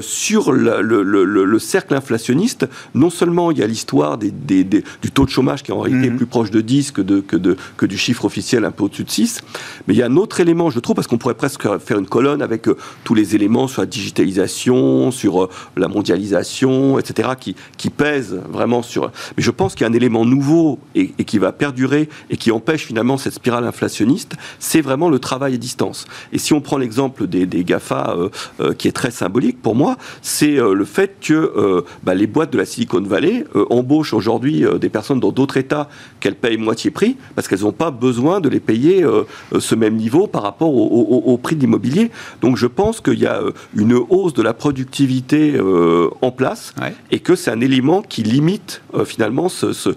sur 0.00 0.52
le, 0.52 0.82
le, 0.82 1.02
le, 1.02 1.58
cercle 1.58 1.94
inflationniste, 1.94 2.68
non 2.94 3.10
seulement 3.10 3.50
il 3.50 3.58
y 3.58 3.62
a 3.62 3.66
l'histoire 3.66 4.18
des, 4.18 4.30
des, 4.30 4.64
du 4.64 5.10
taux 5.12 5.24
de 5.24 5.30
chômage 5.30 5.62
qui 5.62 5.70
est 5.70 5.74
en 5.74 5.80
réalité 5.80 6.10
mhm. 6.10 6.16
plus 6.16 6.26
proche 6.26 6.50
de 6.50 6.60
10 6.60 6.92
que, 6.92 7.02
de, 7.02 7.20
que, 7.20 7.36
de, 7.36 7.56
que 7.76 7.86
du 7.86 7.98
chiffre 7.98 8.24
officiel 8.24 8.64
un 8.64 8.70
peu 8.70 8.84
au-dessus 8.84 9.04
de 9.04 9.10
6, 9.10 9.40
mais 9.86 9.94
il 9.94 9.96
y 9.96 10.02
a 10.02 10.06
un 10.06 10.16
autre 10.16 10.40
élément, 10.40 10.70
je 10.70 10.78
trouve, 10.80 10.94
parce 10.94 11.06
qu'on 11.06 11.18
pourrait 11.18 11.34
presque 11.34 11.66
faire 11.78 11.98
une 11.98 12.06
colonne 12.06 12.42
avec 12.42 12.68
tous 13.04 13.14
les 13.14 13.34
éléments 13.34 13.68
sur 13.68 13.82
la 13.82 13.86
digitalisation, 13.86 15.10
sur 15.10 15.48
la 15.76 15.88
mondialisation, 15.98 16.98
etc., 16.98 17.30
qui, 17.38 17.56
qui 17.76 17.90
pèsent 17.90 18.40
vraiment 18.48 18.82
sur... 18.82 19.10
Mais 19.36 19.42
je 19.42 19.50
pense 19.50 19.74
qu'il 19.74 19.84
y 19.84 19.88
a 19.88 19.90
un 19.90 19.94
élément 19.94 20.24
nouveau 20.24 20.78
et, 20.94 21.08
qui 21.24 21.38
va 21.38 21.52
perdurer 21.52 22.08
et 22.30 22.36
qui 22.36 22.50
empêche 22.50 22.84
finalement 22.84 23.16
cette 23.18 23.34
spirale 23.34 23.64
inflationniste, 23.64 24.36
c'est 24.58 24.80
vraiment 24.80 25.08
le 25.08 25.18
travail 25.18 25.54
à 25.54 25.56
distance. 25.56 26.06
Et 26.32 26.38
si 26.38 26.52
on 26.52 26.60
prend 26.60 26.78
l'exemple 26.78 27.26
des, 27.26 27.46
GAFA, 27.64 28.14
euh, 28.16 28.28
euh, 28.60 28.74
qui 28.74 28.88
est 28.88 28.92
très 28.92 29.10
symbolique 29.10 29.60
pour 29.60 29.74
moi, 29.74 29.96
c'est 30.22 30.58
euh, 30.58 30.74
le 30.74 30.84
fait 30.84 31.16
que 31.20 31.84
bah, 32.04 32.14
les 32.14 32.26
boîtes 32.26 32.52
de 32.52 32.58
la 32.58 32.64
Silicon 32.64 33.00
Valley 33.00 33.44
embauchent 33.70 34.14
aujourd'hui 34.14 34.64
des 34.80 34.88
personnes 34.88 35.20
dans 35.20 35.32
d'autres 35.32 35.56
États 35.56 35.88
qu'elles 36.20 36.34
payent 36.34 36.56
moitié 36.56 36.90
prix, 36.90 37.16
parce 37.34 37.48
qu'elles 37.48 37.62
n'ont 37.62 37.72
pas 37.72 37.90
besoin 37.90 38.40
de 38.40 38.48
les 38.48 38.60
payer 38.60 39.04
ce 39.58 39.74
même 39.74 39.96
niveau 39.96 40.26
par 40.26 40.42
rapport 40.42 40.74
au, 40.74 41.38
prix 41.38 41.56
de 41.56 41.60
l'immobilier. 41.60 42.10
Donc 42.40 42.56
je 42.56 42.66
pense 42.66 43.00
qu'il 43.00 43.18
y 43.18 43.26
a 43.26 43.40
une 43.76 43.94
hausse 43.94 44.34
de 44.34 44.42
la 44.42 44.54
productivité 44.54 45.54
en 46.20 46.30
place 46.30 46.74
et 47.10 47.20
que 47.20 47.36
c'est 47.36 47.50
un 47.50 47.60
élément 47.60 48.02
qui 48.02 48.22
limite 48.22 48.82
finalement 49.04 49.48
ce, 49.48 49.92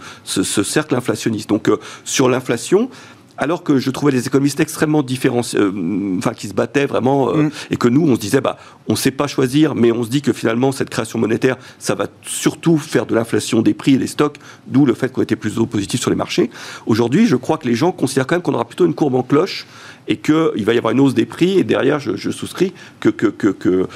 cercle 0.63 0.95
inflationniste. 0.95 1.49
Donc 1.49 1.69
euh, 1.69 1.77
sur 2.03 2.29
l'inflation, 2.29 2.89
alors 3.37 3.63
que 3.63 3.79
je 3.79 3.89
trouvais 3.89 4.11
les 4.11 4.27
économistes 4.27 4.59
extrêmement 4.59 5.01
différents, 5.01 5.41
euh, 5.55 6.17
enfin 6.17 6.33
qui 6.33 6.47
se 6.47 6.53
battaient 6.53 6.85
vraiment, 6.85 7.31
euh, 7.31 7.43
mm. 7.43 7.51
et 7.71 7.75
que 7.77 7.87
nous, 7.87 8.07
on 8.07 8.15
se 8.15 8.19
disait, 8.19 8.41
bah, 8.41 8.57
on 8.87 8.93
ne 8.93 8.97
sait 8.97 9.11
pas 9.11 9.27
choisir, 9.27 9.73
mais 9.73 9.91
on 9.91 10.03
se 10.03 10.09
dit 10.09 10.21
que 10.21 10.33
finalement, 10.33 10.71
cette 10.71 10.89
création 10.89 11.17
monétaire, 11.17 11.57
ça 11.79 11.95
va 11.95 12.07
surtout 12.21 12.77
faire 12.77 13.05
de 13.05 13.15
l'inflation 13.15 13.61
des 13.61 13.73
prix 13.73 13.95
et 13.95 13.97
des 13.97 14.07
stocks, 14.07 14.37
d'où 14.67 14.85
le 14.85 14.93
fait 14.93 15.11
qu'on 15.11 15.21
était 15.21 15.35
plus 15.35 15.55
positif 15.69 15.99
sur 16.01 16.09
les 16.09 16.15
marchés. 16.15 16.51
Aujourd'hui, 16.85 17.25
je 17.25 17.35
crois 17.35 17.57
que 17.57 17.67
les 17.67 17.75
gens 17.75 17.91
considèrent 17.91 18.27
quand 18.27 18.35
même 18.35 18.43
qu'on 18.43 18.53
aura 18.53 18.65
plutôt 18.65 18.85
une 18.85 18.93
courbe 18.93 19.15
en 19.15 19.23
cloche 19.23 19.65
et 20.07 20.17
qu'il 20.17 20.65
va 20.65 20.73
y 20.73 20.77
avoir 20.77 20.93
une 20.93 20.99
hausse 20.99 21.13
des 21.13 21.25
prix, 21.25 21.57
et 21.57 21.63
derrière, 21.63 21.99
je, 21.99 22.31
souscris 22.31 22.73
que, 22.99 23.09
que, 23.09 23.27
que 23.27 23.87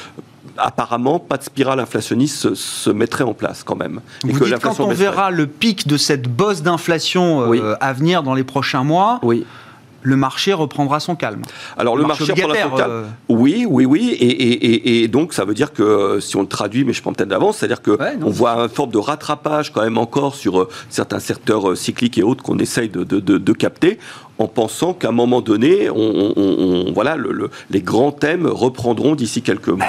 apparemment, 0.57 1.19
pas 1.19 1.37
de 1.37 1.43
spirale 1.43 1.79
inflationniste 1.79 2.55
se, 2.55 2.89
mettrait 2.89 3.23
en 3.23 3.33
place 3.33 3.63
quand 3.63 3.75
même. 3.75 4.01
et 4.27 4.31
que 4.31 4.43
dites 4.43 4.59
quand 4.59 4.79
on 4.79 4.89
verra 4.89 5.31
le 5.31 5.47
pic 5.47 5.87
de 5.87 5.97
cette 5.97 6.27
bosse 6.27 6.61
d'inflation 6.61 7.53
euh, 7.53 7.75
à 7.81 7.93
venir 7.93 8.23
dans 8.23 8.33
les 8.33 8.43
prochains 8.43 8.83
mois, 8.83 9.19
oui 9.23 9.45
le 10.05 10.15
marché 10.15 10.53
reprendra 10.53 10.99
son 10.99 11.15
calme. 11.15 11.41
Alors 11.77 11.97
le, 11.97 12.05
marché, 12.05 12.31
reprendra 12.31 12.61
son 12.61 12.75
calme. 12.77 12.91
Euh, 12.91 13.03
oui, 13.27 13.65
oui, 13.67 13.85
oui. 13.85 14.15
Et, 14.19 15.07
donc 15.07 15.33
ça 15.33 15.45
veut 15.45 15.55
dire 15.55 15.73
que 15.73 15.81
euh, 15.81 16.19
si 16.19 16.35
on 16.35 16.41
le 16.41 16.47
traduit, 16.47 16.85
mais 16.85 16.93
je 16.93 17.01
prends 17.01 17.11
peut-être 17.11 17.29
d'avance, 17.29 17.57
c'est-à-dire 17.57 17.81
que 17.81 17.97
on 18.21 18.29
voit 18.29 18.51
une 18.57 18.69
forme 18.69 18.91
de 18.91 18.99
rattrapage 18.99 19.73
quand 19.73 19.81
même 19.81 19.97
encore 19.97 20.35
sur 20.35 20.67
certains 20.89 21.19
secteurs 21.19 21.75
cycliques 21.75 22.19
et 22.19 22.23
autres 22.23 22.43
qu'on 22.43 22.59
essaye 22.59 22.87
de, 22.89 23.03
de 23.03 23.53
capter 23.53 23.97
en 24.37 24.47
pensant 24.47 24.93
qu'à 24.93 25.09
un 25.09 25.13
moment 25.13 25.41
donné, 25.41 25.89
on, 25.89 26.91
voilà, 26.93 27.17
les 27.69 27.81
grands 27.81 28.11
thèmes 28.11 28.45
reprendront 28.45 29.15
d'ici 29.15 29.41
quelques 29.41 29.69
mois. 29.69 29.85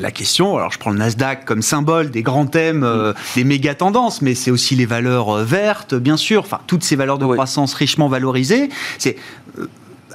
La, 0.00 0.10
question, 0.10 0.56
alors 0.56 0.72
je 0.72 0.78
prends 0.78 0.90
le 0.90 0.98
Nasdaq 0.98 1.44
comme 1.44 1.62
symbole 1.62 2.10
des 2.10 2.22
grands 2.22 2.46
thèmes, 2.46 2.84
euh, 2.84 3.12
des 3.34 3.44
méga 3.44 3.74
tendances, 3.74 4.22
mais 4.22 4.34
c'est 4.34 4.50
aussi 4.50 4.74
les 4.74 4.86
valeurs 4.86 5.30
euh, 5.30 5.44
vertes, 5.44 5.94
bien 5.94 6.16
sûr, 6.16 6.40
enfin 6.40 6.60
toutes 6.66 6.84
ces 6.84 6.96
valeurs 6.96 7.18
de 7.18 7.26
croissance 7.26 7.74
richement 7.74 8.08
valorisées. 8.08 8.68
C'est 8.98 9.16
euh, 9.58 9.66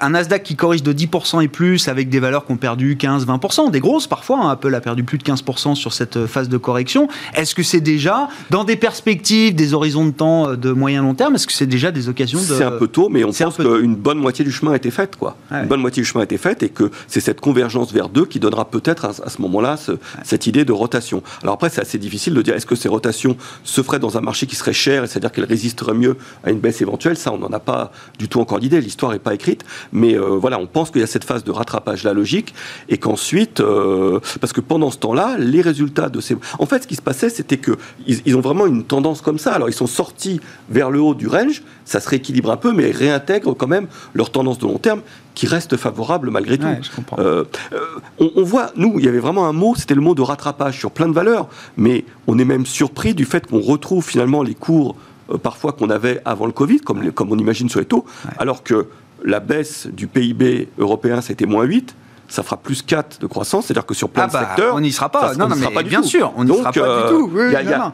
un 0.02 0.10
Nasdaq 0.10 0.44
qui 0.44 0.56
corrige 0.56 0.84
de 0.84 0.92
10% 0.92 1.44
et 1.44 1.48
plus 1.48 1.88
avec 1.88 2.10
des 2.10 2.20
valeurs 2.20 2.46
qui 2.46 2.52
ont 2.52 2.58
perdu 2.58 2.96
15-20%, 2.96 3.70
des 3.72 3.80
grosses 3.80 4.08
parfois, 4.08 4.40
hein, 4.40 4.50
Apple 4.50 4.74
a 4.74 4.82
perdu 4.82 5.04
plus 5.04 5.18
de 5.18 5.24
15% 5.24 5.76
sur 5.76 5.94
cette 5.94 6.18
euh, 6.18 6.28
phase 6.28 6.50
de 6.50 6.58
correction. 6.58 7.08
Est-ce 7.36 7.54
que 7.54 7.64
c'est 7.64 7.80
déjà, 7.82 8.28
dans 8.50 8.64
des 8.64 8.76
perspectives, 8.76 9.56
des 9.56 9.74
horizons 9.74 10.06
de 10.06 10.12
temps 10.12 10.50
euh, 10.50 10.56
de 10.56 10.72
moyen 10.72 11.04
long 11.04 11.14
terme, 11.14 11.36
est-ce 11.36 11.46
que 11.46 11.54
c'est 11.54 11.68
déjà 11.68 11.92
des 11.92 12.10
occasions 12.10 12.40
de... 12.40 12.46
C'est 12.46 12.64
un 12.64 12.72
peu 12.72 12.88
tôt, 12.88 13.10
mais 13.10 13.24
on 13.24 13.32
pense 13.32 13.58
qu'une 13.58 13.96
bonne 13.96 14.18
moitié 14.18 14.44
du 14.44 14.52
chemin 14.52 14.72
a 14.72 14.76
été 14.76 14.92
faite. 14.92 15.16
Quoi. 15.16 15.38
Une 15.52 15.68
bonne 15.68 15.82
moitié 15.82 16.02
du 16.02 16.08
chemin 16.08 16.22
a 16.22 16.26
été 16.26 16.38
faite 16.38 16.64
et 16.64 16.70
que 16.70 16.92
c'est 17.08 17.20
cette 17.20 17.40
convergence 17.40 17.94
vers 17.94 18.10
deux 18.10 18.26
qui 18.26 18.40
donnera 18.40 18.66
peut-être 18.66 19.06
à, 19.06 19.30
ce 19.30 19.42
moment-là 19.42 19.78
cette 20.24 20.48
idée 20.48 20.66
de 20.66 20.72
rotation. 20.72 21.22
Alors 21.44 21.56
après, 21.56 21.70
c'est 21.70 21.82
assez 21.82 21.98
difficile 21.98 22.34
de 22.34 22.42
dire 22.42 22.56
est-ce 22.56 22.66
que 22.66 22.76
ces 22.76 22.90
rotations 22.90 23.38
se 23.64 23.82
feraient 23.82 24.00
dans 24.00 24.18
un 24.18 24.22
marché 24.22 24.48
qui 24.48 24.56
serait 24.56 24.74
cher, 24.74 25.08
c'est-à-dire 25.08 25.32
qu'elles 25.32 25.46
résisteraient 25.46 25.94
mieux 25.94 26.18
à 26.44 26.52
une 26.52 26.60
baisse 26.60 26.82
éventuelle? 26.82 27.18
Ça, 27.18 27.32
on 27.32 27.38
n'en 27.38 27.52
a 27.52 27.60
pas 27.60 27.92
du 28.18 28.28
tout 28.28 28.40
encore 28.40 28.60
l'idée, 28.60 28.82
l'histoire 28.82 29.12
n'est 29.12 29.20
pas 29.20 29.34
écrite. 29.34 29.64
Mais 29.92 30.16
euh, 30.16 30.38
voilà, 30.38 30.60
on 30.60 30.68
pense 30.68 30.92
qu'il 30.92 31.02
y 31.02 31.04
a 31.04 31.08
cette 31.08 31.24
phase 31.24 31.44
de 31.44 31.52
rattrapage 31.52 32.04
la 32.04 32.14
logique 32.14 32.54
et 32.90 32.98
qu'ensuite, 32.98 33.60
euh, 33.60 34.20
parce 34.40 34.54
que 34.54 34.62
pendant 34.62 34.92
ce 34.92 34.98
temps-là, 35.00 35.36
les 35.38 35.62
résultats 35.62 36.10
de 36.10 36.22
ces, 36.22 36.36
en 36.60 36.66
fait, 36.66 36.84
ce 36.84 36.88
qui 36.88 36.96
se 36.96 37.02
passait, 37.02 37.30
c'était 37.30 37.58
que 37.58 37.78
ils, 38.08 38.36
ont 38.36 38.42
vraiment 38.42 38.66
une 38.66 38.84
tendance 38.84 39.22
comme 39.22 39.38
ça. 39.38 39.54
Alors, 39.54 39.70
ils 39.70 39.74
sont 39.74 39.88
sortis 39.88 40.40
vers 40.70 40.90
le 40.90 41.02
haut 41.02 41.14
du 41.14 41.28
range, 41.28 41.64
ça 41.86 42.00
se 42.00 42.10
rééquilibre 42.10 42.52
un 42.52 42.58
peu, 42.58 42.72
mais 42.72 42.90
ils 42.90 42.96
réintègrent 42.96 43.56
quand 43.56 43.68
même 43.68 43.88
leur 44.14 44.32
tendance 44.32 44.60
de 44.60 44.66
long 44.66 44.78
terme 44.78 45.02
qui 45.34 45.48
reste 45.48 45.78
favorable 45.78 46.30
malgré 46.30 46.58
tout. 46.58 46.68
Euh, 47.20 47.46
on, 48.20 48.32
on, 48.36 48.44
voit, 48.44 48.72
nous, 48.76 48.96
il 49.00 49.06
y 49.06 49.08
avait 49.08 49.20
vraiment 49.20 49.48
un 49.48 49.54
mot, 49.54 49.76
c'était 49.76 49.96
le 49.96 50.02
mot 50.02 50.14
de 50.16 50.22
rattrapage 50.22 50.78
sur 50.78 50.92
plein 50.92 51.08
de 51.08 51.14
valeurs, 51.14 51.48
mais 51.78 52.06
on 52.28 52.38
est 52.38 52.46
même 52.46 52.66
surpris 52.66 53.14
du 53.14 53.26
fait 53.26 53.48
qu'on 53.48 53.62
retrouve 53.62 54.06
finalement 54.06 54.44
les 54.44 54.56
cours 54.56 54.96
parfois 55.38 55.72
qu'on 55.72 55.90
avait 55.90 56.22
avant 56.26 56.46
le 56.46 56.52
Covid, 56.52 56.80
comme, 56.80 57.12
comme 57.12 57.32
on 57.32 57.38
imagine 57.38 57.70
sur 57.70 57.80
les 57.80 57.86
taux, 57.86 58.06
alors 58.38 58.64
que 58.64 58.88
la 59.24 59.40
baisse 59.40 59.88
du 59.88 60.08
PIB 60.08 60.70
européen, 60.78 61.22
c'était 61.22 61.46
moins 61.46 61.64
8 61.64 61.96
ça 62.32 62.44
fera 62.44 62.56
plus 62.56 62.82
4 62.82 63.20
de 63.20 63.28
croissance, 63.28 63.65
c'est-à-dire 63.65 63.86
que 63.86 63.94
sur 63.94 64.10
plein 64.10 64.26
de 64.26 64.32
ah 64.34 64.39
bah, 64.39 64.48
secteurs. 64.48 64.76
On 64.76 64.80
n'y 64.80 64.94
sera 64.94 65.10
pas. 65.10 65.36
non, 65.36 65.50
non, 65.50 65.56
mais 65.58 65.67
pas 65.67 65.84
bien 65.84 66.02
sûr, 66.02 66.32
on 66.38 66.46
n'y 66.46 66.58
sera 66.58 66.72
pas 66.72 66.80
du 66.80 66.80
euh, 66.82 67.10
tout. 67.10 67.30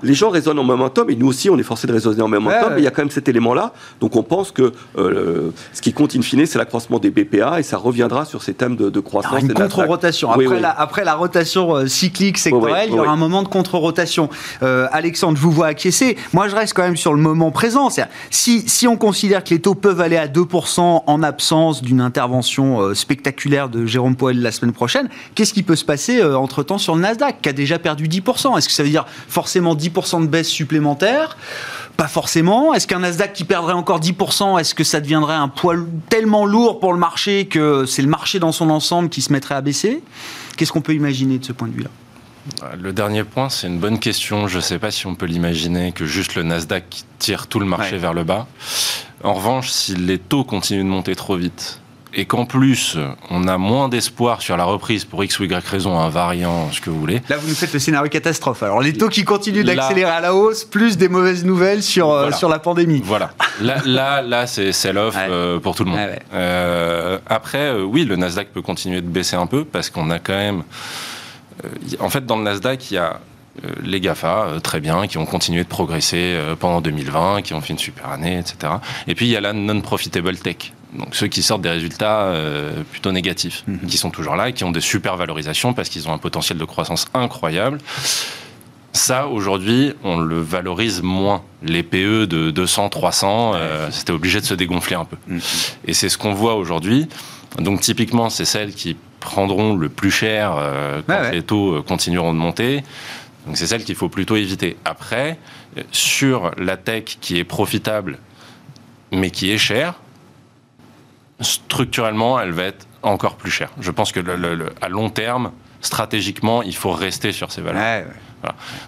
les 0.04 0.14
gens 0.14 0.30
raisonnent 0.30 0.60
en 0.60 0.64
momentum, 0.64 1.10
et 1.10 1.16
nous 1.16 1.28
aussi, 1.28 1.50
on 1.50 1.58
est 1.58 1.64
forcé 1.64 1.88
de 1.88 1.94
raisonner 1.94 2.22
en 2.22 2.28
momentum, 2.28 2.74
mais 2.76 2.82
il 2.82 2.84
y 2.84 2.88
a 2.88 2.92
quand 2.92 3.02
même 3.02 3.10
cet 3.10 3.28
élément-là. 3.28 3.74
Donc 4.00 4.16
on 4.16 4.22
pense 4.22 4.52
que 4.52 4.74
euh, 4.98 5.50
ce 5.74 5.82
qui 5.82 5.92
compte 5.92 6.16
in 6.16 6.22
fine, 6.22 6.46
c'est 6.46 6.60
l'accroissement 6.60 7.00
des 7.00 7.10
BPA, 7.10 7.60
et 7.60 7.64
ça 7.64 7.78
reviendra 7.78 8.26
sur 8.26 8.44
ces 8.44 8.54
thèmes 8.54 8.76
de, 8.76 9.00
croissance. 9.00 9.42
une 9.42 9.54
contre-rotation. 9.54 10.32
Après, 10.32 10.60
La, 10.60 10.70
après, 10.70 11.04
La, 11.04 11.16
rotation 11.16 11.76
euh, 11.76 11.88
cyclique 11.88 12.38
sectorielle, 12.38 12.90
il 12.90 12.96
y 12.96 13.00
aura 13.00 13.12
un 13.12 13.18
moment 13.18 13.42
de 13.42 13.48
contre-rotation. 13.48 14.30
Alexandre, 14.62 15.36
je 15.36 15.42
vous 15.42 15.52
vois 15.52 15.68
acquiescer. 15.68 16.16
Moi, 16.34 16.48
je 16.48 16.56
reste 16.56 16.74
quand 16.74 16.84
même 16.84 16.98
sur 16.98 17.14
le 17.14 17.20
moment 17.20 17.50
présent. 17.50 17.90
Si, 18.30 18.70
si 18.70 18.88
on 18.88 18.98
considère 18.98 19.44
que 19.44 19.50
les 19.50 19.60
taux 19.60 19.74
peuvent 19.74 20.02
aller 20.02 20.18
à 20.18 20.28
2% 20.28 21.04
en 21.08 21.24
absence 21.24 21.82
d'une 21.82 22.02
intervention 22.02 22.94
spectaculaire 22.94 23.70
de 23.70 23.86
Jérôme 23.86 24.16
La 24.34 24.52
semaine 24.52 24.74
prochaine. 24.74 25.10
Qu'est-ce 25.36 25.54
qui 25.54 25.64
peut 25.64 25.76
se 25.76 25.86
passer 25.86 26.20
euh, 26.20 26.38
entre-temps 26.38 26.78
sur 26.78 26.96
le 26.96 27.02
Nasdaq, 27.02 27.42
qui 27.42 27.50
a 27.50 27.54
déjà 27.54 27.80
perdu 27.80 28.08
10% 28.08 28.58
Est-ce 28.58 28.68
que 28.68 28.74
ça 28.74 28.84
veut 28.84 28.90
dire 28.90 29.06
forcément 29.28 29.76
10% 29.76 30.22
de 30.22 30.28
baisse 30.28 30.50
supplémentaire? 30.50 31.38
Pas 31.96 32.08
forcément. 32.08 32.74
Est-ce 32.74 32.88
qu'un 32.88 33.00
Nasdaq 33.00 33.34
qui 33.34 33.44
perdrait 33.44 33.74
encore 33.74 34.00
10%, 34.00 34.60
est-ce 34.60 34.76
que 34.76 34.84
ça 34.84 35.00
deviendrait 35.00 35.36
un 35.36 35.48
poids 35.48 35.76
tellement 36.10 36.46
lourd 36.46 36.80
pour 36.80 36.94
le 36.94 37.00
marché 37.00 37.48
que 37.48 37.86
c'est 37.86 38.02
le 38.02 38.08
marché 38.08 38.40
dans 38.40 38.52
son 38.52 38.70
ensemble 38.70 39.10
qui 39.10 39.22
se 39.22 39.32
mettrait 39.34 39.56
à 39.56 39.62
baisser? 39.62 40.04
Qu'est-ce 40.56 40.72
qu'on 40.72 40.82
peut 40.82 40.94
imaginer 40.94 41.40
de 41.40 41.46
ce 41.46 41.54
point 41.54 41.68
de 41.68 41.74
vue-là? 41.74 41.90
Le 42.80 42.94
dernier 42.94 43.24
point, 43.24 43.50
c'est 43.50 43.68
une 43.68 43.80
bonne 43.80 44.00
question. 44.00 44.48
Je 44.48 44.58
ne 44.58 44.62
sais 44.62 44.80
pas 44.80 44.92
si 44.92 45.06
on 45.08 45.16
peut 45.16 45.26
l'imaginer 45.26 45.92
que 45.92 46.06
juste 46.06 46.36
le 46.36 46.44
Nasdaq 46.44 47.04
tire 47.20 47.48
tout 47.48 47.60
le 47.60 47.66
marché 47.66 47.98
vers 47.98 48.14
le 48.14 48.24
bas. 48.24 48.48
En 49.24 49.34
revanche, 49.34 49.70
si 49.70 49.96
les 49.96 50.20
taux 50.20 50.44
continuent 50.44 50.84
de 50.84 50.90
monter 50.90 51.16
trop 51.16 51.36
vite, 51.36 51.82
et 52.14 52.26
qu'en 52.26 52.46
plus, 52.46 52.98
on 53.30 53.48
a 53.48 53.58
moins 53.58 53.90
d'espoir 53.90 54.42
sur 54.42 54.58
la 54.58 54.64
reprise 54.64 55.06
pour 55.06 55.24
X 55.24 55.40
ou 55.40 55.44
Y 55.44 55.66
raison, 55.68 56.00
un 56.00 56.10
variant, 56.10 56.72
ce 56.72 56.82
que 56.82 56.90
vous 56.90 57.00
voulez. 57.00 57.22
Là, 57.30 57.38
vous 57.38 57.48
nous 57.48 57.56
faites 57.56 57.74
le 57.74 57.80
scénario 57.80 58.10
catastrophe. 58.10 58.64
Alors, 58.64 58.82
les 58.82 58.94
taux 58.94 59.10
qui 59.10 59.24
continuent 59.24 59.64
d'accélérer 59.64 60.10
à 60.10 60.20
la 60.20 60.34
hausse, 60.34 60.64
plus 60.64 60.98
des 60.98 61.10
mauvaises 61.10 61.46
nouvelles 61.46 61.84
sur, 61.84 62.12
euh, 62.12 62.32
sur 62.32 62.50
la 62.50 62.60
pandémie. 62.60 63.02
Voilà. 63.04 63.32
Là, 63.62 63.78
là, 63.86 64.22
là 64.22 64.48
c'est 64.48 64.72
sell-off 64.72 65.16
euh, 65.18 65.60
pour 65.60 65.76
tout 65.76 65.84
le 65.84 65.92
monde. 65.92 66.00
Euh, 66.34 67.20
après, 67.28 67.74
oui, 67.74 68.06
le 68.06 68.16
Nasdaq 68.16 68.50
peut 68.54 68.62
continuer 68.62 69.02
de 69.02 69.08
baisser 69.08 69.36
un 69.36 69.48
peu 69.48 69.66
parce 69.66 69.90
qu'on 69.90 70.10
a 70.10 70.20
quand 70.20 70.38
même. 70.38 70.64
en 72.00 72.10
fait, 72.10 72.26
dans 72.26 72.38
le 72.38 72.44
Nasdaq, 72.44 72.92
il 72.92 72.96
y 72.96 72.98
a 72.98 73.20
les 73.84 74.00
GAFA, 74.00 74.60
très 74.62 74.80
bien, 74.80 75.08
qui 75.08 75.18
ont 75.18 75.26
continué 75.26 75.64
de 75.64 75.68
progresser 75.68 76.40
pendant 76.60 76.80
2020, 76.80 77.42
qui 77.42 77.56
ont 77.56 77.62
fait 77.62 77.74
une 77.74 77.80
super 77.80 78.10
année, 78.10 78.38
etc. 78.38 78.74
Et 79.08 79.16
puis 79.16 79.26
il 79.26 79.32
y 79.32 79.36
a 79.36 79.42
la 79.42 79.54
non-profitable 79.54 80.38
tech 80.38 80.74
donc 80.94 81.16
ceux 81.16 81.28
qui 81.28 81.44
sortent 81.44 81.62
des 81.62 81.70
résultats 81.70 82.22
euh, 82.22 82.84
plutôt 82.92 83.12
négatifs, 83.12 83.64
mhm. 83.68 83.88
qui 83.88 83.98
sont 83.98 84.10
toujours 84.10 84.36
là 84.36 84.50
et 84.50 84.54
qui 84.54 84.64
ont 84.64 84.72
des 84.72 84.82
super 84.82 85.18
valorisations 85.18 85.74
parce 85.74 85.90
qu'ils 85.90 86.08
ont 86.08 86.14
un 86.14 86.18
potentiel 86.18 86.58
de 86.58 86.66
croissance 86.66 87.08
incroyable. 87.14 87.80
Ça, 88.94 89.28
aujourd'hui, 89.28 89.94
on 90.04 90.18
le 90.18 90.40
valorise 90.40 91.04
moins. 91.04 91.44
Les 91.62 91.84
PE 91.84 92.26
de 92.26 92.50
200, 92.52 92.90
300, 92.90 93.52
euh, 93.54 93.90
c'était 93.92 94.12
obligé 94.12 94.40
de 94.40 94.46
se 94.46 94.54
dégonfler 94.54 94.96
un 94.96 95.06
peu. 95.06 95.18
Mhm. 95.28 95.40
Et 95.86 95.94
c'est 95.94 96.10
ce 96.10 96.18
qu'on 96.18 96.34
voit 96.34 96.56
aujourd'hui. 96.56 97.08
Donc 97.60 97.82
typiquement, 97.82 98.30
c'est 98.30 98.46
celles 98.46 98.74
qui 98.74 98.96
prendront 99.20 99.76
le 99.76 99.90
plus 99.90 100.12
cher 100.12 100.56
quand 101.08 101.32
les 101.32 101.42
taux 101.42 101.82
continueront 101.84 102.34
de 102.34 102.38
monter. 102.38 102.84
Donc 103.46 103.58
c'est 103.58 103.68
celle 103.68 103.84
qu'il 103.84 103.96
faut 103.96 104.10
plutôt 104.10 104.36
éviter. 104.36 104.78
Après, 104.86 105.40
sur 105.92 106.52
la 106.58 106.78
tech 106.78 107.18
qui 107.20 107.40
est 107.40 107.44
profitable 107.44 108.20
mais 109.12 109.32
qui 109.32 109.52
est 109.52 109.58
chère, 109.58 109.96
structurellement, 111.40 112.40
elle 112.40 112.52
va 112.52 112.64
être 112.64 112.88
encore 113.04 113.36
plus 113.36 113.52
chère. 113.52 113.70
Je 113.80 113.92
pense 113.92 114.12
que 114.12 114.20
à 114.82 114.90
long 114.90 115.10
terme, 115.10 115.52
stratégiquement, 115.82 116.64
il 116.64 116.76
faut 116.76 116.92
rester 116.92 117.32
sur 117.32 117.52
ces 117.52 117.62
valeurs. 117.62 118.06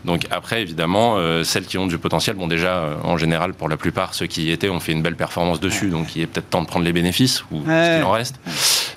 Donc 0.06 0.26
après, 0.32 0.62
évidemment, 0.62 1.16
euh, 1.18 1.44
celles 1.44 1.66
qui 1.66 1.78
ont 1.78 1.88
du 1.88 1.98
potentiel, 1.98 2.36
bon 2.36 2.48
déjà, 2.48 2.78
euh, 2.78 2.96
en 3.04 3.18
général, 3.18 3.54
pour 3.54 3.68
la 3.68 3.78
plupart, 3.78 4.14
ceux 4.14 4.28
qui 4.28 4.44
y 4.44 4.52
étaient 4.52 4.70
ont 4.70 4.80
fait 4.80 4.92
une 4.92 5.02
belle 5.02 5.16
performance 5.16 5.60
dessus, 5.60 5.90
donc 5.90 6.16
il 6.16 6.22
est 6.22 6.28
peut-être 6.28 6.50
temps 6.50 6.62
de 6.62 6.68
prendre 6.68 6.86
les 6.86 6.94
bénéfices, 6.94 7.44
ou 7.52 7.64
ce 7.66 7.96
qu'il 7.98 8.06
en 8.06 8.12
reste. 8.12 8.40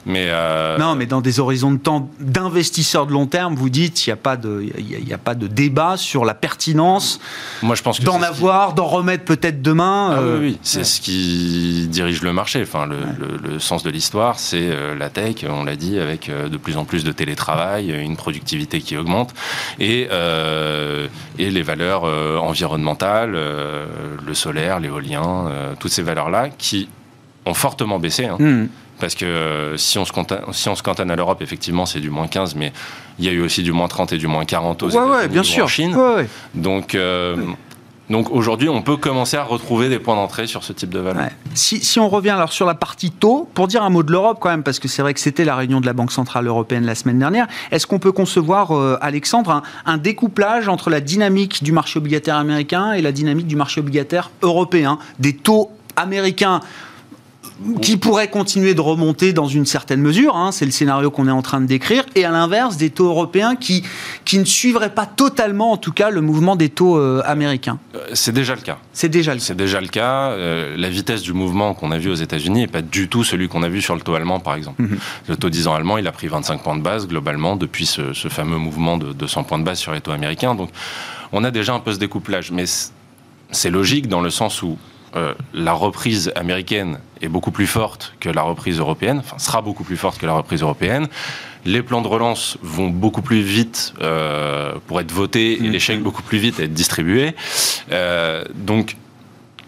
Mais 0.07 0.27
euh, 0.29 0.79
Non, 0.79 0.95
mais 0.95 1.07
dans 1.07 1.21
des 1.21 1.41
horizons 1.41 1.73
de 1.73 1.79
temps 1.79 2.11
d'investisseurs 2.21 3.07
de 3.07 3.13
long 3.13 3.27
terme, 3.27 3.55
vous 3.55 3.71
dites, 3.71 4.07
il 4.07 4.11
n'y 4.11 4.13
a, 4.13 4.17
pas 4.17 4.37
de, 4.37 4.67
a 5.13 5.19
pas 5.19 5.35
de 5.35 5.47
débat 5.47 5.97
sur 5.97 6.25
la 6.25 6.35
pertinence 6.35 7.21
Moi, 7.63 7.75
je 7.75 7.83
pense 7.83 8.01
d'en 8.01 8.23
avoir, 8.23 8.75
d'en 8.75 8.87
remettre 8.87 9.25
peut-être 9.25 9.63
demain. 9.63 10.15
Ah, 10.17 10.21
oui, 10.23 10.39
oui. 10.41 10.59
c'est 10.63 10.85
ce 10.85 11.01
qui 11.01 11.89
dirige 11.91 12.23
le 12.23 12.33
marché. 12.33 12.63
Enfin, 12.63 12.87
le, 12.87 12.99
le 13.43 13.59
sens 13.59 13.83
de 13.83 13.91
l'histoire, 13.91 14.39
c'est 14.39 14.71
la 14.99 15.11
tech, 15.11 15.45
on 15.49 15.65
l'a 15.65 15.77
dit, 15.77 15.99
avec 15.99 16.31
de 16.31 16.57
plus 16.57 16.77
en 16.77 16.85
plus 16.85 17.05
de 17.05 17.13
télétravail, 17.13 17.91
une 17.91 18.17
productivité 18.17 18.81
qui 18.81 18.97
augmente, 18.97 19.35
et... 19.79 20.09
Euh, 20.13 21.09
et 21.39 21.51
les 21.51 21.63
valeurs 21.63 22.05
euh, 22.05 22.37
environnementales, 22.39 23.33
euh, 23.35 23.87
le 24.25 24.35
solaire, 24.35 24.81
l'éolien, 24.81 25.51
toutes 25.79 25.91
ces 25.93 26.03
valeurs-là 26.03 26.49
qui 26.51 26.89
ont 27.47 27.55
fortement 27.55 27.99
baissé. 27.99 28.27
Hein. 28.27 28.37
Hmm. 28.39 28.67
Parce 29.03 29.17
que 29.17 29.75
si, 29.77 29.99
on 29.99 30.05
se 30.05 30.13
si 30.53 30.69
on 30.69 30.77
se 30.77 30.83
cantonne 30.85 31.11
à 31.11 31.17
l'Europe, 31.17 31.43
effectivement, 31.43 31.87
c'est 31.87 31.99
du 31.99 32.09
moins 32.09 32.29
15, 32.29 32.55
mais 32.55 32.73
il 33.19 33.25
y 33.25 33.29
a 33.29 33.33
eu 33.33 33.41
aussi 33.41 33.65
du 33.65 33.73
moins 33.73 33.89
30 33.89 34.13
et 34.13 34.17
du 34.17 34.29
moins 34.29 34.45
40 34.45 34.85
aux 34.85 34.91
États-Unis 34.91 35.29
bien 35.29 35.43
sûr. 35.43 35.65
en 35.65 35.67
Chine. 35.67 35.99
Donc, 36.55 36.97
donc 38.13 38.31
aujourd'hui, 38.31 38.69
on 38.69 38.83
peut 38.83 38.99
commencer 38.99 39.37
à 39.39 39.43
retrouver 39.43 39.89
des 39.89 39.99
points 39.99 40.15
d'entrée 40.15 40.47
sur 40.47 40.65
ce 40.65 40.73
type 40.73 40.91
de 40.91 40.99
valeur. 40.99 41.29
Si, 41.55 41.99
on 41.99 42.09
revient 42.09 42.31
alors 42.31 42.53
sur 42.53 42.67
la 42.67 42.75
partie 42.75 43.11
taux, 43.11 43.49
pour 43.55 43.69
dire 43.69 43.83
un 43.83 43.91
mot 43.91 44.03
de 44.03 44.13
l'Europe 44.13 44.37
quand 44.41 44.51
même, 44.51 44.63
parce 44.63 44.79
que 44.79 44.87
c'est 44.87 45.03
vrai 45.03 45.15
que 45.15 45.21
c'était 45.21 45.45
la 45.45 45.57
réunion 45.57 45.81
de 45.81 45.87
la 45.87 45.95
Banque 45.95 46.13
Centrale 46.13 46.47
Européenne 46.47 46.85
la 46.85 46.95
semaine 46.95 47.19
dernière, 47.19 47.47
est-ce 47.71 47.87
qu'on 47.87 47.99
peut 47.99 48.13
concevoir, 48.13 48.77
euh, 48.77 48.99
Alexandre, 49.01 49.63
un, 49.87 49.97
découplage 49.97 50.69
entre 50.69 50.91
la 50.91 51.01
dynamique 51.01 51.65
du 51.65 51.73
marché 51.73 51.99
obligataire 51.99 52.37
américain 52.37 52.93
et 52.93 53.03
la 53.03 53.13
dynamique 53.13 53.47
du 53.47 53.57
marché 53.57 53.81
obligataire 53.81 54.31
européen 54.43 54.99
Des 55.19 55.35
taux 55.35 55.71
américains 55.97 56.61
qui 57.81 57.97
pourrait 57.97 58.29
continuer 58.29 58.75
de 58.75 58.81
remonter 58.81 59.33
dans 59.33 59.47
une 59.47 59.67
certaine 59.67 60.01
mesure, 60.01 60.37
hein, 60.37 60.53
c'est 60.53 60.65
le 60.65 60.71
scénario 60.71 61.11
qu'on 61.11 61.29
est 61.29 61.33
en 61.33 61.43
train 61.43 61.61
de 61.61 61.67
décrire, 61.67 62.05
et 62.15 62.25
à 62.25 62.31
l'inverse 62.31 62.77
des 62.77 62.91
taux 62.91 63.07
européens 63.07 63.57
qui, 63.57 63.85
qui 64.25 64.39
ne 64.39 64.45
suivraient 64.45 64.95
pas 64.95 65.07
totalement, 65.07 65.73
en 65.73 65.77
tout 65.77 65.93
cas, 65.93 66.11
le 66.11 66.21
mouvement 66.21 66.57
des 66.57 66.69
taux 66.69 66.99
euh, 66.99 67.23
américains. 67.25 67.79
Euh, 67.95 68.01
c'est 68.15 68.33
déjà 68.33 68.55
le 68.55 68.61
cas. 68.61 68.79
C'est 68.93 69.09
déjà 69.09 69.33
le 69.33 69.39
cas. 69.39 69.45
C'est 69.45 69.57
déjà 69.57 69.81
le 69.81 69.89
cas. 69.89 70.31
Euh, 70.31 70.77
la 70.77 70.89
vitesse 70.89 71.23
du 71.23 71.33
mouvement 71.33 71.75
qu'on 71.75 71.91
a 71.93 71.99
vu 71.99 72.11
aux 72.11 72.15
États-Unis 72.15 72.61
n'est 72.61 72.67
pas 72.67 72.83
du 72.83 73.09
tout 73.09 73.25
celui 73.25 73.49
qu'on 73.49 73.63
a 73.63 73.69
vu 73.69 73.81
sur 73.81 73.95
le 73.95 74.01
taux 74.01 74.15
allemand, 74.15 74.41
par 74.41 74.55
exemple. 74.55 74.83
Mhm. 74.83 74.99
Le 75.29 75.37
taux 75.37 75.51
10 75.51 75.69
ans 75.69 75.75
allemand, 75.75 75.99
il 75.99 76.07
a 76.07 76.13
pris 76.13 76.29
25 76.29 76.63
points 76.63 76.77
de 76.77 76.83
base 76.83 77.07
globalement 77.07 77.57
depuis 77.57 77.87
ce, 77.87 78.13
ce 78.13 78.29
fameux 78.29 78.59
mouvement 78.59 78.99
de 78.99 79.13
200 79.13 79.45
points 79.45 79.59
de 79.59 79.65
base 79.65 79.79
sur 79.79 79.93
les 79.93 80.01
taux 80.01 80.13
américains. 80.13 80.55
Donc, 80.55 80.71
on 81.33 81.45
a 81.45 81.51
déjà 81.51 81.75
un 81.75 81.81
peu 81.81 81.93
ce 81.93 81.99
découplage, 81.99 82.51
mais 82.51 82.65
c'est 83.51 83.71
logique 83.71 84.09
dans 84.09 84.21
le 84.21 84.31
sens 84.31 84.63
où 84.63 84.79
euh, 85.15 85.35
la 85.53 85.75
reprise 85.75 86.33
américaine 86.37 86.99
est 87.21 87.29
beaucoup 87.29 87.51
plus 87.51 87.67
forte 87.67 88.15
que 88.19 88.31
la 88.31 88.43
reprise 88.43 88.79
européenne, 88.79 89.19
enfin 89.19 89.39
sera 89.39 89.61
beaucoup 89.61 89.85
plus 89.85 89.99
forte 89.99 90.19
que 90.19 90.25
la 90.25 90.33
reprise 90.33 90.63
européenne. 90.63 91.09
Les 91.67 91.83
plans 91.83 92.01
de 92.01 92.09
relance 92.09 92.57
vont 92.63 92.89
beaucoup 92.89 93.21
plus 93.21 93.43
vite 93.43 93.93
euh, 94.01 94.73
pour 94.87 95.01
être 95.01 95.13
votés 95.13 95.63
et 95.63 95.69
mm. 95.69 95.73
les 95.73 95.81
chèques 95.81 96.03
beaucoup 96.03 96.23
plus 96.23 96.39
vite 96.39 96.61
être 96.61 96.73
distribués. 96.73 97.35
Euh, 97.93 98.45
donc 98.55 98.97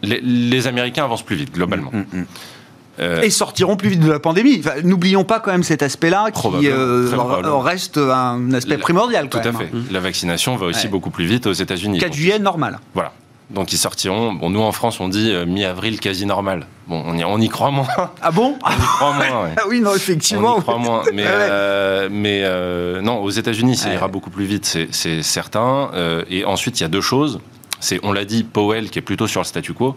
les, 0.03 0.67
Américains 0.67 1.05
avancent 1.05 1.23
plus 1.23 1.37
vite 1.37 1.53
globalement. 1.53 1.91
Mm, 1.93 2.21
mm, 2.21 3.23
et 3.23 3.31
sortiront 3.31 3.77
plus 3.77 3.91
vite 3.91 4.01
de 4.01 4.11
la 4.11 4.21
pandémie. 4.21 4.63
N'oublions 4.83 5.25
pas 5.25 5.41
quand 5.41 5.51
même 5.51 5.65
cet 5.65 5.83
aspect-là 5.83 6.31
qui 6.31 6.71
reste 6.71 7.99
un 7.99 8.53
aspect 8.53 8.79
primordial. 8.79 9.29
tout 9.29 9.39
à 9.39 9.53
fait. 9.53 9.71
Hein. 9.75 9.83
La 9.91 10.01
vaccination 10.01 10.57
va 10.57 10.67
aussi 10.67 10.89
beaucoup 10.89 11.11
plus 11.11 11.27
vite 11.27 11.47
aux 11.47 11.53
États-Unis. 11.53 11.99
4 11.99 12.13
juillet 12.15 12.39
normal. 12.39 12.79
Voilà. 12.95 13.13
Donc 13.51 13.73
ils 13.73 13.79
sortiront. 13.79 14.33
Bon, 14.33 14.51
nous 14.51 14.61
en 14.61 14.73
France, 14.73 15.01
on 15.01 15.09
dit 15.09 15.31
euh, 15.31 15.47
mi-avril 15.47 16.01
quasi 16.01 16.27
normal. 16.27 16.67
Bon, 16.87 17.03
on 17.07 17.17
y, 17.17 17.25
on 17.25 17.39
y 17.39 17.49
croit 17.49 17.71
moins. 17.71 17.87
Ah 18.21 18.31
bon? 18.31 18.59
On 18.65 18.71
y 18.71 18.87
croit 18.87 19.13
moins. 19.13 19.51
Ah 19.57 19.63
oui, 19.69 19.81
non, 19.81 19.95
effectivement. 19.95 20.57
On 20.57 20.59
y 20.59 20.63
croit 20.63 20.79
moins. 20.79 21.03
Mais, 21.13 21.25
euh, 21.27 22.09
mais 22.11 22.41
euh, 22.45 23.01
non, 23.01 23.23
aux 23.23 23.31
États-Unis, 23.31 23.77
ça 23.77 23.93
ira 23.93 24.09
beaucoup 24.09 24.31
plus 24.31 24.45
vite, 24.45 24.79
c'est 24.91 25.23
certain. 25.23 25.91
et 26.29 26.45
ensuite, 26.45 26.81
il 26.81 26.83
y 26.83 26.87
a 26.87 26.89
deux 26.89 27.01
choses 27.01 27.41
c'est, 27.85 28.01
on 28.03 28.13
l'a 28.13 28.25
dit, 28.25 28.45
Powell 28.45 28.89
qui 28.89 28.99
est 28.99 29.03
plutôt 29.03 29.27
sur 29.27 29.43
le 29.43 29.45
statu 29.45 29.75
quo, 29.75 29.95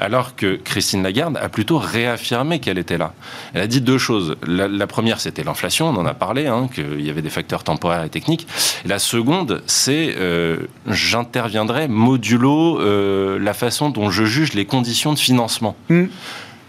alors 0.00 0.34
que 0.34 0.56
Christine 0.56 1.04
Lagarde 1.04 1.36
a 1.36 1.48
plutôt 1.48 1.78
réaffirmé 1.78 2.58
qu'elle 2.58 2.78
était 2.78 2.98
là. 2.98 3.14
Elle 3.54 3.62
a 3.62 3.66
dit 3.68 3.80
deux 3.80 3.96
choses. 3.96 4.34
La, 4.44 4.86
première, 4.88 5.20
c'était 5.20 5.44
l'inflation, 5.44 5.88
on 5.88 5.96
en 5.96 6.04
a 6.04 6.14
parlé, 6.14 6.48
hein, 6.48 6.68
qu'il 6.72 7.00
y 7.00 7.10
avait 7.10 7.22
des 7.22 7.30
facteurs 7.30 7.62
temporaires 7.62 8.02
et 8.02 8.08
techniques. 8.08 8.48
la 8.84 8.98
seconde, 8.98 9.62
c'est 9.66 10.16
euh, 10.18 10.66
j'interviendrai 10.88 11.86
modulo 11.86 12.80
euh, 12.80 13.38
la 13.38 13.54
façon 13.54 13.90
dont 13.90 14.10
je 14.10 14.24
juge 14.24 14.54
les 14.54 14.64
conditions 14.64 15.12
de 15.12 15.18
financement. 15.18 15.76
Hmm. 15.90 16.06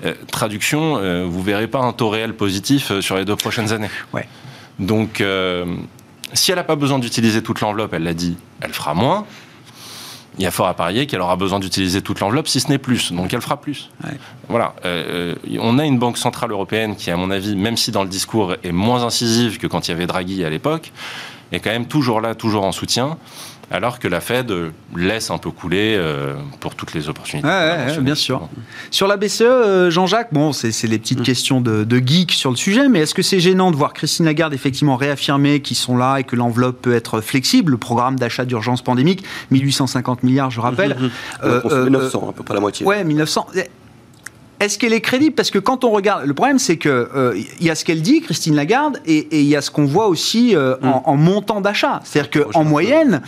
Euh, 0.06 0.14
traduction, 0.32 1.26
vous 1.28 1.42
verrez 1.42 1.68
pas 1.68 1.80
un 1.80 1.94
taux 1.94 2.10
réel 2.10 2.34
positif 2.34 3.00
sur 3.00 3.18
les 3.18 3.26
deux 3.26 3.36
prochaines 3.36 3.74
années. 3.74 3.90
Ouais. 4.14 4.28
Donc, 4.78 5.24
si 6.34 6.52
elle 6.52 6.58
n'a 6.58 6.64
pas 6.64 6.76
besoin 6.76 7.00
d'utiliser 7.00 7.42
toute 7.42 7.60
l'enveloppe, 7.60 7.94
elle 7.94 8.04
l'a 8.04 8.14
dit, 8.14 8.38
elle 8.62 8.74
fera 8.74 8.94
moins 8.94 9.26
il 10.40 10.44
y 10.44 10.48
a 10.48 10.52
fort 10.52 10.68
à 10.68 10.74
parier 10.74 11.06
qu'elle 11.06 11.20
aura 11.20 11.36
besoin 11.36 11.60
d'utiliser 11.60 12.02
toute 12.02 12.22
l'enveloppe, 12.22 12.48
si 12.48 12.62
ce 12.62 12.70
n'est 12.70 12.78
plus. 12.78 13.12
Donc 13.12 13.34
elle 13.34 13.42
fera 13.42 13.60
plus. 13.60 13.90
Voilà. 14.48 14.74
Euh, 14.86 15.36
euh, 15.46 15.58
on 15.60 15.78
a 15.78 15.86
une 15.86 16.00
banque 16.00 16.18
centrale 16.18 16.52
européenne 16.52 16.96
qui, 16.96 17.12
à 17.12 17.18
mon 17.18 17.30
avis, 17.30 17.58
même 17.58 17.76
si 17.76 17.92
dans 17.92 18.04
le 18.04 18.10
discours 18.10 18.56
est 18.64 18.72
moins 18.72 19.04
incisive 19.04 19.58
que 19.58 19.68
quand 19.68 19.88
il 19.88 19.92
y 19.92 19.94
avait 19.94 20.08
Draghi 20.08 20.46
à 20.46 20.50
l'époque, 20.50 20.94
est 21.52 21.60
quand 21.60 21.72
même 21.72 21.88
toujours 21.88 22.22
là, 22.22 22.36
toujours 22.36 22.64
en 22.64 22.72
soutien 22.72 23.18
alors 23.72 24.00
que 24.00 24.08
la 24.08 24.22
Fed 24.22 24.52
laisse 24.96 25.30
un 25.30 25.38
peu 25.38 25.52
couler 25.52 25.96
euh, 25.98 26.36
pour 26.60 26.76
toutes 26.76 26.94
les 26.94 27.10
opportunités. 27.10 27.48
bien 28.02 28.16
sûr. 28.16 28.50
Sur 28.92 29.08
la 29.08 29.18
BCE, 29.18 29.42
euh, 29.42 29.90
Jean-Jacques, 29.92 30.34
bon, 30.34 30.54
c'est 30.54 30.88
les 30.88 30.98
petites 30.98 31.20
mm. 31.20 31.24
questions 31.24 31.62
de, 31.62 31.86
geek 32.00 32.32
sur 32.32 32.50
le 32.50 32.56
sujet, 32.56 32.88
mais 32.90 33.00
est-ce 33.00 33.14
que 33.14 33.22
c'est 33.22 33.40
gênant 33.40 33.72
de 33.72 33.76
voir 33.76 33.94
Christine 33.94 34.26
Lagarde 34.26 34.54
effectivement 34.54 34.96
réaffirmer 34.96 35.62
qu'ils 35.62 35.78
sont 35.78 35.98
là 35.98 36.18
et 36.18 36.24
que 36.24 36.36
l'enveloppe 36.36 36.82
peut 36.82 36.96
être 36.96 37.22
flexible 37.22 37.72
Le 37.72 37.78
programme 37.78 38.18
d'achat 38.18 38.46
d'urgence 38.46 38.82
pandémique, 38.82 39.24
1850 39.52 40.24
milliards, 40.24 40.52
je 40.52 40.62
rappelle. 40.62 40.96
1900, 41.44 42.30
à 42.30 42.34
peu 42.34 42.44
près 42.44 42.54
la 42.56 42.62
moitié. 42.62 42.86
Ouais, 42.86 43.04
1900 43.04 43.48
est-ce 44.60 44.78
qu'elle 44.78 44.94
est 44.94 45.02
crédible? 45.02 45.36
Parce 45.36 45.52
que 45.52 45.60
quand 45.60 45.84
on 45.84 45.90
regarde, 45.90 46.26
le 46.26 46.34
problème 46.34 46.60
c'est 46.60 46.78
que 46.78 47.10
il 47.14 47.18
euh, 47.18 47.42
y 47.62 47.70
a 47.70 47.76
ce 47.76 47.86
qu'elle 47.86 48.02
dit, 48.02 48.22
Christine 48.22 48.56
Lagarde, 48.56 49.00
et 49.06 49.28
il 49.32 49.48
y 49.48 49.56
a 49.56 49.62
ce 49.62 49.72
qu'on 49.72 49.86
voit 49.86 50.08
aussi 50.08 50.56
euh, 50.56 50.76
mm. 50.82 50.88
en, 51.06 51.16
montant 51.16 51.62
d'achat. 51.62 52.02
C'est-à-dire 52.04 52.52
qu'en 52.52 52.64
moyenne, 52.64 53.22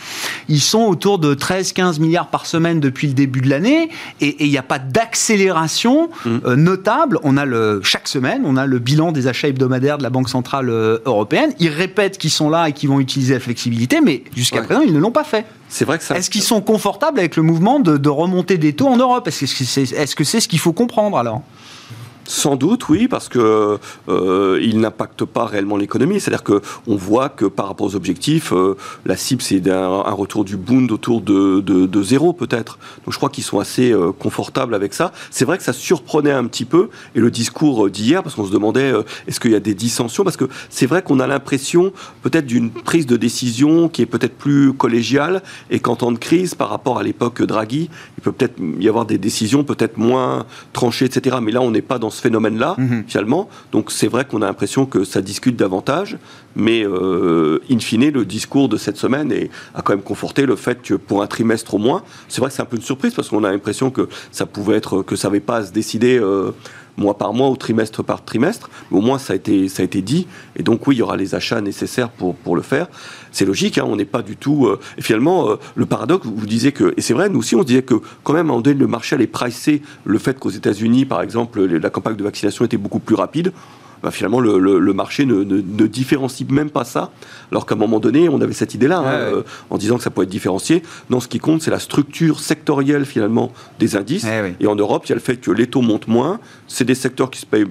ils 0.50 0.60
sont 0.60 0.84
autour 0.84 1.20
de 1.20 1.34
13-15 1.34 2.00
milliards 2.00 2.28
par 2.28 2.46
semaine 2.46 2.80
depuis 2.80 3.08
le 3.08 3.14
début 3.14 3.42
de 3.42 3.50
l'année, 3.50 3.90
et 4.20 4.44
il 4.44 4.50
n'y 4.50 4.58
a 4.58 4.64
pas 4.64 4.80
d'accélération 4.80 6.10
mm. 6.26 6.30
euh, 6.46 6.56
notable. 6.56 7.18
On 7.24 7.38
a 7.38 7.46
le 7.46 7.82
chaque 7.84 8.08
semaine, 8.08 8.42
on 8.46 8.58
a 8.58 8.66
le 8.66 8.80
bilan 8.80 9.12
des 9.12 9.28
achats 9.28 9.48
hebdomadaires 9.48 9.98
de 9.98 10.04
la 10.04 10.10
Banque 10.10 10.30
centrale 10.30 10.70
européenne. 10.70 11.54
Ils 11.60 11.70
répètent 11.70 12.18
qu'ils 12.18 12.32
sont 12.32 12.50
là 12.50 12.68
et 12.68 12.74
qu'ils 12.74 12.90
vont 12.90 13.00
utiliser 13.00 13.36
la 13.36 13.40
flexibilité, 13.40 14.02
mais 14.02 14.24
jusqu'à 14.36 14.62
présent, 14.62 14.82
ils 14.82 14.94
ne 14.94 15.00
l'ont 15.00 15.12
pas 15.12 15.24
fait. 15.24 15.46
C'est 15.74 15.86
vrai. 15.86 16.00
Est-ce 16.14 16.30
qu'ils 16.30 16.44
sont 16.44 16.60
confortables 16.60 17.18
avec 17.18 17.38
le 17.38 17.44
mouvement 17.44 17.80
de, 17.80 17.96
de 17.96 18.10
remonter 18.10 18.58
des 18.58 18.74
taux 18.74 18.90
en 18.90 18.98
Europe? 18.98 19.26
Est-ce 19.30 20.16
que 20.16 20.24
c'est 20.26 20.40
ce 20.42 20.48
qu'il 20.50 20.60
faut 20.60 20.74
comprendre 20.74 21.18
alors? 21.18 21.44
Sans 22.32 22.56
doute, 22.56 22.88
oui, 22.88 23.10
parce 23.10 23.28
que 23.28 23.78
euh, 24.08 24.60
il 24.64 24.80
n'impacte 24.80 25.26
pas 25.26 25.46
réellement 25.46 25.76
l'économie. 25.76 26.22
C'est-à-dire 26.22 26.44
que 26.44 26.62
on 26.88 26.96
voit 26.96 27.28
que 27.28 27.46
par 27.46 27.68
rapport 27.68 27.88
aux 27.88 27.96
objectifs, 27.96 28.54
euh, 28.54 28.78
la 29.06 29.18
cible 29.18 29.42
c'est 29.42 29.70
un, 29.70 30.02
retour 30.12 30.46
du 30.46 30.56
Bund 30.56 30.90
autour 30.92 31.22
de, 31.22 32.04
zéro 32.04 32.32
peut-être. 32.32 32.80
Donc 33.04 33.14
je 33.14 33.18
crois 33.18 33.30
qu'ils 33.30 33.44
sont 33.44 33.60
assez 33.60 33.92
euh, 33.92 34.14
confortables 34.14 34.74
avec 34.74 34.94
ça. 34.94 35.12
C'est 35.30 35.44
vrai 35.44 35.58
que 35.58 35.64
ça 35.64 35.74
surprenait 35.74 36.32
un 36.32 36.46
petit 36.46 36.64
peu 36.64 36.90
et 37.16 37.20
le 37.20 37.32
discours 37.32 37.90
d'hier, 37.90 38.24
parce 38.24 38.36
qu'on 38.36 38.48
se 38.48 38.52
demandait 38.52 38.94
est-ce 39.28 39.40
qu'il 39.40 39.52
y 39.52 39.56
a 39.56 39.60
des 39.60 39.74
dissensions, 39.74 40.24
parce 40.24 40.38
que 40.38 40.46
c'est 40.70 40.86
vrai 40.86 41.02
qu'on 41.02 41.20
a 41.20 41.28
l'impression 41.28 41.92
peut-être 42.22 42.46
d'une 42.46 42.72
prise 42.72 43.06
de 43.06 43.18
décision 43.18 43.90
qui 43.90 44.02
est 44.02 44.06
peut-être 44.06 44.38
plus 44.38 44.74
collégiale 44.74 45.44
et 45.70 45.80
qu'en 45.80 45.98
temps 45.98 46.14
de 46.14 46.18
crise, 46.18 46.56
par 46.56 46.70
rapport 46.70 46.98
à 46.98 47.04
l'époque 47.04 47.42
Draghi, 47.42 47.90
il 48.18 48.22
peut 48.24 48.32
peut-être 48.32 48.56
y 48.80 48.88
avoir 48.88 49.06
des 49.06 49.18
décisions 49.18 49.66
peut-être 49.66 49.98
moins 49.98 50.46
tranchées, 50.72 51.06
etc. 51.06 51.38
Mais 51.42 51.52
là, 51.52 51.62
on 51.62 51.72
n'est 51.72 51.82
pas 51.82 52.00
dans 52.00 52.10
ce 52.10 52.21
phénomène-là, 52.22 52.76
mhm. 52.78 53.04
finalement. 53.08 53.50
Donc 53.72 53.92
c'est 53.92 54.08
vrai 54.08 54.26
qu'on 54.26 54.42
a 54.42 54.46
l'impression 54.46 54.86
que 54.86 55.04
ça 55.04 55.22
discute 55.22 55.56
davantage, 55.56 56.18
mais 56.56 56.86
euh, 56.86 57.60
in 57.70 57.80
fine, 57.80 58.10
le 58.12 58.26
discours 58.26 58.70
de 58.70 58.78
cette 58.78 58.98
semaine 58.98 59.32
est, 59.32 59.50
a 59.76 59.82
quand 59.82 59.94
même 59.94 60.04
conforté 60.04 60.46
le 60.46 60.56
fait 60.56 60.82
que 60.82 60.94
pour 60.94 61.22
un 61.22 61.28
trimestre 61.28 61.74
au 61.74 61.78
moins, 61.78 62.04
c'est 62.28 62.42
vrai 62.42 62.50
que 62.50 62.56
c'est 62.56 62.62
un 62.62 62.66
peu 62.66 62.78
une 62.78 62.84
surprise 62.84 63.14
parce 63.14 63.30
qu'on 63.30 63.44
a 63.44 63.52
l'impression 63.52 63.92
que 63.92 64.08
ça 64.32 64.46
pouvait 64.46 64.76
être, 64.76 65.02
que 65.02 65.16
ça 65.16 65.28
n'avait 65.28 65.40
pas 65.40 65.58
à 65.58 65.66
se 65.66 65.72
décider. 65.72 66.20
Euh, 66.20 66.52
mois 66.98 67.18
par 67.18 67.34
mois 67.34 67.50
ou 67.50 67.56
trimestre 67.56 68.04
par 68.04 68.24
trimestre. 68.24 68.70
Mais 68.90 68.98
au 68.98 69.02
moins, 69.02 69.18
ça 69.18 69.34
a, 69.34 69.36
été, 69.36 69.68
ça 69.70 69.82
a 69.82 69.86
été 69.86 70.02
dit. 70.02 70.28
Et 70.56 70.64
donc, 70.64 70.86
oui, 70.88 70.96
il 70.96 71.00
y 71.00 71.02
aura 71.02 71.18
les 71.18 71.36
achats 71.36 71.62
nécessaires 71.62 72.10
pour, 72.10 72.36
pour 72.36 72.56
le 72.56 72.62
faire. 72.62 72.88
C'est 73.32 73.46
logique, 73.46 73.78
hein, 73.78 73.86
on 73.88 73.96
n'est 73.96 74.06
pas 74.06 74.22
du 74.22 74.36
tout. 74.36 74.68
Euh, 74.68 74.80
et 74.98 75.02
finalement, 75.02 75.50
euh, 75.50 75.56
le 75.76 75.86
paradoxe, 75.86 76.28
vous 76.28 76.46
disiez 76.46 76.72
que, 76.72 76.94
et 76.98 77.02
c'est 77.02 77.14
vrai, 77.14 77.30
nous 77.30 77.40
aussi, 77.40 77.56
on 77.56 77.64
disait 77.64 77.84
que 77.84 77.96
quand 78.24 78.34
même, 78.34 78.48
à 78.48 78.50
un 78.50 78.54
moment 78.54 78.62
donné, 78.62 78.78
le 78.78 78.88
marché 78.88 79.16
allait 79.16 79.28
pricer 79.28 79.82
le 80.06 80.18
fait 80.20 80.38
qu'aux 80.38 80.50
États-Unis, 80.50 81.06
par 81.06 81.22
exemple, 81.22 81.64
la 81.64 81.90
campagne 81.90 82.16
de 82.16 82.24
vaccination 82.24 82.66
était 82.66 82.78
beaucoup 82.78 83.00
plus 83.00 83.16
rapide. 83.16 83.54
Bah, 84.04 84.10
finalement, 84.10 84.40
le, 84.40 84.94
marché 84.94 85.26
ne, 85.26 85.44
différencie 85.88 86.50
même 86.50 86.70
pas 86.70 86.84
ça, 86.84 87.12
alors 87.52 87.66
qu'à 87.66 87.76
un 87.76 87.78
moment 87.78 88.00
donné, 88.00 88.30
on 88.30 88.42
avait 88.42 88.54
cette 88.54 88.74
idée-là, 88.74 89.00
hein, 89.00 89.14
euh, 89.14 89.44
en 89.70 89.78
disant 89.78 89.98
que 89.98 90.04
ça 90.04 90.10
pouvait 90.10 90.26
être 90.26 90.32
différencié. 90.32 90.82
Non, 91.10 91.20
ce 91.20 91.28
qui 91.28 91.40
compte, 91.40 91.62
c'est 91.62 91.72
la 91.72 91.80
structure 91.80 92.40
sectorielle, 92.40 93.06
finalement, 93.06 93.52
des 93.80 93.96
indices. 93.96 94.26
Eh 94.26 94.64
et 94.64 94.68
en 94.68 94.76
Europe, 94.76 95.04
il 95.06 95.10
y 95.10 95.12
a 95.12 95.16
le 95.16 95.22
fait 95.22 95.38
que 95.38 95.52
les 95.52 95.68
taux 95.68 95.82
montent 95.82 96.08
moins. 96.08 96.40
C'est 96.68 96.86
des 96.86 96.96
secteurs 96.96 97.30
qui 97.30 97.40
se 97.40 97.46
payent 97.46 97.68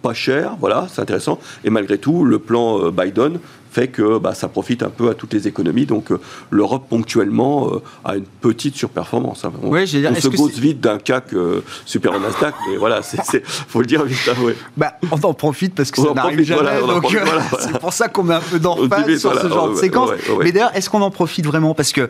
pas 0.00 0.14
cher, 0.14 0.56
voilà, 0.60 0.86
c'est 0.90 1.00
intéressant. 1.00 1.38
Et 1.64 1.70
malgré 1.70 1.98
tout, 1.98 2.24
le 2.24 2.38
plan 2.38 2.90
Biden 2.90 3.38
fait 3.74 3.88
que 3.88 4.18
bah, 4.18 4.34
ça 4.34 4.48
profite 4.48 4.82
un 4.82 4.88
peu 4.88 5.10
à 5.10 5.14
toutes 5.14 5.34
les 5.34 5.48
économies. 5.48 5.84
Donc 5.84 6.12
euh, 6.12 6.20
l'Europe 6.50 6.86
ponctuellement 6.88 7.68
euh, 7.72 7.82
a 8.04 8.16
une 8.16 8.24
petite 8.24 8.76
surperformance. 8.76 9.44
Hein. 9.44 9.52
On, 9.62 9.68
ouais, 9.68 9.84
dire, 9.84 10.12
on 10.16 10.20
se 10.20 10.28
pose 10.28 10.58
vite 10.58 10.80
d'un 10.80 10.98
CAC 10.98 11.34
euh, 11.34 11.60
super 11.84 12.14
au 12.14 12.20
Nasdaq, 12.20 12.54
mais 12.68 12.76
voilà, 12.76 13.00
il 13.34 13.40
faut 13.44 13.80
le 13.80 13.86
dire 13.86 14.04
vite. 14.04 14.18
Hein, 14.30 14.52
bah, 14.76 14.94
on 15.10 15.20
en 15.24 15.34
profite 15.34 15.74
parce 15.74 15.90
que 15.90 16.00
ça 16.00 16.14
n'arrive 16.14 16.42
jamais. 16.42 16.80
donc 16.86 17.04
c'est 17.58 17.78
pour 17.78 17.92
ça 17.92 18.08
qu'on 18.08 18.22
met 18.22 18.34
un 18.34 18.40
peu 18.40 18.60
d'emphase 18.60 19.18
sur 19.18 19.38
ce 19.38 19.48
genre 19.48 19.70
de 19.70 19.74
séquence. 19.74 20.10
mais 20.38 20.52
d'ailleurs, 20.52 20.74
est-ce 20.74 20.88
qu'on 20.88 21.02
en 21.02 21.10
profite 21.10 21.46
vraiment? 21.46 21.74
Parce 21.74 21.92
que 21.92 22.08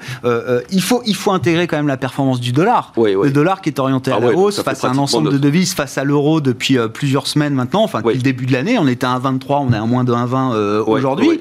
il 0.71 0.83
faut 0.83 1.03
il 1.07 1.17
faut 1.17 1.33
intégrer 1.33 1.67
quand 1.67 1.77
même 1.77 1.89
la 1.89 1.97
performance 1.97 2.41
du 2.41 2.53
dollar. 2.53 2.93
Le 2.97 3.31
dollar 3.31 3.63
qui 3.63 3.71
est 3.71 3.79
orienté 3.79 4.11
à 4.11 4.17
ah 4.17 4.21
la 4.21 4.33
hausse 4.33 4.63
face 4.63 4.85
à 4.85 4.91
un 4.91 4.99
ensemble 4.99 5.33
de 5.33 5.39
devises, 5.39 5.73
face 5.73 5.97
à 5.97 6.05
l'euro 6.05 6.41
depuis 6.43 6.77
plusieurs 6.93 7.27
semaines 7.27 7.55
maintenant. 7.55 7.83
Enfin, 7.85 8.01
depuis 8.01 8.19
le 8.19 8.23
début 8.23 8.45
de 8.47 8.53
l'année, 8.53 8.79
on 8.79 8.87
était 8.87 9.07
à 9.07 9.19
1,23, 9.19 9.67
on 9.69 9.73
est 9.73 9.77
à 9.77 9.87
moins 9.87 10.05
de 10.05 10.13
1,20 10.13 10.81
aujourd'hui. 10.81 11.41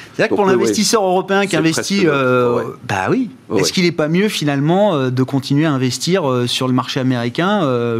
C'est 0.15 0.23
vrai 0.23 0.29
que 0.29 0.35
pour 0.35 0.45
l'investisseur 0.45 1.03
européen 1.03 1.45
qui 1.45 1.55
investit, 1.55 2.05
euh, 2.05 2.63
bah 2.87 3.07
oui, 3.09 3.29
est-ce 3.55 3.71
qu'il 3.71 3.83
n'est 3.83 3.91
pas 3.91 4.07
mieux 4.07 4.27
finalement 4.27 4.95
euh, 4.95 5.09
de 5.09 5.23
continuer 5.23 5.65
à 5.65 5.71
investir 5.71 6.29
euh, 6.29 6.47
sur 6.47 6.67
le 6.67 6.73
marché 6.73 6.99
américain 6.99 7.41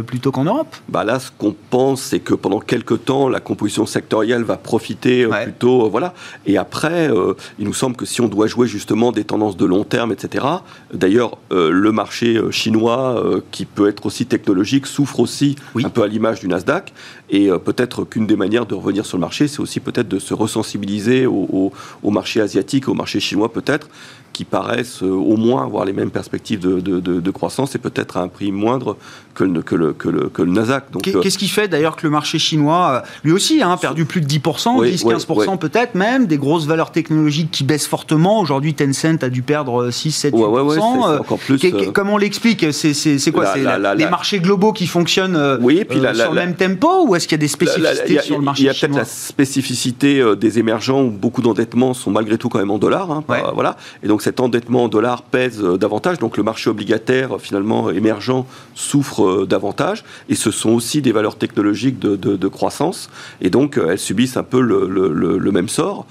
plutôt 0.06 0.30
qu'en 0.30 0.44
Europe? 0.44 0.76
Bah 0.88 1.04
Là, 1.04 1.18
ce 1.18 1.30
qu'on 1.36 1.54
pense, 1.70 2.02
c'est 2.02 2.20
que 2.20 2.34
pendant 2.34 2.60
quelques 2.60 3.04
temps, 3.04 3.28
la 3.28 3.40
composition 3.40 3.86
sectorielle 3.86 4.42
va 4.42 4.56
profiter 4.56 5.26
plutôt. 5.26 5.88
voilà. 5.88 6.14
Et 6.46 6.56
après, 6.58 7.10
il 7.58 7.66
nous 7.66 7.74
semble 7.74 7.96
que 7.96 8.06
si 8.06 8.20
on 8.20 8.28
doit 8.28 8.46
jouer 8.46 8.66
justement 8.66 9.12
des 9.12 9.24
tendances 9.24 9.56
de 9.56 9.66
long 9.66 9.84
terme, 9.84 10.12
etc., 10.12 10.44
d'ailleurs, 10.92 11.38
le 11.50 11.92
marché 11.92 12.40
chinois, 12.50 13.22
qui 13.50 13.64
peut 13.64 13.88
être 13.88 14.06
aussi 14.06 14.26
technologique, 14.26 14.86
souffre 14.86 15.20
aussi 15.20 15.56
un 15.82 15.88
peu 15.88 16.02
à 16.02 16.06
l'image 16.06 16.40
du 16.40 16.48
Nasdaq. 16.48 16.92
Et 17.30 17.48
peut-être 17.64 18.04
qu'une 18.04 18.26
des 18.26 18.36
manières 18.36 18.66
de 18.66 18.74
revenir 18.74 19.06
sur 19.06 19.16
le 19.16 19.22
marché, 19.22 19.48
c'est 19.48 19.60
aussi 19.60 19.80
peut-être 19.80 20.08
de 20.08 20.18
se 20.18 20.34
ressensibiliser 20.34 21.26
au, 21.26 21.72
au 22.02 22.10
marché 22.10 22.40
asiatique, 22.40 22.88
au 22.88 22.94
marché 22.94 23.20
chinois 23.20 23.52
peut-être, 23.52 23.88
qui 24.32 24.44
paraissent 24.44 25.02
euh, 25.02 25.10
au 25.10 25.36
moins 25.36 25.64
avoir 25.64 25.84
les 25.84 25.92
mêmes 25.92 26.10
perspectives 26.10 26.60
de, 26.60 26.80
de, 26.80 27.30
croissance 27.30 27.74
et 27.74 27.78
peut-être 27.78 28.16
à 28.16 28.22
un 28.22 28.28
prix 28.28 28.52
moindre 28.52 28.96
que 29.34 29.44
le, 29.44 29.62
que 29.62 29.74
le, 29.74 29.92
que 29.92 30.08
le, 30.08 30.28
que 30.28 30.42
le 30.42 30.52
Nasdaq. 30.52 30.84
Euh, 30.94 31.20
qu'est-ce 31.20 31.38
qui 31.38 31.48
fait 31.48 31.68
d'ailleurs 31.68 31.96
que 31.96 32.06
le 32.06 32.10
marché 32.10 32.38
chinois, 32.38 33.02
euh, 33.04 33.08
lui 33.24 33.32
aussi, 33.32 33.62
a 33.62 33.68
hein, 33.68 33.76
perdu 33.76 34.04
plus 34.04 34.20
de 34.20 34.26
10%, 34.26 34.84
10-15% 34.84 35.58
peut-être 35.58 35.94
même, 35.94 36.26
des 36.26 36.38
grosses 36.38 36.66
valeurs 36.66 36.92
technologiques 36.92 37.50
qui 37.50 37.64
baissent 37.64 37.86
fortement. 37.86 38.40
Aujourd'hui, 38.40 38.74
Tencent 38.74 39.22
a 39.22 39.28
dû 39.28 39.42
perdre 39.42 39.88
6-7%. 39.88 41.20
encore 41.20 41.38
plus. 41.38 41.60
Comment 41.92 42.14
on 42.14 42.18
l'explique? 42.18 42.72
C'est 42.72 43.32
quoi? 43.32 43.46
C'est 43.46 43.64
les 43.96 44.08
marchés 44.08 44.40
globaux 44.40 44.72
qui 44.72 44.86
fonctionnent 44.86 45.58
oui, 45.60 45.84
puis 45.88 46.00
sur 46.14 46.32
le 46.32 46.40
même 46.40 46.54
tempo 46.54 47.06
ou 47.06 47.14
est-ce 47.14 47.26
qu'il 47.26 47.36
y 47.36 47.40
a 47.40 47.44
des 47.44 47.48
spécificités 47.48 48.20
sur 48.20 48.38
le 48.38 48.44
marché 48.44 48.62
chinois 48.62 48.72
Il 48.72 48.80
y 48.80 48.84
a 48.84 48.88
peut-être 48.88 48.96
la 48.96 49.04
spécificité 49.04 50.22
des 50.36 50.58
émergents 50.58 51.02
où 51.02 51.10
beaucoup 51.10 51.42
d'endettements 51.42 51.94
sont 51.94 52.10
malgré 52.10 52.38
tout 52.38 52.48
quand 52.48 52.58
même 52.58 52.70
en 52.70 52.78
dollars. 52.78 53.10
Hein, 53.10 53.24
voilà. 53.54 53.76
Et 54.02 54.08
donc 54.08 54.21
cet 54.22 54.38
endettement 54.38 54.84
en 54.84 54.88
dollars 54.88 55.22
pèse 55.22 55.60
euh, 55.62 55.76
davantage, 55.76 56.18
donc 56.18 56.36
le 56.36 56.44
marché 56.44 56.70
obligataire 56.70 57.40
finalement 57.40 57.90
émergent 57.90 58.46
souffre 58.74 59.24
euh, 59.24 59.46
davantage, 59.46 60.04
et 60.28 60.36
ce 60.36 60.50
sont 60.50 60.70
aussi 60.70 61.02
des 61.02 61.12
valeurs 61.12 61.36
technologiques 61.36 61.98
de, 61.98 62.48
croissance, 62.48 63.10
et 63.40 63.50
donc 63.50 63.78
euh, 63.78 63.90
elles 63.90 63.98
subissent 63.98 64.36
un 64.36 64.42
peu 64.44 64.60
le 64.60 65.50
même 65.50 65.68
sort. 65.68 66.06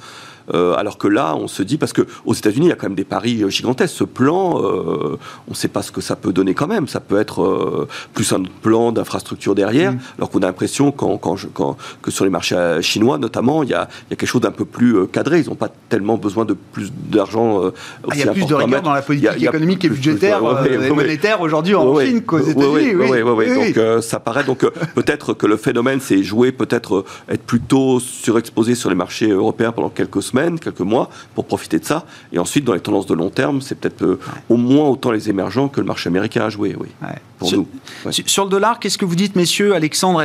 Euh, 0.54 0.76
alors 0.76 0.98
que 0.98 1.08
là, 1.08 1.36
on 1.36 1.48
se 1.48 1.64
dit, 1.64 1.78
parce 1.78 1.94
qu'aux 1.94 2.34
États-Unis, 2.34 2.68
il 2.68 2.70
y 2.70 2.72
a 2.72 2.76
quand 2.76 2.88
même 2.88 2.96
des 2.96 3.04
paris 3.04 3.44
gigantesques. 3.50 3.96
Ce 3.96 4.04
plan, 4.04 4.62
euh, 4.62 5.18
on 5.48 5.52
ne 5.52 5.56
sait 5.56 5.68
pas 5.68 5.82
ce 5.82 5.92
que 5.92 6.02
ça 6.02 6.16
peut 6.16 6.34
donner 6.34 6.54
quand 6.54 6.68
même. 6.68 6.88
Ça 6.88 7.00
peut 7.00 7.20
être 7.20 7.44
euh, 7.44 7.88
plus 8.14 8.32
un 8.34 8.44
plan 8.62 8.92
d'infrastructure 8.92 9.56
derrière, 9.56 9.94
mm. 9.94 10.00
alors 10.18 10.30
qu'on 10.30 10.40
a 10.40 10.48
l'impression 10.48 10.92
que 10.92 12.12
sur 12.12 12.26
les 12.26 12.32
marchés 12.32 12.80
chinois, 12.82 13.18
notamment, 13.18 13.64
il 13.64 13.70
y 13.70 13.74
a, 13.74 13.88
quelque 14.10 14.26
chose 14.26 14.42
d'un 14.42 14.52
peu 14.52 14.66
plus 14.66 15.08
cadré. 15.08 15.40
Ils 15.40 15.50
n'ont 15.50 15.56
pas 15.56 15.72
tellement 15.90 16.18
besoin 16.18 16.46
de 16.46 16.54
plus 16.54 16.92
d'argent. 16.92 17.62
Ah, 18.04 18.14
il 18.14 18.20
y 18.20 18.24
a 18.24 18.32
plus 18.32 18.46
de 18.46 18.54
rigueur 18.54 18.82
dans 18.82 18.94
la 18.94 19.02
politique 19.02 19.42
économique 19.42 19.86
et 19.86 19.90
budgétaire 19.90 20.42
et 20.66 20.90
monétaire 20.90 21.42
aujourd'hui 21.42 21.76
en 21.76 22.00
Chine 22.00 22.22
qu'aux 22.22 22.40
États-Unis. 22.40 22.96
Oui, 22.96 23.22
oui, 23.22 23.74
donc 23.74 24.04
ça 24.04 24.20
paraît 24.20 24.44
donc 24.44 24.66
peut-être 24.96 25.34
que 25.34 25.48
le 25.48 25.58
phénomène 25.58 26.00
s'est 26.00 26.24
joué 26.24 26.52
peut-être 26.52 27.06
être 27.30 27.44
plutôt 27.44 28.00
surexposé 28.00 28.76
sur 28.76 28.90
les 28.90 28.96
marchés 28.96 29.30
européens 29.30 29.72
pendant 29.72 29.90
quelques 29.90 30.22
semaines 30.22 30.41
quelques 30.60 30.82
mois, 30.82 31.10
pour 31.36 31.46
profiter 31.46 31.80
de 31.80 31.86
ça. 31.86 32.06
Et 32.34 32.40
ensuite, 32.40 32.66
dans 32.66 32.74
les 32.74 32.80
tendances 32.80 33.06
de 33.06 33.14
long 33.14 33.30
terme, 33.30 33.62
c'est 33.62 33.76
peut-être 33.76 34.04
euh, 34.04 34.20
au 34.50 34.58
moins 34.58 34.88
autant 34.88 35.12
les 35.12 35.30
émergents 35.30 35.68
que 35.68 35.80
le 35.80 35.88
marché 35.88 36.10
américain 36.10 36.46
a 36.46 36.50
joué, 36.50 36.76
oui, 36.80 36.90
pour 37.38 37.50
sur, 37.50 37.60
nous. 37.60 37.68
Sur 38.12 38.46
le 38.46 38.50
dollar, 38.50 38.80
qu'est-ce 38.80 38.98
que 38.98 39.06
vous 39.06 39.16
dites, 39.16 39.36
messieurs 39.36 39.74
Alexandre 39.76 40.24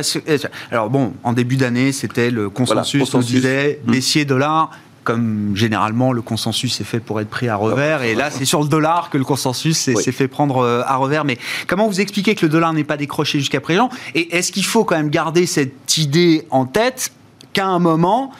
Alors 0.71 0.89
bon, 0.89 1.13
en 1.23 1.33
début 1.33 1.57
d'année, 1.57 1.91
c'était 1.91 2.31
le 2.31 2.49
consensus, 2.49 3.13
on 3.13 3.19
disait 3.19 3.79
mmh. 3.85 3.91
baissier 3.91 4.25
dollar 4.25 4.71
comme 5.07 5.55
généralement 5.55 6.11
le 6.11 6.21
consensus 6.21 6.81
est 6.81 6.83
fait 6.83 6.99
pour 6.99 7.21
être 7.21 7.29
pris 7.29 7.47
à 7.47 7.55
revers. 7.55 8.03
Et 8.03 8.13
là, 8.13 8.29
c'est 8.29 8.43
sur 8.43 8.61
le 8.61 8.67
dollar 8.67 9.09
que 9.09 9.17
le 9.17 9.23
consensus 9.23 9.77
s'est 9.77 10.11
fait 10.11 10.27
prendre 10.27 10.57
euh, 10.57 10.81
à 10.85 10.97
revers. 10.97 11.23
Mais 11.23 11.37
comment 11.65 11.87
vous 11.87 12.01
expliquez 12.01 12.35
que 12.35 12.45
le 12.45 12.51
dollar 12.51 12.73
n'est 12.73 12.83
pas 12.83 12.97
décroché 12.97 13.39
jusqu'à 13.39 13.61
présent? 13.61 13.89
Et 14.15 14.35
est-ce 14.35 14.51
qu'il 14.51 14.65
faut 14.65 14.83
quand 14.83 14.97
même 14.97 15.09
garder 15.09 15.45
cette 15.45 15.97
idée 15.97 16.45
en 16.49 16.65
tête 16.65 17.13
qu'à 17.53 17.67
un 17.67 17.79
moment, 17.79 18.33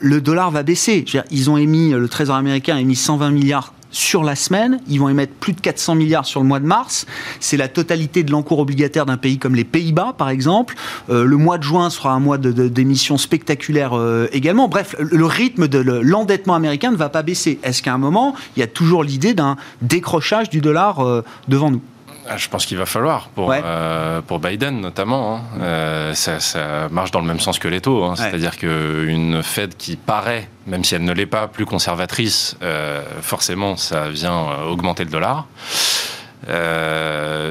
le 0.00 0.20
dollar 0.20 0.50
va 0.50 0.62
baisser. 0.62 1.04
ils 1.30 1.50
ont 1.50 1.56
émis, 1.56 1.90
le 1.90 2.08
Trésor 2.08 2.36
américain 2.36 2.76
a 2.76 2.80
émis 2.80 2.96
120 2.96 3.30
milliards 3.30 3.72
sur 3.96 4.22
la 4.24 4.36
semaine, 4.36 4.80
ils 4.88 5.00
vont 5.00 5.08
émettre 5.08 5.32
plus 5.34 5.54
de 5.54 5.60
400 5.60 5.94
milliards 5.94 6.26
sur 6.26 6.40
le 6.40 6.46
mois 6.46 6.60
de 6.60 6.66
mars. 6.66 7.06
C'est 7.40 7.56
la 7.56 7.68
totalité 7.68 8.22
de 8.24 8.30
l'encours 8.30 8.58
obligataire 8.58 9.06
d'un 9.06 9.16
pays 9.16 9.38
comme 9.38 9.54
les 9.54 9.64
Pays-Bas, 9.64 10.14
par 10.18 10.28
exemple. 10.28 10.74
Euh, 11.08 11.24
le 11.24 11.36
mois 11.36 11.56
de 11.56 11.62
juin 11.62 11.88
sera 11.88 12.12
un 12.12 12.20
mois 12.20 12.36
d'émissions 12.36 13.14
de, 13.14 13.20
spectaculaires 13.20 13.94
euh, 13.94 14.28
également. 14.32 14.68
Bref, 14.68 14.94
le 14.98 15.24
rythme 15.24 15.66
de 15.66 15.78
l'endettement 15.78 16.54
américain 16.54 16.90
ne 16.90 16.96
va 16.96 17.08
pas 17.08 17.22
baisser. 17.22 17.58
Est-ce 17.62 17.82
qu'à 17.82 17.94
un 17.94 17.98
moment, 17.98 18.34
il 18.56 18.60
y 18.60 18.62
a 18.62 18.66
toujours 18.66 19.02
l'idée 19.02 19.32
d'un 19.32 19.56
décrochage 19.80 20.50
du 20.50 20.60
dollar 20.60 21.00
euh, 21.00 21.22
devant 21.48 21.70
nous? 21.70 21.80
Ah, 22.28 22.36
je 22.36 22.48
pense 22.48 22.66
qu'il 22.66 22.76
va 22.76 22.86
falloir 22.86 23.28
pour, 23.28 23.52
euh, 23.52 24.20
pour 24.20 24.38
Biden 24.38 24.80
notamment. 24.80 25.36
Hein. 25.36 25.40
Euh, 25.60 26.14
ça, 26.14 26.88
marche 26.90 27.10
dans 27.10 27.20
le 27.20 27.26
même 27.26 27.40
sens 27.40 27.58
que 27.58 27.68
les 27.68 27.80
taux. 27.80 28.04
Hein. 28.04 28.14
C'est-à-dire 28.16 28.56
qu'une 28.56 29.42
Fed 29.42 29.76
qui 29.76 29.96
paraît, 29.96 30.48
même 30.66 30.84
si 30.84 30.94
elle 30.94 31.04
ne 31.04 31.12
l'est 31.12 31.26
pas, 31.26 31.48
plus 31.48 31.66
conservatrice, 31.66 32.56
euh, 32.62 33.02
forcément 33.20 33.76
ça 33.76 34.08
vient 34.08 34.62
augmenter 34.68 35.04
le 35.04 35.10
dollar. 35.10 35.46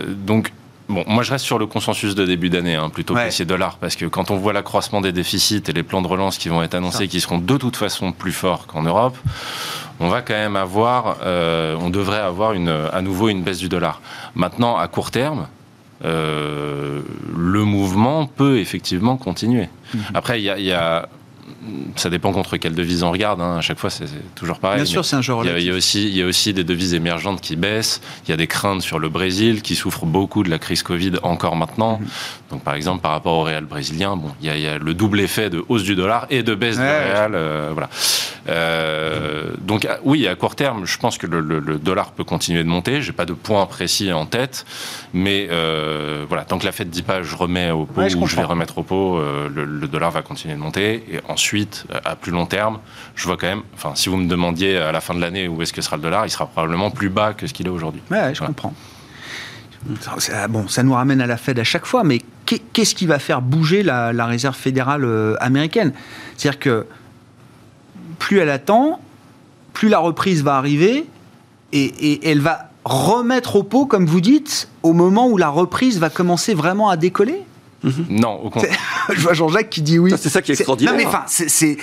donc 0.08 0.52
Bon, 0.88 1.04
moi 1.08 1.24
je 1.24 1.32
reste 1.32 1.46
sur 1.46 1.58
le 1.58 1.66
consensus 1.66 2.14
de 2.14 2.26
début 2.26 2.50
d'année, 2.50 2.76
hein, 2.76 2.90
plutôt 2.90 3.16
que 3.16 3.30
ces 3.30 3.46
dollars, 3.46 3.78
parce 3.78 3.96
que 3.96 4.06
quand 4.06 4.30
on 4.32 4.38
voit 4.38 4.54
l'accroissement 4.54 5.02
des 5.02 5.12
déficits 5.12 5.64
et 5.68 5.74
les 5.74 5.84
plans 5.84 6.02
de 6.02 6.08
relance 6.08 6.38
qui 6.38 6.50
vont 6.50 6.62
être 6.62 6.76
annoncés, 6.76 7.08
qui 7.08 7.22
seront 7.22 7.40
de 7.40 7.58
toute 7.58 7.76
façon 7.76 8.12
plus 8.12 8.32
forts 8.32 8.68
qu'en 8.68 8.84
Europe, 8.84 9.18
on 10.00 10.10
va 10.10 10.22
quand 10.22 10.34
même 10.34 10.56
avoir, 10.56 11.18
euh, 11.24 11.76
on 11.80 11.90
devrait 11.90 12.20
avoir 12.20 12.54
une, 12.54 12.70
à 12.70 13.02
nouveau 13.02 13.30
une 13.30 13.44
baisse 13.44 13.60
du 13.60 13.70
dollar. 13.70 14.02
Maintenant, 14.36 14.78
à 14.78 14.88
court 14.88 15.10
terme, 15.10 15.48
euh, 16.04 17.02
le 17.36 17.64
mouvement 17.64 18.28
peut 18.28 18.60
effectivement 18.60 19.18
continuer. 19.18 19.70
Mhm. 19.94 20.02
Après, 20.14 20.42
il 20.42 20.44
y 20.44 20.72
a 20.74 21.10
ça 21.96 22.10
dépend 22.10 22.32
contre 22.32 22.58
quelle 22.58 22.76
devise 22.76 23.04
on 23.04 23.12
regarde. 23.12 23.42
Hein. 23.42 23.58
À 23.58 23.62
chaque 23.62 23.80
fois, 23.80 23.90
c'est 23.90 24.06
toujours 24.36 24.60
pareil. 24.60 24.78
Bien 24.78 24.86
sûr, 24.86 25.06
c'est 25.06 25.16
un 25.16 25.22
genre. 25.22 25.46
Il 25.46 25.64
y, 25.64 25.72
a, 25.72 25.74
aussi, 25.74 26.08
il 26.08 26.16
y 26.16 26.22
a 26.22 26.26
aussi 26.26 26.54
des 26.54 26.64
devises 26.64 26.94
émergentes 26.94 27.42
qui 27.42 27.56
baissent. 27.56 28.02
Il 28.26 28.32
y 28.32 28.34
a 28.34 28.38
des 28.38 28.48
craintes 28.48 28.82
sur 28.82 29.00
le 29.00 29.10
Brésil 29.10 29.62
qui 29.62 29.76
souffre 29.76 30.06
beaucoup 30.06 30.44
de 30.44 30.50
la 30.50 30.60
crise 30.60 30.84
Covid 30.84 31.14
encore 31.24 31.56
maintenant. 31.56 32.00
Mhm. 32.00 32.08
Donc, 32.52 32.64
par 32.64 32.76
exemple, 32.76 33.02
par 33.02 33.12
rapport 33.12 33.34
au 33.34 33.44
réal 33.44 33.66
brésilien, 33.66 34.16
bon, 34.16 34.32
il 34.42 34.56
y, 34.56 34.68
a, 34.68 34.78
le 34.78 34.94
double 34.94 35.20
effet 35.20 35.50
de 35.50 35.64
hausse 35.68 35.84
du 35.84 35.96
dollar 35.96 36.28
et 36.30 36.44
de 36.44 36.54
baisse 36.54 36.78
du 36.78 36.84
réal. 36.84 37.34
Euh, 37.34 37.72
voilà. 37.74 37.90
Euh, 38.48 39.50
donc, 39.62 39.88
oui, 40.04 40.28
à 40.28 40.36
court 40.36 40.56
terme, 40.56 40.86
je 40.86 40.98
pense 40.98 41.18
que 41.18 41.26
le, 41.26 41.80
dollar 41.80 42.12
peut 42.12 42.24
continuer 42.24 42.64
de 42.64 42.70
monter. 42.70 43.02
J'ai 43.02 43.14
pas 43.14 43.26
de 43.26 43.34
point 43.34 43.66
précis 43.66 44.14
en 44.14 44.26
tête, 44.26 44.66
mais 45.14 45.48
euh, 45.50 46.26
voilà, 46.28 46.44
tant 46.46 46.60
que 46.60 46.66
la 46.66 46.72
Fed 46.72 46.90
dit 46.90 47.02
pas, 47.02 47.24
je 47.24 47.36
remets 47.36 47.72
au 47.72 47.86
pot 47.86 48.02
ou 48.16 48.28
je 48.28 48.36
vais 48.36 48.44
remettre 48.44 48.78
au 48.78 48.84
pot, 48.84 49.20
le, 49.20 49.66
le 49.66 49.88
dollar 49.88 50.12
va 50.12 50.22
continuer 50.22 50.54
de 50.54 50.60
monter. 50.60 51.04
Et 51.12 51.20
ensuite 51.28 51.55
à 52.04 52.16
plus 52.16 52.32
long 52.32 52.46
terme, 52.46 52.80
je 53.16 53.26
vois 53.26 53.38
quand 53.38 53.48
même, 53.48 53.64
enfin, 53.74 53.94
si 53.96 54.10
vous 54.10 54.18
me 54.18 54.28
demandiez 54.28 54.78
à 54.78 54.92
la 54.92 55.02
fin 55.02 55.14
de 55.14 55.22
l'année 55.22 55.48
où 55.48 55.62
est-ce 55.62 55.74
que 55.74 55.82
sera 55.82 55.96
le 55.96 56.02
dollar, 56.02 56.26
il 56.26 56.30
sera 56.30 56.48
probablement 56.48 56.92
plus 56.92 57.10
bas 57.10 57.34
que 57.34 57.48
ce 57.48 57.54
qu'il 57.54 57.68
est 57.68 57.72
aujourd'hui. 57.72 58.02
Ouais, 58.12 58.34
je 58.34 58.42
comprends. 58.42 58.74
bon, 60.50 60.68
ça 60.68 60.84
nous 60.84 60.94
ramène 60.94 61.22
à 61.22 61.28
la 61.28 61.38
Fed 61.38 61.60
à 61.60 61.64
chaque 61.64 61.86
fois, 61.86 62.04
mais 62.04 62.22
qu'est-ce 62.46 62.96
qui 62.96 63.06
va 63.06 63.20
faire 63.20 63.42
bouger 63.42 63.84
la, 63.84 64.26
réserve 64.26 64.56
fédérale 64.56 65.06
euh, 65.06 65.36
américaine? 65.40 65.94
C'est-à-dire 66.38 66.60
que 66.60 66.88
plus 68.20 68.40
elle 68.40 68.50
attend, 68.50 69.00
plus 69.74 69.90
la 69.90 70.00
reprise 70.00 70.44
va 70.44 70.56
arriver 70.56 71.06
et, 71.74 72.30
elle 72.30 72.40
va 72.40 72.70
remettre 72.86 73.58
au 73.58 73.64
pot, 73.64 73.86
comme 73.86 74.06
vous 74.06 74.22
dites, 74.22 74.70
au 74.84 74.94
moment 74.94 75.28
où 75.28 75.38
la 75.38 75.50
reprise 75.50 76.00
va 76.00 76.10
commencer 76.10 76.54
vraiment 76.54 76.90
à 76.90 76.98
décoller? 76.98 77.42
Mhm. 77.86 78.06
Non, 78.10 78.42
au 78.44 78.50
contraire. 78.50 78.78
Je 79.14 79.22
vois 79.22 79.34
Jean-Jacques 79.34 79.70
qui 79.70 79.82
dit 79.82 80.00
oui. 80.00 80.14
C'est 80.18 80.30
ça 80.30 80.42
qui 80.42 80.52
est 80.52 80.56
extraordinaire. 80.56 80.94
Non, 80.94 81.00
mais 81.00 81.06
enfin, 81.06 81.24
c'est 81.28 81.78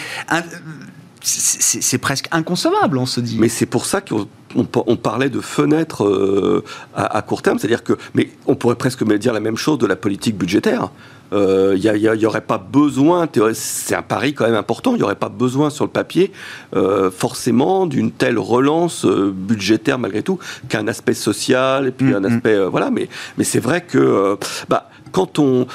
c'est 1.22 1.98
presque 1.98 2.26
inconcevable, 2.32 2.98
on 2.98 3.06
se 3.06 3.20
dit. 3.20 3.36
Mais 3.38 3.48
c'est 3.48 3.66
pour 3.66 3.86
ça 3.86 4.00
qu'on 4.00 4.26
on, 4.54 4.96
parlait 4.96 5.30
de 5.30 5.40
fenêtre 5.40 6.04
euh, 6.04 6.64
à, 6.94 7.22
court 7.22 7.42
terme, 7.42 7.58
c'est-à-dire 7.58 7.84
que, 7.84 7.94
mais 8.14 8.30
on 8.46 8.54
pourrait 8.54 8.76
presque 8.76 9.04
dire 9.04 9.32
la 9.32 9.40
même 9.40 9.56
chose 9.56 9.78
de 9.78 9.86
la 9.86 9.96
politique 9.96 10.36
budgétaire. 10.36 10.90
Il 11.30 11.38
euh, 11.38 12.16
n'y 12.16 12.26
aurait 12.26 12.42
pas 12.42 12.58
besoin, 12.58 13.26
c'est 13.54 13.94
un 13.94 14.02
pari 14.02 14.34
quand 14.34 14.44
même 14.44 14.54
important, 14.54 14.92
il 14.92 14.98
n'y 14.98 15.02
aurait 15.02 15.14
pas 15.14 15.30
besoin 15.30 15.70
sur 15.70 15.86
le 15.86 15.90
papier 15.90 16.30
euh, 16.76 17.10
forcément 17.10 17.86
d'une 17.86 18.10
telle 18.10 18.38
relance 18.38 19.06
budgétaire 19.06 19.98
malgré 19.98 20.22
tout 20.22 20.38
qu'un 20.68 20.86
aspect 20.88 21.14
social 21.14 21.86
et 21.86 21.90
puis 21.90 22.12
mm, 22.12 22.14
un 22.16 22.20
mm. 22.20 22.24
aspect 22.26 22.66
voilà. 22.66 22.90
Mais 22.90 23.08
mais 23.38 23.44
c'est 23.44 23.60
vrai 23.60 23.80
que 23.80 24.36
bah, 24.68 24.90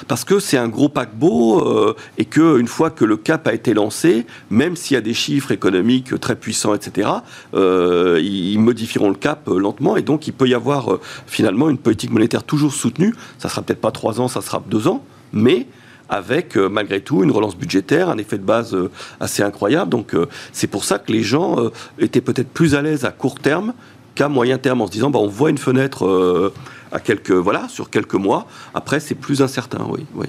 parce 0.08 0.24
que 0.24 0.40
c'est 0.40 0.58
un 0.58 0.68
gros 0.68 0.90
paquebot 0.90 1.62
euh, 1.62 1.96
et 2.18 2.26
que 2.26 2.60
une 2.60 2.68
fois 2.68 2.90
que 2.90 3.06
le 3.06 3.18
cap 3.18 3.48
a 3.48 3.54
été 3.54 3.74
lancé, 3.74 4.26
même 4.50 4.76
s'il 4.76 4.96
y 4.96 4.98
a 4.98 5.02
des 5.02 5.14
chiffres 5.14 5.52
économiques 5.52 6.20
très 6.20 6.36
puissants, 6.36 6.74
etc., 6.74 7.10
euh, 7.54 8.20
ils 8.22 8.58
modifieront 8.60 9.10
le 9.10 9.16
cap 9.16 9.48
euh, 9.48 9.60
lentement 9.60 9.96
et 9.96 10.02
donc 10.02 10.28
il 10.28 10.34
peut 10.34 10.48
y 10.48 10.54
avoir 10.54 10.98
finalement 11.28 11.70
une 11.70 11.78
politique 11.78 12.12
monétaire 12.12 12.44
toujours 12.44 12.74
soutenue. 12.74 13.14
Ça 13.38 13.50
sera 13.50 13.62
peut-être 13.62 13.82
pas 13.82 13.92
trois 13.92 14.20
ans, 14.20 14.28
ça 14.28 14.42
sera 14.42 14.62
deux 14.68 14.88
ans, 14.88 15.04
mais 15.32 15.68
avec 16.10 16.56
malgré 16.56 17.02
tout 17.02 17.22
une 17.24 17.32
relance 17.32 17.58
budgétaire, 17.58 18.10
un 18.10 18.18
effet 18.18 18.38
de 18.38 18.44
base 18.44 18.78
assez 19.20 19.44
incroyable. 19.44 19.92
Donc 19.92 20.16
c'est 20.54 20.68
pour 20.68 20.86
ça 20.86 21.00
que 21.00 21.12
les 21.12 21.22
gens 21.22 21.58
étaient 22.00 22.22
peut-être 22.22 22.48
plus 22.48 22.76
à 22.76 22.82
l'aise 22.82 23.04
à 23.04 23.12
court 23.12 23.36
terme 23.36 23.74
qu'à 24.16 24.30
moyen 24.30 24.58
terme 24.58 24.80
en 24.80 24.88
se 24.88 24.92
disant 24.92 25.10
bah, 25.10 25.20
on 25.20 25.28
voit 25.28 25.50
une 25.50 25.58
fenêtre 25.58 26.54
à 26.92 27.00
quelques, 27.00 27.32
voilà, 27.32 27.68
sur 27.68 27.90
quelques 27.90 28.16
mois. 28.16 28.48
Après, 28.74 29.00
c'est 29.00 29.16
plus 29.16 29.42
incertain, 29.42 29.86
oui. 29.90 30.06
oui. 30.16 30.28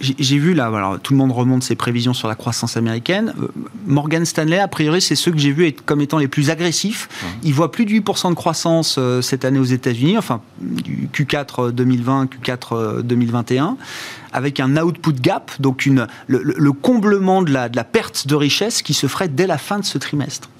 J'ai 0.00 0.38
vu 0.38 0.54
là, 0.54 0.66
alors, 0.66 0.98
tout 1.00 1.12
le 1.12 1.18
monde 1.18 1.32
remonte 1.32 1.62
ses 1.62 1.74
prévisions 1.74 2.14
sur 2.14 2.28
la 2.28 2.34
croissance 2.34 2.76
américaine. 2.76 3.34
Euh, 3.40 3.48
Morgan 3.86 4.24
Stanley, 4.24 4.58
a 4.58 4.68
priori, 4.68 5.00
c'est 5.00 5.14
ceux 5.14 5.32
que 5.32 5.38
j'ai 5.38 5.52
vus 5.52 5.72
comme 5.72 6.00
étant 6.00 6.18
les 6.18 6.28
plus 6.28 6.50
agressifs. 6.50 7.08
Il 7.42 7.54
voit 7.54 7.72
plus 7.72 7.84
de 7.84 7.90
8% 7.90 8.30
de 8.30 8.34
croissance 8.34 8.96
euh, 8.98 9.22
cette 9.22 9.44
année 9.44 9.58
aux 9.58 9.64
États-Unis, 9.64 10.18
enfin 10.18 10.40
du 10.60 11.08
Q4 11.12 11.72
2020, 11.72 12.28
Q4 12.42 13.02
2021 13.02 13.76
avec 14.32 14.60
un 14.60 14.76
output 14.76 15.14
gap, 15.20 15.50
donc 15.58 15.86
une, 15.86 16.06
le, 16.26 16.72
comblement 16.72 17.42
de 17.42 17.50
la, 17.50 17.68
de 17.68 17.76
la, 17.76 17.84
perte 17.84 18.26
de 18.26 18.34
richesse 18.34 18.82
qui 18.82 18.94
se 18.94 19.06
ferait 19.06 19.28
dès 19.28 19.46
la 19.46 19.58
fin 19.58 19.78
de 19.78 19.84
ce 19.84 19.98
trimestre. 19.98 20.50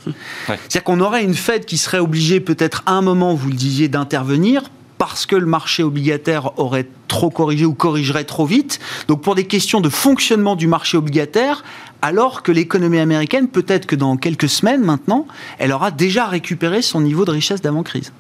C'est-à-dire 0.47 0.85
qu'on 0.85 1.01
aurait 1.01 1.23
une 1.23 1.35
Fed 1.35 1.67
qui 1.67 1.77
serait 1.77 1.99
obligée 1.99 2.41
peut-être 2.41 2.83
à 2.87 2.93
un 2.93 3.03
moment, 3.03 3.35
vous 3.35 3.49
le 3.49 3.55
disiez, 3.55 3.89
d'intervenir 3.89 4.63
parce 4.99 5.27
que 5.27 5.37
le 5.37 5.47
marché 5.47 5.83
obligataire 5.83 6.59
aurait 6.59 6.89
trop 7.07 7.31
corrigé 7.31 7.65
ou 7.65 7.73
corrigerait 7.73 8.25
trop 8.25 8.45
vite. 8.45 8.81
Donc 9.07 9.23
pour 9.23 9.35
des 9.35 9.45
questions 9.45 9.81
de 9.81 9.89
fonctionnement 9.89 10.57
du 10.57 10.67
marché 10.67 10.97
obligataire, 10.97 11.65
alors 12.03 12.43
que 12.43 12.53
l'économie 12.53 12.99
américaine, 12.99 13.49
peut-être 13.49 13.87
que 13.87 13.97
dans 13.97 14.17
quelques 14.17 14.49
semaines 14.49 14.85
maintenant, 14.85 15.27
elle 15.59 15.73
aura 15.73 15.91
déjà 15.91 16.27
récupéré 16.27 16.83
son 16.83 17.01
niveau 17.01 17.25
de 17.25 17.31
richesse 17.31 17.63
d'avant-crise. 17.63 18.13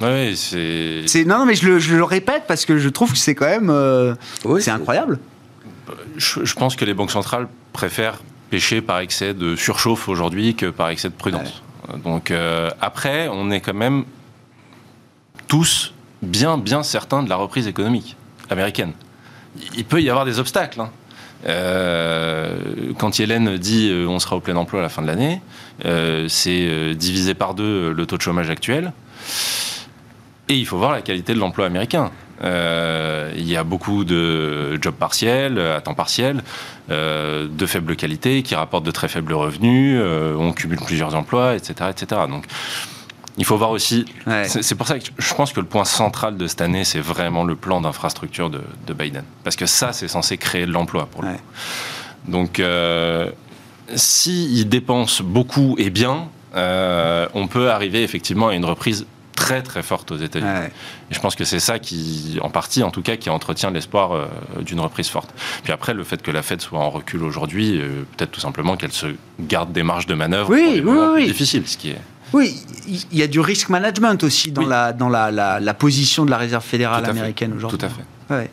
Oui, 0.00 0.36
c'est. 0.36 1.24
Non, 1.24 1.46
mais 1.46 1.54
je 1.54 1.94
le, 1.94 2.04
répète 2.04 2.42
parce 2.46 2.66
que 2.66 2.78
je 2.78 2.88
trouve 2.88 3.12
que 3.12 3.18
c'est 3.18 3.34
quand 3.34 3.46
même. 3.46 3.70
Euh, 3.70 4.14
c'est 4.60 4.70
incroyable. 4.70 5.18
Je, 6.18 6.54
pense 6.54 6.76
que 6.76 6.84
les 6.84 6.92
banques 6.92 7.10
centrales 7.10 7.48
préfèrent 7.72 8.20
pêcher 8.50 8.82
par 8.82 8.98
excès 8.98 9.32
de 9.32 9.56
surchauffe 9.56 10.08
aujourd'hui 10.08 10.54
que 10.54 10.66
par 10.66 10.90
excès 10.90 11.08
de 11.08 11.14
prudence. 11.14 11.62
Donc 12.04 12.30
euh, 12.30 12.70
après, 12.80 13.28
on 13.28 13.50
est 13.50 13.60
quand 13.60 13.74
même 13.74 14.04
tous 15.48 15.92
bien, 16.22 16.58
bien 16.58 16.82
certains 16.82 17.22
de 17.22 17.28
la 17.28 17.36
reprise 17.36 17.66
économique 17.66 18.16
américaine. 18.50 18.92
Il 19.76 19.84
peut 19.84 20.02
y 20.02 20.10
avoir 20.10 20.24
des 20.24 20.38
obstacles. 20.38 20.80
Hein. 20.80 20.90
Euh, 21.46 22.92
quand 22.98 23.18
Yellen 23.18 23.56
dit 23.56 23.92
on 24.08 24.18
sera 24.18 24.36
au 24.36 24.40
plein 24.40 24.56
emploi 24.56 24.80
à 24.80 24.82
la 24.82 24.88
fin 24.88 25.02
de 25.02 25.06
l'année, 25.06 25.40
c'est 26.28 26.94
divisé 26.94 27.34
par 27.34 27.54
deux 27.54 27.92
le 27.92 28.06
taux 28.06 28.16
de 28.16 28.22
chômage 28.22 28.50
actuel. 28.50 28.92
Et 30.48 30.54
il 30.54 30.66
faut 30.66 30.78
voir 30.78 30.92
la 30.92 31.02
qualité 31.02 31.34
de 31.34 31.38
l'emploi 31.38 31.66
américain. 31.66 32.10
Euh, 32.44 33.32
il 33.36 33.48
y 33.48 33.56
a 33.56 33.64
beaucoup 33.64 34.04
de 34.04 34.78
jobs 34.80 34.94
partiels, 34.94 35.58
à 35.58 35.80
temps 35.80 35.94
partiel, 35.94 36.42
euh, 36.90 37.48
de 37.50 37.66
faible 37.66 37.96
qualité, 37.96 38.42
qui 38.42 38.54
rapportent 38.54 38.84
de 38.84 38.90
très 38.90 39.08
faibles 39.08 39.32
revenus, 39.32 39.98
euh, 40.00 40.36
on 40.36 40.52
cumule 40.52 40.78
plusieurs 40.78 41.14
emplois, 41.14 41.54
etc. 41.54 41.90
etc. 41.90 42.22
Donc, 42.28 42.44
il 43.38 43.44
faut 43.44 43.56
voir 43.56 43.70
aussi. 43.70 44.04
C'est 44.46 44.74
pour 44.74 44.86
ça 44.86 44.98
que 44.98 45.04
je 45.18 45.34
pense 45.34 45.52
que 45.52 45.60
le 45.60 45.66
point 45.66 45.84
central 45.84 46.36
de 46.36 46.46
cette 46.46 46.60
année, 46.60 46.84
c'est 46.84 47.00
vraiment 47.00 47.44
le 47.44 47.56
plan 47.56 47.80
d'infrastructure 47.80 48.50
de, 48.50 48.94
Biden. 48.94 49.24
Parce 49.44 49.56
que 49.56 49.66
ça, 49.66 49.92
c'est 49.92 50.08
censé 50.08 50.38
créer 50.38 50.66
de 50.66 50.72
l'emploi 50.72 51.06
pour 51.06 51.22
lui. 51.22 51.36
Donc, 52.28 52.62
s'il 53.94 54.68
dépense 54.68 55.22
beaucoup 55.22 55.76
et 55.78 55.90
bien, 55.90 56.28
on 56.54 57.48
peut 57.48 57.70
arriver 57.70 58.02
effectivement 58.02 58.48
à 58.48 58.54
une 58.54 58.64
reprise 58.64 59.06
très 59.36 59.62
très 59.62 59.82
forte 59.82 60.10
aux 60.10 60.16
États-Unis. 60.16 60.66
Et 61.10 61.14
je 61.14 61.20
pense 61.20 61.36
que 61.36 61.44
c'est 61.44 61.60
ça 61.60 61.78
qui, 61.78 62.38
en 62.42 62.50
partie 62.50 62.82
en 62.82 62.90
tout 62.90 63.02
cas, 63.02 63.16
qui 63.16 63.30
entretient 63.30 63.70
l'espoir 63.70 64.12
euh, 64.12 64.26
d'une 64.62 64.80
reprise 64.80 65.08
forte. 65.08 65.32
Puis 65.62 65.72
après, 65.72 65.94
le 65.94 66.02
fait 66.02 66.20
que 66.20 66.32
la 66.32 66.42
Fed 66.42 66.60
soit 66.60 66.80
en 66.80 66.90
recul 66.90 67.22
aujourd'hui, 67.22 67.78
euh, 67.78 68.04
peut-être 68.16 68.32
tout 68.32 68.40
simplement 68.40 68.76
qu'elle 68.76 68.92
se 68.92 69.06
garde 69.38 69.72
des 69.72 69.84
marges 69.84 70.06
de 70.06 70.14
manœuvre 70.14 70.50
oui, 70.50 70.80
pour 70.80 70.92
oui, 70.92 71.08
oui. 71.14 71.26
difficiles, 71.26 71.68
ce 71.68 71.76
qui 71.76 71.90
est. 71.90 72.00
Oui, 72.32 72.62
il 72.86 73.18
y 73.18 73.22
a 73.22 73.26
du 73.26 73.40
risk 73.40 73.68
management 73.68 74.22
aussi 74.24 74.50
dans, 74.52 74.66
la, 74.66 74.92
dans 74.92 75.08
la, 75.08 75.30
la, 75.30 75.74
position 75.74 76.24
de 76.24 76.30
la 76.30 76.38
Réserve 76.38 76.64
fédérale 76.64 77.04
américaine 77.08 77.52
aujourd'hui. 77.52 77.78
Tout 77.78 77.86
à 77.86 77.88
fait. 77.88 78.02
Ouais. 78.28 78.50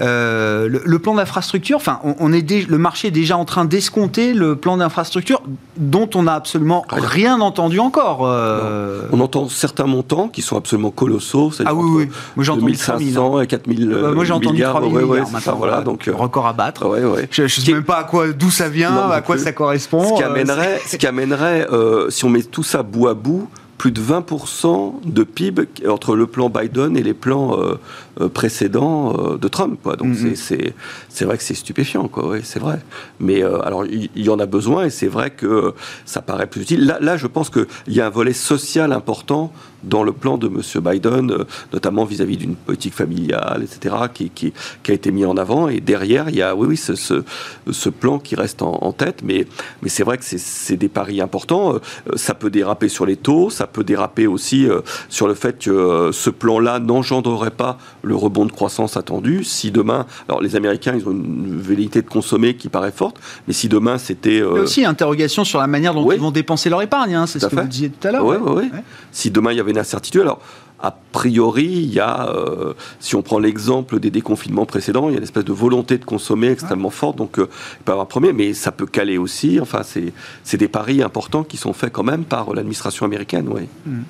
Euh, 0.00 0.68
le, 0.68 0.98
plan 0.98 1.14
d'infrastructure, 1.14 1.76
enfin, 1.76 2.00
on, 2.02 2.32
est 2.32 2.68
le 2.68 2.78
marché 2.78 3.08
est 3.08 3.10
déjà 3.10 3.38
en 3.38 3.46
train 3.46 3.64
d'escompter 3.64 4.34
le 4.34 4.56
plan 4.56 4.76
d'infrastructure 4.76 5.42
dont 5.78 6.10
on 6.14 6.24
n'a 6.24 6.34
absolument 6.34 6.84
rien 6.90 7.40
entendu 7.40 7.78
encore. 7.78 8.20
Euh. 8.24 9.08
On 9.12 9.20
entend 9.20 9.48
certains 9.48 9.86
montants 9.86 10.28
qui 10.28 10.42
sont 10.42 10.56
absolument 10.56 10.90
colossaux. 10.90 11.52
Ah 11.64 11.74
oui, 11.74 11.90
oui. 11.90 12.08
Moi 12.36 12.44
j'ai 12.44 12.52
entendu 12.52 12.72
2500 12.72 13.40
et 13.40 13.46
4000 13.46 13.88
bah, 13.88 14.10
Moi 14.12 14.24
j'ai 14.24 14.32
entendu 14.32 14.62
3 14.62 14.80
000 14.82 14.92
milliards 14.92 15.30
maintenant. 15.30 15.56
Voilà, 15.56 15.80
donc, 15.80 16.06
euh, 16.06 16.14
record 16.14 16.46
à 16.46 16.52
battre. 16.52 16.86
je 17.30 17.42
ne 17.42 17.48
sais 17.48 17.72
même 17.72 17.84
pas 17.84 17.98
à 17.98 18.04
quoi, 18.04 18.28
d'où 18.32 18.50
ça 18.50 18.68
vient, 18.68 19.10
à 19.10 19.22
quoi 19.22 19.38
ça 19.38 19.52
correspond. 19.52 20.16
Ce 20.16 20.20
qui 20.20 20.22
amènerait, 20.22 20.80
ce 20.86 20.96
qui 20.96 21.06
amènerait 21.06 21.66
si 22.10 22.24
on 22.26 22.28
met 22.28 22.42
tout 22.42 22.62
ça 22.62 22.82
bout 22.82 23.08
à 23.08 23.14
bout, 23.14 23.48
plus 23.84 23.92
de 23.92 24.00
20% 24.00 25.04
de 25.04 25.24
PIB 25.24 25.68
entre 25.90 26.16
le 26.16 26.26
plan 26.26 26.48
Biden 26.48 26.96
et 26.96 27.02
les 27.02 27.12
plans 27.12 27.60
euh, 27.60 27.74
euh, 28.18 28.30
précédents 28.30 29.12
euh, 29.12 29.36
de 29.36 29.46
Trump. 29.46 29.78
Quoi. 29.82 29.96
Donc 29.96 30.14
mm-hmm. 30.14 30.72
c'est 31.10 31.24
vrai 31.26 31.36
que 31.36 31.42
c'est 31.42 31.52
stupéfiant, 31.52 32.08
quoi. 32.08 32.26
Oui, 32.26 32.38
c'est 32.44 32.60
vrai. 32.60 32.80
Mais 33.20 33.42
alors 33.42 33.84
il 33.84 34.08
y, 34.14 34.30
en 34.30 34.38
a 34.38 34.46
besoin 34.46 34.86
et 34.86 34.90
c'est 34.90 35.06
vrai 35.06 35.28
que 35.28 35.74
ça 36.06 36.22
paraît 36.22 36.46
plus 36.46 36.62
utile. 36.62 36.86
Là, 36.86 36.96
là 36.98 37.18
je 37.18 37.26
pense 37.26 37.50
qu'il 37.50 37.66
y 37.88 38.00
a 38.00 38.06
un 38.06 38.10
volet 38.10 38.32
social 38.32 38.90
important 38.90 39.52
dans 39.84 40.02
le 40.02 40.12
plan 40.12 40.38
de 40.38 40.46
M. 40.46 40.60
Biden, 40.82 41.30
euh, 41.30 41.44
notamment 41.72 42.04
vis-à-vis 42.04 42.36
d'une 42.36 42.54
politique 42.54 42.94
familiale, 42.94 43.62
etc., 43.62 43.94
qui, 44.12 44.30
qui, 44.30 44.52
qui, 44.82 44.90
a 44.90 44.94
été 44.94 45.10
mis 45.10 45.24
en 45.24 45.36
avant. 45.36 45.68
Et 45.68 45.80
derrière, 45.80 46.28
il 46.28 46.36
y 46.36 46.42
a, 46.42 46.54
oui, 46.54 46.68
oui, 46.68 46.76
ce, 46.76 46.94
ce, 46.94 47.22
ce 47.70 47.88
plan 47.88 48.18
qui 48.18 48.34
reste 48.34 48.62
en, 48.62 48.92
tête. 48.92 49.20
Mais, 49.24 49.46
mais 49.82 49.88
c'est 49.88 50.02
vrai 50.02 50.18
que 50.18 50.24
c'est 50.24 50.76
des 50.76 50.88
paris 50.88 51.20
importants. 51.20 51.74
Euh, 51.74 51.78
ça 52.16 52.34
peut 52.34 52.50
déraper 52.50 52.88
sur 52.88 53.06
les 53.06 53.16
taux, 53.16 53.50
ça 53.50 53.66
peut 53.66 53.84
déraper 53.84 54.26
aussi 54.26 54.68
euh, 54.68 54.80
sur 55.08 55.26
le 55.26 55.34
fait 55.34 55.58
que 55.58 56.10
ce 56.12 56.30
plan-là 56.30 56.78
n'engendrerait 56.78 57.50
pas 57.50 57.78
le 58.02 58.14
rebond 58.14 58.46
de 58.46 58.52
croissance 58.52 58.96
attendu. 58.96 59.44
Si 59.44 59.70
demain, 59.70 60.06
alors 60.28 60.40
les 60.40 60.56
Américains, 60.56 60.94
ils 60.96 61.06
ont 61.08 61.12
une 61.12 61.60
velléité 61.60 62.02
de 62.02 62.08
consommer 62.08 62.56
qui 62.56 62.68
paraît 62.68 62.92
forte, 62.92 63.16
mais 63.46 63.54
si 63.54 63.68
demain 63.68 63.98
c'était... 63.98 64.36
Il 64.36 64.38
y 64.38 64.42
a 64.42 64.46
aussi 64.46 64.84
interrogation 64.84 65.44
sur 65.44 65.58
la 65.58 65.66
manière 65.66 65.94
dont 65.94 66.10
ils 66.10 66.20
vont 66.20 66.30
dépenser 66.30 66.70
leur 66.70 66.82
épargne, 66.82 67.14
hein, 67.14 67.26
c'est 67.26 67.38
ce 67.38 67.46
que 67.46 67.56
vous 67.56 67.68
disiez 67.68 67.90
tout 67.90 68.08
à 68.08 68.12
l'heure. 68.12 68.24
Oui, 68.24 68.36
oui, 68.40 68.70
oui. 68.72 68.78
Si 69.12 69.30
demain 69.30 69.52
il 69.52 69.56
y 69.56 69.60
avait 69.60 69.73
incertitude. 69.78 70.22
Alors, 70.22 70.40
a 70.84 70.94
priori, 71.12 71.64
il 71.64 71.94
y 71.94 72.00
a, 72.00 72.28
euh, 72.28 72.74
si 73.00 73.14
on 73.14 73.22
prend 73.22 73.38
l'exemple 73.38 74.00
des 74.00 74.10
déconfinements 74.10 74.66
précédents, 74.66 75.08
il 75.08 75.12
y 75.12 75.14
a 75.14 75.18
une 75.18 75.24
espèce 75.24 75.44
de 75.44 75.52
volonté 75.52 75.96
de 75.96 76.04
consommer 76.04 76.48
extrêmement 76.48 76.90
forte. 76.90 77.16
Donc, 77.16 77.38
euh, 77.38 77.48
il 77.80 77.84
peut 77.84 77.90
y 77.90 77.92
avoir 77.92 78.02
un 78.02 78.06
premier, 78.06 78.34
mais 78.34 78.52
ça 78.52 78.70
peut 78.70 78.84
caler 78.84 79.16
aussi. 79.16 79.58
Enfin, 79.60 79.80
c'est 79.82 80.56
des 80.58 80.68
paris 80.68 81.02
importants 81.02 81.42
qui 81.42 81.56
sont 81.56 81.72
faits 81.72 81.90
quand 81.90 82.02
même 82.02 82.24
par 82.24 82.52
l'administration 82.52 83.06
américaine. 83.06 83.48
Oui. 83.50 83.62
Hmm. 83.86 84.02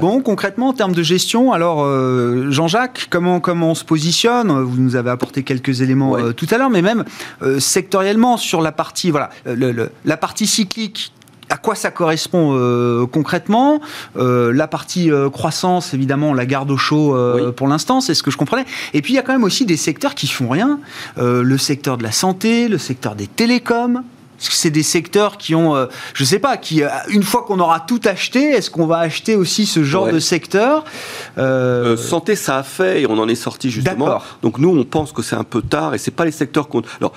Bon, 0.00 0.22
concrètement, 0.22 0.68
en 0.68 0.72
termes 0.72 0.94
de 0.94 1.02
gestion, 1.02 1.52
alors 1.52 1.84
euh, 1.84 2.50
Jean-Jacques, 2.50 3.08
comment, 3.10 3.40
comment 3.40 3.72
on 3.72 3.74
se 3.74 3.84
positionne? 3.84 4.50
Vous 4.62 4.80
nous 4.80 4.96
avez 4.96 5.10
apporté 5.10 5.42
quelques 5.42 5.82
éléments 5.82 6.32
tout 6.32 6.46
à 6.50 6.56
l'heure, 6.56 6.70
mais 6.70 6.82
même 6.82 7.04
sectoriellement 7.58 8.36
sur 8.36 8.62
la 8.62 8.72
partie, 8.72 9.10
voilà, 9.10 9.30
le, 9.44 9.90
la 10.04 10.16
partie 10.16 10.46
cyclique 10.46 11.12
à 11.48 11.56
quoi 11.56 11.74
ça 11.74 11.90
correspond 11.90 12.54
euh, 12.54 13.06
concrètement? 13.06 13.80
Euh, 14.16 14.52
La 14.52 14.66
partie 14.66 15.10
euh, 15.10 15.30
croissance, 15.30 15.94
évidemment, 15.94 16.30
on 16.30 16.34
la 16.34 16.46
garde 16.46 16.70
au 16.70 16.76
chaud 16.76 17.16
pour 17.56 17.68
l'instant, 17.68 18.00
c'est 18.00 18.14
ce 18.14 18.22
que 18.22 18.30
je 18.30 18.36
comprenais. 18.36 18.64
Et 18.94 19.02
puis 19.02 19.12
il 19.12 19.16
y 19.16 19.18
a 19.18 19.22
quand 19.22 19.32
même 19.32 19.44
aussi 19.44 19.66
des 19.66 19.76
secteurs 19.76 20.14
qui 20.14 20.26
font 20.26 20.48
rien. 20.48 20.80
le 21.16 21.58
secteur 21.58 21.98
de 21.98 22.02
la 22.02 22.12
santé, 22.12 22.68
le 22.68 22.78
secteur 22.78 23.14
des 23.14 23.26
télécoms. 23.26 24.02
C'est 24.38 24.70
des 24.70 24.82
secteurs 24.82 25.38
qui 25.38 25.54
ont, 25.54 25.88
je 26.12 26.22
ne 26.22 26.26
sais 26.26 26.38
pas, 26.38 26.58
qui 26.58 26.82
une 27.08 27.22
fois 27.22 27.44
qu'on 27.46 27.58
aura 27.58 27.80
tout 27.80 28.00
acheté, 28.04 28.50
est-ce 28.50 28.70
qu'on 28.70 28.86
va 28.86 28.98
acheter 28.98 29.34
aussi 29.34 29.64
ce 29.64 29.82
genre 29.82 30.08
de 30.08 30.18
secteur? 30.18 30.84
Santé, 31.96 32.36
ça 32.36 32.58
a 32.58 32.62
fait 32.62 33.02
et 33.02 33.06
on 33.06 33.18
en 33.18 33.28
est 33.28 33.34
sorti 33.34 33.70
justement. 33.70 34.20
Donc 34.42 34.58
nous, 34.58 34.76
on 34.76 34.84
pense 34.84 35.12
que 35.12 35.22
c'est 35.22 35.36
un 35.36 35.44
peu 35.44 35.62
tard 35.62 35.94
et 35.94 35.98
c'est 35.98 36.10
pas 36.10 36.24
les 36.24 36.32
secteurs 36.32 36.68
qu'on. 36.68 36.82
Alors 37.00 37.12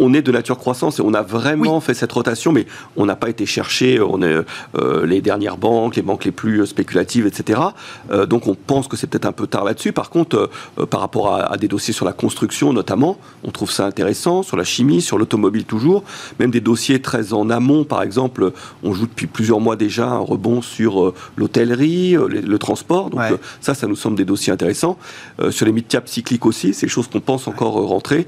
on 0.00 0.14
est 0.14 0.22
de 0.22 0.32
nature 0.32 0.58
croissance 0.58 0.98
et 0.98 1.02
on 1.02 1.14
a 1.14 1.22
vraiment 1.22 1.80
fait 1.80 1.94
cette 1.94 2.10
rotation, 2.10 2.52
mais 2.52 2.66
on 2.96 3.06
n'a 3.06 3.16
pas 3.16 3.28
été 3.28 3.46
chercher 3.46 4.00
on 4.00 4.22
est, 4.22 4.44
euh, 4.74 5.06
les 5.06 5.20
dernières 5.20 5.58
banques, 5.58 5.96
les 5.96 6.02
banques 6.02 6.24
les 6.24 6.32
plus 6.32 6.66
spéculatives, 6.66 7.26
etc. 7.26 7.60
Euh, 8.10 8.26
donc 8.26 8.48
on 8.48 8.54
pense 8.54 8.88
que 8.88 8.96
c'est 8.96 9.06
peut-être 9.06 9.26
un 9.26 9.32
peu 9.32 9.46
tard 9.46 9.64
là-dessus. 9.64 9.92
Par 9.92 10.10
contre, 10.10 10.50
euh, 10.78 10.86
par 10.86 11.00
rapport 11.00 11.34
à, 11.34 11.56
des 11.58 11.68
dossiers 11.68 11.92
sur 11.92 12.06
la 12.06 12.12
construction 12.12 12.72
notamment, 12.72 13.18
on 13.44 13.50
trouve 13.50 13.70
ça 13.70 13.84
intéressant, 13.84 14.42
sur 14.42 14.56
la 14.56 14.64
chimie, 14.64 15.02
sur 15.02 15.18
l'automobile 15.18 15.64
toujours, 15.64 16.02
même 16.38 16.50
des 16.50 16.62
dossiers 16.62 17.02
très 17.02 17.34
en 17.34 17.50
amont, 17.50 17.84
par 17.84 18.02
exemple, 18.02 18.52
on 18.82 18.94
joue 18.94 19.06
depuis 19.06 19.26
plusieurs 19.26 19.60
mois 19.60 19.76
déjà 19.76 20.08
un 20.08 20.18
rebond 20.18 20.62
sur 20.62 21.12
l'hôtellerie, 21.36 22.12
le, 22.12 22.58
transport. 22.58 23.10
Donc 23.10 23.20
ça, 23.60 23.74
ça 23.74 23.86
nous 23.86 23.96
semble 23.96 24.16
des 24.16 24.24
dossiers 24.24 24.52
intéressants. 24.52 24.98
sur 25.50 25.66
les 25.66 25.72
mid-cap 25.72 26.08
cycliques 26.08 26.46
aussi, 26.46 26.72
c'est 26.72 26.86
des 26.86 26.92
choses 26.92 27.08
qu'on 27.08 27.20
pense 27.20 27.48
encore 27.48 27.74
rentrer 27.74 28.26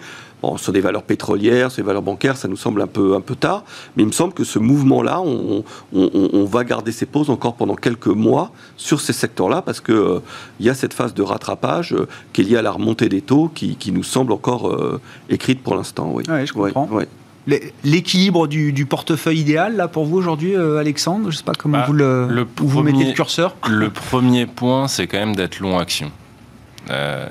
sur 0.56 0.72
des 0.72 0.80
valeurs 0.80 1.02
pétrolières, 1.02 1.70
sur 1.70 1.82
des 1.82 1.86
valeurs 1.86 2.02
bancaires, 2.02 2.36
ça 2.36 2.48
nous 2.48 2.56
semble 2.56 2.82
un 2.82 2.86
peu, 2.86 3.14
un 3.14 3.20
peu 3.20 3.34
tard. 3.34 3.64
Mais 3.96 4.02
il 4.02 4.06
me 4.06 4.12
semble 4.12 4.32
que 4.32 4.44
ce 4.44 4.58
mouvement-là, 4.58 5.20
on, 5.20 5.64
va 6.44 6.64
garder 6.64 6.92
ses 6.92 7.06
pauses 7.06 7.30
encore 7.30 7.54
pendant 7.54 7.76
quelques 7.76 8.08
mois 8.08 8.50
sur 8.76 9.00
ces 9.00 9.12
secteurs-là 9.12 9.62
parce 9.62 9.80
qu'il 9.80 9.94
euh, 9.94 10.18
y 10.60 10.68
a 10.68 10.74
cette 10.74 10.92
phase 10.92 11.14
de 11.14 11.22
rattrapage 11.22 11.94
euh, 11.94 12.08
qui 12.32 12.42
est 12.42 12.44
liée 12.44 12.56
à 12.56 12.62
la 12.62 12.72
remontée 12.72 13.08
des 13.08 13.22
taux 13.22 13.50
qui, 13.54 13.76
nous 13.92 14.02
semble 14.02 14.32
encore 14.32 14.68
euh, 14.68 15.00
écrite 15.28 15.62
pour 15.62 15.74
l'instant. 15.74 16.10
Oui. 16.12 16.24
je 16.26 16.52
comprends. 16.52 16.88
L'équilibre 17.84 18.46
du, 18.46 18.86
portefeuille 18.86 19.40
idéal, 19.40 19.76
là, 19.76 19.88
pour 19.88 20.04
vous 20.04 20.16
aujourd'hui, 20.16 20.54
Alexandre 20.56 21.24
Je 21.24 21.34
ne 21.34 21.38
sais 21.38 21.44
pas 21.44 21.54
comment 21.54 21.78
bah, 21.78 21.84
vous, 21.86 21.92
le, 21.92 22.46
vous 22.56 22.82
mettez 22.82 23.04
le 23.04 23.12
curseur. 23.12 23.56
Le 23.68 23.90
premier 23.90 24.46
point, 24.46 24.88
c'est 24.88 25.06
quand 25.06 25.18
même 25.18 25.34
d'être 25.34 25.60
long 25.60 25.78
action. 25.78 26.12
Euh, 26.90 27.28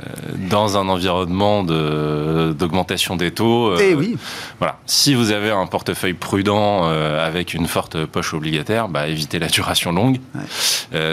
dans 0.49 0.77
un 0.77 0.87
environnement 0.87 1.63
d'augmentation 1.63 3.15
des 3.15 3.31
taux. 3.31 3.71
Euh, 3.71 3.77
eh 3.81 3.93
oui. 3.93 4.17
Voilà. 4.59 4.77
Si 4.85 5.13
vous 5.13 5.31
avez 5.31 5.49
un 5.49 5.65
portefeuille 5.67 6.13
prudent 6.13 6.83
euh, 6.85 7.25
avec 7.25 7.53
une 7.53 7.67
forte 7.67 8.05
poche 8.05 8.33
obligataire, 8.33 8.87
bah, 8.87 9.07
évitez 9.07 9.39
la 9.39 9.47
duration 9.47 9.91
longue. 9.91 10.19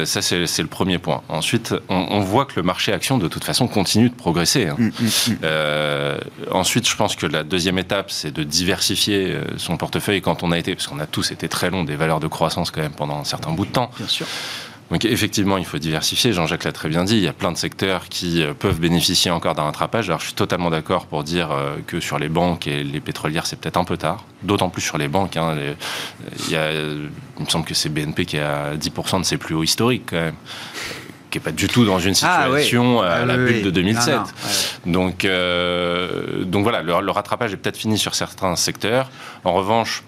ça, 0.04 0.22
c'est 0.22 0.58
le 0.58 0.66
premier 0.66 0.98
point. 0.98 1.22
Ensuite, 1.28 1.74
on, 1.88 2.20
voit 2.20 2.44
que 2.44 2.54
le 2.56 2.62
marché 2.62 2.92
action, 2.92 3.18
de 3.18 3.28
toute 3.28 3.44
façon, 3.44 3.66
continue 3.66 4.08
de 4.08 4.14
progresser. 4.14 4.68
Hein. 4.68 4.76
Mm, 4.78 4.86
mm, 4.86 5.32
mm. 5.32 6.52
ensuite, 6.52 6.88
je 6.88 6.96
pense 6.96 7.16
que 7.16 7.26
la 7.26 7.42
deuxième 7.42 7.78
étape, 7.78 8.10
c'est 8.10 8.32
de 8.32 8.44
diversifier 8.44 9.36
son 9.56 9.76
portefeuille 9.76 10.20
quand 10.20 10.42
on 10.42 10.52
a 10.52 10.58
été, 10.58 10.74
parce 10.74 10.86
qu'on 10.86 11.00
a 11.00 11.06
tous 11.06 11.32
été 11.32 11.48
très 11.48 11.70
long 11.70 11.84
des 11.84 11.96
valeurs 11.96 12.20
de 12.20 12.28
croissance 12.28 12.70
quand 12.70 12.82
même 12.82 12.92
pendant 12.92 13.18
un 13.18 13.24
certain 13.24 13.50
bout 13.50 13.66
de 13.66 13.72
temps. 13.72 13.90
Bien 13.98 14.08
sûr. 14.08 14.26
Donc 14.90 15.04
effectivement, 15.04 15.58
il 15.58 15.64
faut 15.64 15.78
diversifier. 15.78 16.32
Jean-Jacques 16.32 16.64
l'a 16.64 16.72
très 16.72 16.88
bien 16.88 17.04
dit. 17.04 17.16
Il 17.16 17.22
y 17.22 17.28
a 17.28 17.32
plein 17.32 17.52
de 17.52 17.56
secteurs 17.56 18.08
qui 18.08 18.42
euh, 18.42 18.54
peuvent 18.54 18.80
bénéficier 18.80 19.30
encore 19.30 19.54
d'un 19.54 19.64
rattrapage. 19.64 20.08
Alors 20.08 20.20
je 20.20 20.26
suis 20.26 20.34
totalement 20.34 20.70
d'accord 20.70 21.06
pour 21.06 21.24
dire 21.24 21.50
euh, 21.52 21.76
que 21.86 22.00
sur 22.00 22.18
les 22.18 22.28
banques 22.28 22.66
et 22.66 22.82
les 22.84 23.00
pétrolières, 23.00 23.46
c'est 23.46 23.56
peut-être 23.56 23.76
un 23.76 23.84
peu 23.84 23.96
tard. 23.96 24.24
D'autant 24.42 24.70
plus 24.70 24.82
sur 24.82 24.98
les 24.98 25.08
banques. 25.08 25.36
Hein. 25.36 25.56
il, 26.48 26.56
me 27.38 27.48
semble 27.48 27.64
que 27.64 27.74
c'est 27.74 27.88
BNP 27.88 28.24
qui 28.24 28.38
a 28.38 28.74
10% 28.76 29.20
de 29.20 29.24
ses 29.24 29.36
plus 29.36 29.54
hauts 29.54 29.62
historiques 29.62 30.04
quand 30.10 30.16
même 30.16 30.34
qui 31.30 31.38
n'est 31.38 31.44
pas 31.44 31.52
du 31.52 31.68
tout 31.68 31.84
dans 31.84 31.98
une 31.98 32.14
ah 32.22 32.44
situation 32.44 33.02
à 33.02 33.08
ah 33.08 33.24
la 33.26 33.36
bulle 33.36 33.62
de 33.62 33.70
2007. 33.70 34.18
Donc, 34.86 35.24
euh, 35.24 36.44
donc 36.44 36.62
voilà, 36.62 36.82
le 36.82 37.10
rattrapage 37.10 37.52
est 37.52 37.56
peut-être 37.56 37.76
fini 37.76 37.98
sur 37.98 38.14
certains 38.14 38.56
secteurs. 38.56 39.10
En 39.44 39.52
revanche, 39.52 40.02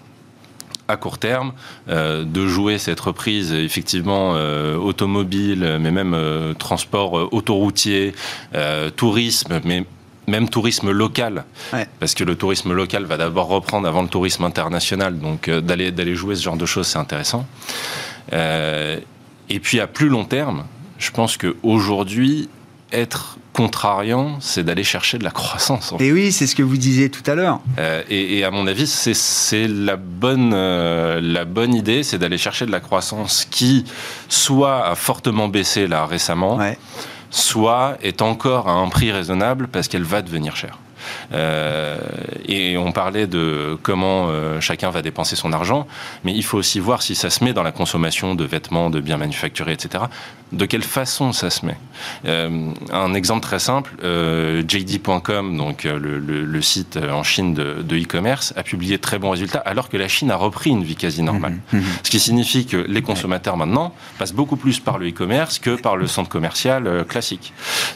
à 0.91 0.97
court 0.97 1.17
terme, 1.17 1.53
euh, 1.89 2.23
de 2.23 2.47
jouer 2.47 2.77
cette 2.77 2.99
reprise 2.99 3.53
effectivement 3.53 4.33
euh, 4.35 4.75
automobile, 4.75 5.77
mais 5.79 5.91
même 5.91 6.13
euh, 6.13 6.53
transport 6.53 7.33
autoroutier, 7.33 8.13
tourisme, 8.95 9.59
mais 9.63 9.85
même 10.27 10.49
tourisme 10.49 10.91
local, 10.91 11.45
parce 11.99 12.13
que 12.13 12.23
le 12.23 12.35
tourisme 12.35 12.73
local 12.73 13.05
va 13.05 13.17
d'abord 13.17 13.47
reprendre 13.47 13.87
avant 13.87 14.01
le 14.01 14.07
tourisme 14.07 14.43
international, 14.43 15.19
donc 15.19 15.49
d'aller 15.49 15.91
d'aller 15.91 16.15
jouer 16.15 16.35
ce 16.35 16.43
genre 16.43 16.57
de 16.57 16.65
choses, 16.65 16.87
c'est 16.87 16.99
intéressant. 16.99 17.45
et 18.31 19.59
puis 19.61 19.79
à 19.79 19.87
plus 19.87 20.09
long 20.09 20.25
terme, 20.25 20.65
je 20.99 21.11
pense 21.11 21.37
qu'aujourd'hui, 21.37 22.49
être 22.91 23.37
contrariant, 23.53 24.37
c'est 24.39 24.63
d'aller 24.63 24.83
chercher 24.83 25.17
de 25.17 25.23
la 25.23 25.31
croissance. 25.31 25.93
Et 25.99 26.11
oui, 26.11 26.31
c'est 26.31 26.47
ce 26.47 26.55
que 26.55 26.63
vous 26.63 26.77
disiez 26.77 27.09
tout 27.09 27.29
à 27.29 27.35
l'heure. 27.35 27.59
Euh, 27.79 28.01
et, 28.09 28.43
à 28.43 28.51
mon 28.51 28.65
avis, 28.67 28.87
c'est 28.87 29.67
la 29.67 29.97
bonne 29.97 30.53
euh, 30.53 31.19
la 31.21 31.45
bonne 31.45 31.73
idée, 31.73 32.03
c'est 32.03 32.17
d'aller 32.17 32.37
chercher 32.37 32.65
de 32.65 32.71
la 32.71 32.79
croissance 32.79 33.45
qui 33.49 33.85
soit 34.29 34.85
a 34.87 34.95
fortement 34.95 35.47
baissé 35.47 35.87
là 35.87 36.05
récemment, 36.05 36.59
soit 37.29 37.97
est 38.01 38.21
encore 38.21 38.69
à 38.69 38.73
un 38.73 38.87
prix 38.89 39.11
raisonnable 39.11 39.67
parce 39.67 39.87
qu'elle 39.87 40.03
va 40.03 40.21
devenir 40.21 40.55
chère. 40.55 40.77
Euh, 41.33 41.97
et 42.45 42.77
on 42.77 42.91
parlait 42.91 43.27
de 43.27 43.77
comment 43.81 44.27
euh, 44.29 44.59
chacun 44.59 44.89
va 44.89 45.01
dépenser 45.01 45.35
son 45.35 45.53
argent, 45.53 45.87
mais 46.23 46.33
il 46.33 46.43
faut 46.43 46.57
aussi 46.57 46.79
voir 46.79 47.01
si 47.01 47.15
ça 47.15 47.29
se 47.29 47.43
met 47.43 47.53
dans 47.53 47.63
la 47.63 47.71
consommation 47.71 48.35
de 48.35 48.43
vêtements, 48.43 48.89
de 48.89 48.99
biens 48.99 49.17
manufacturés, 49.17 49.73
etc. 49.73 50.05
De 50.51 50.65
quelle 50.65 50.83
façon 50.83 51.31
ça 51.31 51.49
se 51.49 51.65
met 51.65 51.77
euh, 52.25 52.71
Un 52.91 53.13
exemple 53.13 53.41
très 53.41 53.59
simple, 53.59 53.91
JD.com, 54.01 55.57
donc 55.57 55.83
le, 55.85 56.61
site 56.61 56.97
en 56.97 57.23
Chine 57.23 57.53
de 57.53 57.97
e-commerce, 57.97 58.53
a 58.55 58.63
publié 58.63 58.99
très 58.99 59.17
bons 59.17 59.31
résultats 59.31 59.59
alors 59.59 59.89
que 59.89 59.97
la 59.97 60.07
Chine 60.07 60.29
a 60.31 60.35
repris 60.35 60.69
une 60.69 60.83
vie 60.83 60.95
quasi 60.95 61.23
normale. 61.23 61.57
Mmh, 61.71 61.77
mmh. 61.77 61.83
Ce 62.03 62.11
qui 62.11 62.19
signifie 62.19 62.65
que 62.65 62.77
les 62.77 63.01
consommateurs 63.01 63.57
maintenant 63.57 63.93
passent 64.19 64.33
beaucoup 64.33 64.57
plus 64.57 64.79
par 64.79 64.97
le 64.97 65.09
e-commerce 65.09 65.59
que 65.59 65.75
par 65.79 65.95
le 65.95 66.07
centre 66.07 66.29
commercial 66.29 67.05
classique. 67.07 67.53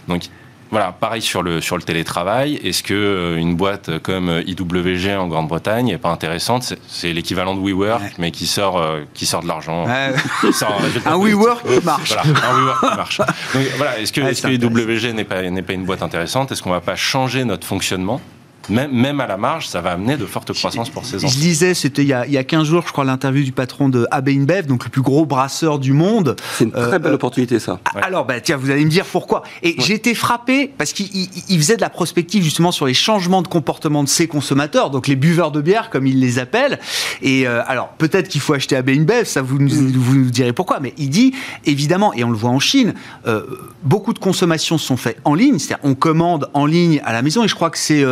Donc 0.07 0.29
voilà, 0.71 0.91
pareil 0.91 1.21
sur 1.21 1.43
le, 1.43 1.61
sur 1.61 1.77
le 1.77 1.83
télétravail. 1.83 2.55
Est-ce 2.63 2.83
que 2.83 2.93
euh, 2.93 3.37
une 3.37 3.55
boîte 3.55 3.99
comme 3.99 4.41
IWG 4.45 5.15
en 5.17 5.27
Grande-Bretagne 5.27 5.87
n'est 5.87 5.97
pas 5.97 6.09
intéressante? 6.09 6.73
C'est 6.87 7.13
l'équivalent 7.13 7.55
de 7.55 7.61
WeWork, 7.61 8.17
mais 8.17 8.31
qui 8.31 8.47
sort, 8.47 8.79
euh, 8.79 9.01
qui 9.13 9.25
sort 9.25 9.41
de 9.43 9.47
l'argent. 9.47 9.85
un 9.87 11.17
WeWork 11.17 11.65
qui 11.67 11.85
marche. 11.85 12.13
Voilà, 12.13 12.49
un 12.49 12.57
WeWork 12.57 12.79
qui 12.79 12.95
marche. 12.95 13.17
Donc, 13.53 13.63
voilà, 13.77 13.99
est-ce 13.99 14.11
que, 14.11 14.21
est 14.21 14.41
que 14.41 14.47
IWG 14.49 15.13
n'est 15.13 15.23
pas, 15.23 15.41
pas 15.41 15.73
une 15.73 15.85
boîte 15.85 16.01
intéressante? 16.01 16.51
Est-ce 16.51 16.61
qu'on 16.61 16.71
ne 16.71 16.75
va 16.75 16.81
pas 16.81 16.95
changer 16.95 17.45
notre 17.45 17.65
fonctionnement? 17.65 18.21
Même, 18.69 19.19
à 19.21 19.27
la 19.27 19.37
marge, 19.37 19.67
ça 19.67 19.81
va 19.81 19.91
amener 19.91 20.17
de 20.17 20.25
fortes 20.25 20.53
croissances 20.53 20.89
pour 20.89 21.05
ces 21.05 21.17
entreprises. 21.17 21.39
Je 21.39 21.45
lisais, 21.45 21.73
c'était 21.73 22.03
il, 22.03 22.23
il, 22.27 22.33
y 22.33 22.37
a 22.37 22.43
15 22.43 22.67
jours, 22.67 22.83
je 22.85 22.91
crois, 22.91 23.05
l'interview 23.05 23.43
du 23.43 23.51
patron 23.51 23.89
de 23.89 24.07
AB 24.11 24.29
InBev, 24.29 24.65
donc 24.65 24.85
le 24.85 24.89
plus 24.89 25.01
gros 25.01 25.25
brasseur 25.25 25.79
du 25.79 25.93
monde. 25.93 26.35
C'est 26.53 26.65
une 26.65 26.71
très 26.71 26.99
belle 26.99 27.11
euh, 27.11 27.15
opportunité, 27.15 27.59
ça. 27.59 27.79
Alors, 28.01 28.25
bah, 28.25 28.39
tiens, 28.41 28.57
vous 28.57 28.69
allez 28.69 28.83
me 28.83 28.89
dire 28.89 29.05
pourquoi. 29.05 29.43
Et 29.63 29.75
j'ai 29.79 29.93
été 29.93 30.15
frappé 30.15 30.71
parce 30.77 30.93
qu'il 30.93 31.57
faisait 31.57 31.75
de 31.75 31.81
la 31.81 31.89
prospective 31.89 32.43
justement 32.43 32.71
sur 32.71 32.85
les 32.85 32.93
changements 32.93 33.41
de 33.41 33.47
comportement 33.47 34.03
de 34.03 34.09
ses 34.09 34.27
consommateurs, 34.27 34.89
donc 34.89 35.07
les 35.07 35.15
buveurs 35.15 35.51
de 35.51 35.61
bière, 35.61 35.89
comme 35.89 36.07
il 36.07 36.19
les 36.19 36.39
appelle. 36.39 36.79
Et 37.21 37.47
euh, 37.47 37.61
alors, 37.67 37.89
peut-être 37.97 38.27
qu'il 38.27 38.41
faut 38.41 38.53
acheter 38.53 38.75
AB 38.75 38.89
InBev, 38.89 39.25
ça 39.25 39.41
vous, 39.41 39.59
nous, 39.59 39.69
mm. 39.69 39.91
vous 39.95 40.15
nous 40.15 40.29
direz 40.29 40.53
pourquoi. 40.53 40.79
Mais 40.79 40.93
il 40.97 41.09
dit, 41.09 41.33
évidemment, 41.65 42.13
et 42.13 42.23
on 42.23 42.29
le 42.29 42.37
voit 42.37 42.51
en 42.51 42.59
Chine, 42.59 42.93
euh, 43.27 43.43
beaucoup 43.83 44.13
de 44.13 44.19
consommations 44.19 44.77
sont 44.77 44.97
faites 44.97 45.19
en 45.23 45.33
ligne, 45.33 45.59
c'est-à-dire 45.59 45.83
on 45.83 45.95
commande 45.95 46.49
en 46.53 46.65
ligne 46.65 47.01
à 47.05 47.13
la 47.13 47.21
maison, 47.21 47.43
et 47.43 47.47
je 47.47 47.55
crois 47.55 47.69
que 47.69 47.77
c'est 47.77 48.03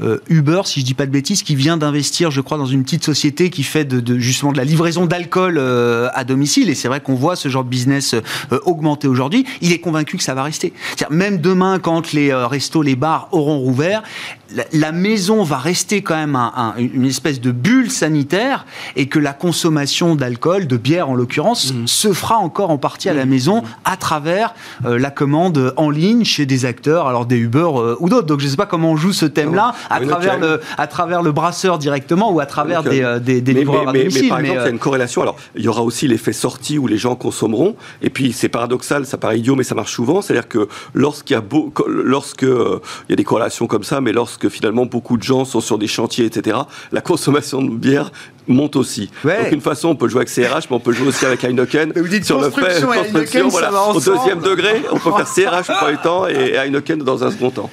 euh, 0.00 0.18
Uber, 0.28 0.62
si 0.64 0.80
je 0.80 0.84
dis 0.84 0.94
pas 0.94 1.06
de 1.06 1.10
bêtises, 1.10 1.42
qui 1.42 1.54
vient 1.56 1.76
d'investir, 1.76 2.30
je 2.30 2.40
crois, 2.40 2.58
dans 2.58 2.66
une 2.66 2.84
petite 2.84 3.04
société 3.04 3.50
qui 3.50 3.62
fait 3.62 3.84
de, 3.84 4.18
justement 4.18 4.52
de 4.52 4.58
la 4.58 4.64
livraison 4.64 5.06
d'alcool 5.06 5.56
euh, 5.58 6.08
à 6.14 6.24
domicile. 6.24 6.70
Et 6.70 6.74
c'est 6.74 6.88
vrai 6.88 7.00
qu'on 7.00 7.14
voit 7.14 7.36
ce 7.36 7.48
genre 7.48 7.64
de 7.64 7.68
business 7.68 8.14
euh, 8.14 8.58
augmenter 8.64 9.08
aujourd'hui. 9.08 9.44
Il 9.60 9.72
est 9.72 9.80
convaincu 9.80 10.16
que 10.16 10.22
ça 10.22 10.34
va 10.34 10.42
rester. 10.42 10.72
Même 11.10 11.38
demain, 11.38 11.78
quand 11.78 12.12
les 12.12 12.32
restos, 12.34 12.82
les 12.82 12.96
bars 12.96 13.28
auront 13.32 13.58
rouvert, 13.58 14.02
la, 14.72 14.92
maison 14.92 15.42
va 15.42 15.58
rester 15.58 16.02
quand 16.02 16.16
même 16.16 16.38
une 16.78 17.04
espèce 17.04 17.40
de 17.40 17.50
bulle 17.50 17.90
sanitaire 17.90 18.66
et 18.96 19.06
que 19.06 19.18
la 19.18 19.32
consommation 19.32 20.16
d'alcool, 20.16 20.66
de 20.66 20.76
bière 20.76 21.10
en 21.10 21.14
l'occurrence, 21.14 21.72
mmh. 21.72 21.86
se 21.86 22.12
fera 22.12 22.36
encore 22.36 22.70
en 22.70 22.78
partie 22.78 23.08
à 23.08 23.14
la 23.14 23.26
mmh. 23.26 23.28
maison 23.28 23.62
à 23.84 23.96
travers 23.96 24.54
la 24.84 25.10
commande 25.10 25.72
en 25.76 25.90
ligne 25.90 26.24
chez 26.24 26.46
des 26.46 26.64
acteurs, 26.64 27.06
alors 27.06 27.26
des 27.26 27.36
Uber 27.36 27.68
ou 28.00 28.08
d'autres. 28.08 28.26
Donc 28.26 28.40
je 28.40 28.46
ne 28.46 28.50
sais 28.50 28.56
pas 28.56 28.66
comment 28.66 28.92
on 28.92 28.96
joue 28.96 29.12
ce 29.12 29.26
thème-là 29.26 29.74
à, 29.90 30.00
travers 30.00 30.38
le, 30.38 30.60
à 30.76 30.86
travers 30.86 31.22
le 31.22 31.32
brasseur 31.32 31.78
directement 31.78 32.32
ou 32.32 32.40
à 32.40 32.46
travers 32.46 32.82
des, 32.82 33.02
euh, 33.02 33.18
des, 33.18 33.40
des 33.40 33.52
livreurs 33.52 33.92
mais, 33.92 34.08
mais, 34.12 34.28
par 34.28 34.40
exemple, 34.40 34.60
il 34.60 34.64
y 34.64 34.68
a 34.68 34.68
une 34.68 34.78
corrélation. 34.78 35.22
Alors, 35.22 35.36
il 35.54 35.62
y 35.62 35.68
aura 35.68 35.82
aussi 35.82 36.08
l'effet 36.08 36.32
sortie 36.32 36.78
où 36.78 36.86
les 36.86 36.98
gens 36.98 37.14
consommeront. 37.14 37.76
Et 38.02 38.10
puis, 38.10 38.32
c'est 38.32 38.48
paradoxal, 38.48 39.06
ça 39.06 39.18
paraît 39.18 39.38
idiot, 39.38 39.56
mais 39.56 39.64
ça 39.64 39.74
marche 39.74 39.92
souvent. 39.92 40.22
C'est-à-dire 40.22 40.48
que 40.48 40.68
lorsqu'il 40.94 41.34
y 41.34 41.36
a 41.36 41.40
beau, 41.40 41.72
lorsque 41.86 42.44
euh, 42.44 42.80
il 43.08 43.12
y 43.12 43.14
a 43.14 43.16
des 43.16 43.24
corrélations 43.24 43.66
comme 43.66 43.84
ça, 43.84 44.00
mais 44.00 44.12
lorsque 44.12 44.37
lorsque 44.42 44.54
finalement 44.54 44.86
beaucoup 44.86 45.16
de 45.16 45.22
gens 45.22 45.44
sont 45.44 45.60
sur 45.60 45.78
des 45.78 45.86
chantiers, 45.86 46.26
etc., 46.26 46.58
la 46.92 47.00
consommation 47.00 47.62
de 47.62 47.70
bière 47.70 48.10
monte 48.48 48.76
aussi. 48.76 49.10
Donc 49.24 49.52
une 49.52 49.60
façon, 49.60 49.88
on 49.88 49.96
peut 49.96 50.08
jouer 50.08 50.22
avec 50.22 50.30
CRH, 50.30 50.70
mais 50.70 50.76
on 50.76 50.80
peut 50.80 50.92
jouer 50.92 51.08
aussi 51.08 51.24
avec 51.26 51.44
Heineken. 51.44 51.92
vous 51.94 52.08
dites 52.08 52.24
sur 52.24 52.40
le 52.40 52.50
fait, 52.50 52.82
construction, 52.82 53.48
voilà, 53.48 53.70
au 53.90 54.00
deuxième 54.00 54.40
degré, 54.40 54.82
on 54.90 54.98
peut 54.98 55.12
faire 55.12 55.50
CRH 55.50 55.70
au 55.70 55.84
premier 55.84 55.98
temps 55.98 56.26
et 56.26 56.54
Heineken 56.56 56.98
dans 56.98 57.24
un 57.24 57.30
second 57.30 57.50
temps. 57.50 57.70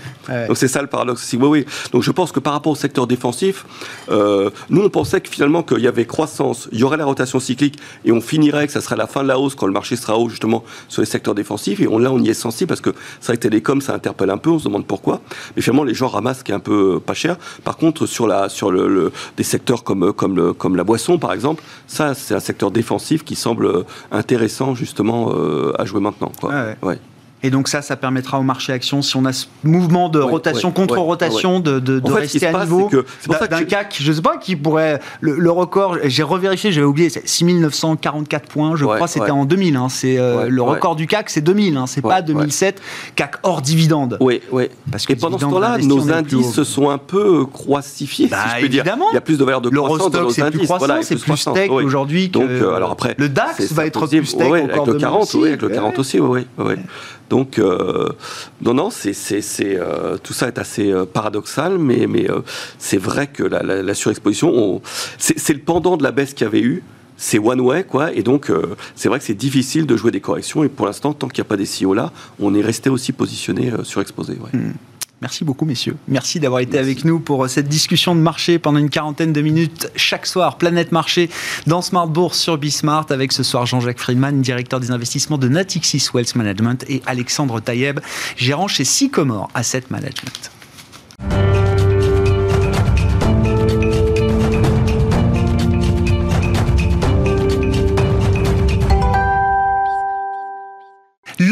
Donc 0.47 0.57
c'est 0.57 0.67
ça 0.67 0.81
le 0.81 0.87
paradoxe 0.87 1.23
aussi. 1.23 1.37
Oui, 1.37 1.47
oui. 1.47 1.65
Donc 1.91 2.03
je 2.03 2.11
pense 2.11 2.31
que 2.31 2.39
par 2.39 2.53
rapport 2.53 2.71
au 2.71 2.75
secteur 2.75 3.07
défensif, 3.07 3.65
euh, 4.09 4.49
nous 4.69 4.81
on 4.81 4.89
pensait 4.89 5.21
que 5.21 5.29
finalement 5.29 5.63
qu'il 5.63 5.79
y 5.79 5.87
avait 5.87 6.05
croissance, 6.05 6.67
il 6.71 6.79
y 6.79 6.83
aurait 6.83 6.97
la 6.97 7.05
rotation 7.05 7.39
cyclique 7.39 7.79
et 8.03 8.11
on 8.11 8.21
finirait 8.21 8.67
que 8.67 8.73
ça 8.73 8.81
serait 8.81 8.95
la 8.95 9.07
fin 9.07 9.23
de 9.23 9.27
la 9.27 9.39
hausse 9.39 9.55
quand 9.55 9.67
le 9.67 9.73
marché 9.73 9.95
sera 9.95 10.17
haut 10.17 10.29
justement 10.29 10.63
sur 10.87 11.01
les 11.01 11.05
secteurs 11.05 11.35
défensifs. 11.35 11.79
Et 11.79 11.87
on, 11.87 11.99
là 11.99 12.11
on 12.11 12.19
y 12.19 12.29
est 12.29 12.33
sensible 12.33 12.67
parce 12.67 12.81
que 12.81 12.91
c'est 13.19 13.27
vrai 13.27 13.37
que 13.37 13.41
télécom 13.43 13.81
ça 13.81 13.93
interpelle 13.93 14.29
un 14.29 14.37
peu, 14.37 14.49
on 14.49 14.59
se 14.59 14.65
demande 14.65 14.85
pourquoi. 14.85 15.21
Mais 15.55 15.61
finalement 15.61 15.83
les 15.83 15.93
gens 15.93 16.07
ramassent 16.07 16.43
un 16.55 16.59
peu 16.59 16.99
pas 16.99 17.13
cher. 17.13 17.37
Par 17.63 17.77
contre 17.77 18.05
sur 18.05 18.27
la 18.27 18.49
sur 18.49 18.71
le, 18.71 19.11
des 19.37 19.43
secteurs 19.43 19.83
comme 19.83 20.13
comme 20.13 20.35
le 20.35 20.53
comme 20.53 20.75
la 20.75 20.83
boisson, 20.83 21.17
par 21.17 21.33
exemple, 21.33 21.63
ça, 21.87 22.13
c'est 22.13 22.33
un 22.33 22.39
secteur 22.39 22.71
défensif 22.71 23.23
qui 23.23 23.35
semble 23.35 23.85
intéressant, 24.11 24.75
justement, 24.75 25.31
euh, 25.33 25.73
à 25.79 25.85
jouer 25.85 26.01
maintenant. 26.01 26.31
Quoi. 26.39 26.51
ouais. 26.81 26.99
Et 27.43 27.51
donc 27.51 27.67
ça, 27.67 27.81
ça 27.81 27.95
permettra 27.95 28.39
au 28.39 28.43
marché 28.43 28.73
action, 28.73 29.01
si 29.01 29.15
on 29.17 29.25
a 29.25 29.33
ce 29.33 29.45
mouvement 29.63 30.09
de 30.09 30.19
rotation 30.19 30.71
contre 30.71 30.97
rotation, 30.97 31.59
de, 31.59 31.79
de, 31.79 31.99
de 31.99 32.11
rester 32.11 32.47
à 32.47 32.63
niveau 32.63 32.89
d'un 32.89 33.63
CAC, 33.63 33.97
je 34.01 34.11
sais 34.11 34.21
pas, 34.21 34.37
qui 34.37 34.55
pourrait 34.55 34.99
le, 35.21 35.51
record. 35.51 35.97
J'ai 36.05 36.23
revérifié, 36.23 36.71
j'avais 36.71 36.87
oublié, 36.87 37.09
c'est 37.09 37.27
6944 37.27 38.47
points, 38.47 38.75
je 38.75 38.85
crois, 38.85 39.07
c'était 39.07 39.31
en 39.31 39.45
2000. 39.45 39.75
Hein, 39.75 39.89
c'est 39.89 40.17
euh, 40.17 40.49
le 40.49 40.61
record 40.61 40.95
du 40.95 41.07
CAC, 41.07 41.29
c'est 41.29 41.41
2000, 41.41 41.77
hein, 41.77 41.85
c'est 41.87 42.01
pas 42.01 42.21
2007. 42.21 42.81
CAC 43.15 43.35
hors 43.43 43.61
dividende. 43.61 44.17
Oui, 44.21 44.41
oui. 44.51 44.69
Parce 44.91 45.05
que 45.05 45.13
Et 45.13 45.15
pendant 45.15 45.37
ce 45.37 45.45
temps-là, 45.45 45.77
nos 45.79 46.11
indices 46.11 46.51
se 46.51 46.63
sont 46.63 46.89
un 46.89 46.97
peu 46.97 47.41
euh, 47.41 47.45
croissifiés, 47.45 48.27
bah, 48.27 48.37
si 48.43 48.55
je 48.55 48.61
peux 48.61 48.69
dire. 48.69 48.83
Il 49.11 49.15
y 49.15 49.17
a 49.17 49.21
plus 49.21 49.37
de 49.37 49.43
valeur 49.43 49.61
de 49.61 49.69
croissance 49.69 50.11
dans 50.11 50.23
nos 50.23 50.41
indices. 50.41 50.67
Voilà, 50.67 51.03
c'est 51.03 51.15
plus 51.15 51.37
steak 51.37 51.71
aujourd'hui 51.71 52.29
que. 52.29 52.39
Donc, 52.39 52.49
euh, 52.49 52.75
alors 52.75 52.91
après, 52.91 53.15
le 53.17 53.29
DAX 53.29 53.71
va 53.71 53.85
être 53.85 54.07
plus 54.07 54.25
steak 54.25 54.51
avec 54.51 54.85
le 54.85 54.93
40, 54.95 55.33
oui, 55.35 55.49
avec 55.49 55.61
le 55.61 55.69
40 55.69 55.99
aussi, 55.99 56.19
oui, 56.19 56.47
oui. 56.57 56.75
Donc, 57.29 57.59
euh, 57.59 58.09
non, 58.61 58.73
non, 58.73 58.89
c'est, 58.89 59.13
euh, 59.61 60.17
tout 60.17 60.33
ça 60.33 60.47
est 60.47 60.57
assez 60.57 60.91
euh, 60.91 61.05
paradoxal, 61.05 61.77
mais, 61.77 62.07
c'est 62.77 62.97
vrai 62.97 63.27
que 63.27 63.43
la, 63.43 63.93
surexposition, 63.93 64.81
c'est, 65.17 65.53
le 65.53 65.59
pendant 65.59 65.97
de 65.97 66.03
la 66.03 66.11
baisse 66.11 66.33
qu'il 66.33 66.45
y 66.45 66.47
avait 66.47 66.61
eu. 66.61 66.83
C'est 67.17 67.39
one 67.39 67.61
way, 67.61 67.85
quoi, 67.85 68.11
et 68.11 68.23
donc 68.23 68.51
c'est 68.93 69.07
vrai 69.07 69.19
que 69.19 69.23
c'est 69.25 69.35
difficile 69.35 69.85
de 69.85 69.95
jouer 69.95 70.11
des 70.11 70.19
corrections. 70.19 70.65
Et 70.65 70.67
pour 70.67 70.85
l'instant, 70.85 71.13
tant 71.13 71.29
qu'il 71.29 71.41
n'y 71.41 71.47
a 71.47 71.49
pas 71.49 71.55
des 71.55 71.63
CEO 71.63 71.93
là, 71.93 72.11
on 72.41 72.53
est 72.53 72.61
resté 72.61 72.89
aussi 72.89 73.13
positionné 73.13 73.71
surexposé. 73.83 74.33
Hmm. 74.51 74.71
Merci 75.21 75.45
beaucoup, 75.45 75.65
messieurs. 75.65 75.95
Merci 76.07 76.39
d'avoir 76.39 76.61
été 76.61 76.77
avec 76.77 77.05
nous 77.05 77.19
pour 77.19 77.45
euh, 77.45 77.47
cette 77.47 77.69
discussion 77.69 78.15
de 78.15 78.19
marché 78.19 78.59
pendant 78.59 78.79
une 78.79 78.89
quarantaine 78.89 79.31
de 79.33 79.41
minutes 79.41 79.89
chaque 79.95 80.25
soir. 80.25 80.57
Planète 80.57 80.91
Marché 80.91 81.29
dans 81.67 81.81
Smart 81.81 82.07
Bourse 82.07 82.37
sur 82.37 82.57
Bismart 82.57 83.07
avec 83.09 83.31
ce 83.31 83.41
soir 83.41 83.65
Jean-Jacques 83.65 83.99
Friedman, 83.99 84.41
directeur 84.41 84.79
des 84.79 84.91
investissements 84.91 85.37
de 85.37 85.47
Natixis 85.47 86.09
Wealth 86.13 86.35
Management 86.35 86.85
et 86.89 87.01
Alexandre 87.05 87.59
Taïeb, 87.61 87.99
gérant 88.35 88.67
chez 88.67 88.83
Sycomore 88.83 89.49
Asset 89.53 89.83
Management. 89.89 90.51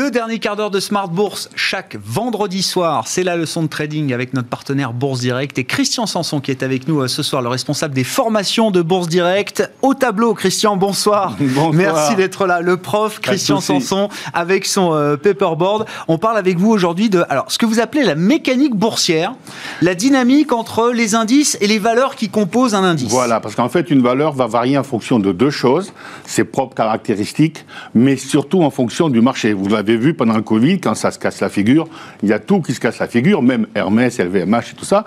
Le 0.03 0.11
dernier 0.11 0.37
quart 0.37 0.57
d'heure 0.57 0.69
de 0.69 0.81
Smart 0.81 1.07
Bourse 1.07 1.49
chaque 1.55 1.95
vendredi 1.95 2.61
soir, 2.61 3.07
c'est 3.07 3.23
la 3.23 3.37
leçon 3.37 3.63
de 3.63 3.67
trading 3.67 4.11
avec 4.11 4.33
notre 4.33 4.49
partenaire 4.49 4.91
Bourse 4.91 5.21
Direct 5.21 5.57
et 5.57 5.63
Christian 5.63 6.07
Sanson 6.07 6.41
qui 6.41 6.51
est 6.51 6.61
avec 6.61 6.89
nous 6.89 6.99
euh, 6.99 7.07
ce 7.07 7.23
soir, 7.23 7.41
le 7.41 7.47
responsable 7.47 7.93
des 7.93 8.03
formations 8.03 8.69
de 8.69 8.81
Bourse 8.81 9.07
Direct. 9.07 9.71
Au 9.81 9.93
tableau, 9.93 10.33
Christian, 10.33 10.75
bonsoir. 10.75 11.37
bonsoir. 11.39 11.71
Merci 11.71 12.17
d'être 12.17 12.45
là. 12.47 12.59
Le 12.59 12.75
prof 12.75 13.21
Christian 13.21 13.61
Sanson 13.61 14.09
avec 14.33 14.65
son 14.65 14.93
euh, 14.93 15.15
paperboard. 15.15 15.85
On 16.09 16.17
parle 16.17 16.37
avec 16.37 16.57
vous 16.57 16.71
aujourd'hui 16.71 17.09
de 17.09 17.23
alors 17.29 17.49
ce 17.49 17.57
que 17.57 17.65
vous 17.65 17.79
appelez 17.79 18.03
la 18.03 18.15
mécanique 18.15 18.75
boursière, 18.75 19.33
la 19.81 19.95
dynamique 19.95 20.51
entre 20.51 20.91
les 20.91 21.15
indices 21.15 21.57
et 21.61 21.67
les 21.67 21.79
valeurs 21.79 22.17
qui 22.17 22.27
composent 22.27 22.75
un 22.75 22.83
indice. 22.83 23.09
Voilà, 23.09 23.39
parce 23.39 23.55
qu'en 23.55 23.69
fait 23.69 23.89
une 23.89 24.01
valeur 24.01 24.33
va 24.33 24.47
varier 24.47 24.77
en 24.77 24.83
fonction 24.83 25.17
de 25.19 25.31
deux 25.31 25.49
choses, 25.49 25.93
ses 26.25 26.43
propres 26.43 26.75
caractéristiques, 26.75 27.65
mais 27.95 28.17
surtout 28.17 28.63
en 28.63 28.69
fonction 28.69 29.07
du 29.07 29.21
marché. 29.21 29.53
Vous 29.53 29.63
vous 29.63 29.69
vu 29.97 30.13
pendant 30.13 30.35
le 30.35 30.41
Covid, 30.41 30.79
quand 30.79 30.95
ça 30.95 31.11
se 31.11 31.19
casse 31.19 31.41
la 31.41 31.49
figure, 31.49 31.87
il 32.21 32.29
y 32.29 32.33
a 32.33 32.39
tout 32.39 32.61
qui 32.61 32.73
se 32.73 32.79
casse 32.79 32.99
la 32.99 33.07
figure, 33.07 33.41
même 33.41 33.67
Hermès, 33.75 34.19
LVMH 34.19 34.71
et 34.71 34.75
tout 34.77 34.85
ça. 34.85 35.05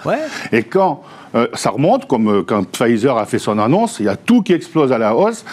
Et 0.52 0.62
quand 0.62 1.02
euh, 1.34 1.48
ça 1.54 1.70
remonte, 1.70 2.06
comme 2.06 2.28
euh, 2.28 2.42
quand 2.42 2.64
Pfizer 2.70 3.16
a 3.16 3.26
fait 3.26 3.38
son 3.38 3.58
annonce, 3.58 4.00
il 4.00 4.06
y 4.06 4.08
a 4.08 4.16
tout 4.16 4.42
qui 4.42 4.52
explose 4.52 4.92
à 4.92 4.98
la 4.98 5.14
hausse, 5.14 5.44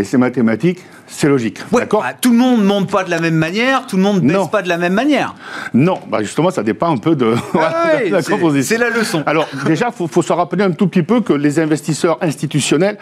et 0.00 0.04
c'est 0.04 0.18
mathématique, 0.18 0.80
c'est 1.06 1.28
logique. 1.28 1.58
D'accord 1.72 2.02
bah, 2.02 2.14
Tout 2.18 2.32
le 2.32 2.38
monde 2.38 2.60
ne 2.60 2.64
monte 2.64 2.90
pas 2.90 3.04
de 3.04 3.10
la 3.10 3.20
même 3.20 3.34
manière, 3.34 3.86
tout 3.86 3.96
le 3.96 4.02
monde 4.02 4.22
ne 4.22 4.32
baisse 4.32 4.48
pas 4.48 4.62
de 4.62 4.68
la 4.68 4.78
même 4.78 4.94
manière. 4.94 5.34
Non, 5.74 6.00
bah 6.08 6.22
justement, 6.22 6.50
ça 6.50 6.62
dépend 6.62 6.90
un 6.90 6.96
peu 6.96 7.14
de, 7.14 7.34
ah 7.54 7.98
la 8.10 8.22
composition. 8.22 8.76
C'est 8.76 8.82
la 8.82 8.90
leçon. 8.90 9.22
Alors, 9.26 9.46
déjà, 9.66 9.90
il 10.00 10.08
faut, 10.08 10.22
se 10.22 10.32
rappeler 10.32 10.64
un 10.64 10.70
tout 10.70 10.86
petit 10.86 11.02
peu 11.02 11.20
que 11.20 11.34
les 11.34 11.58
investisseurs 11.58 12.18
institutionnels, 12.22 12.96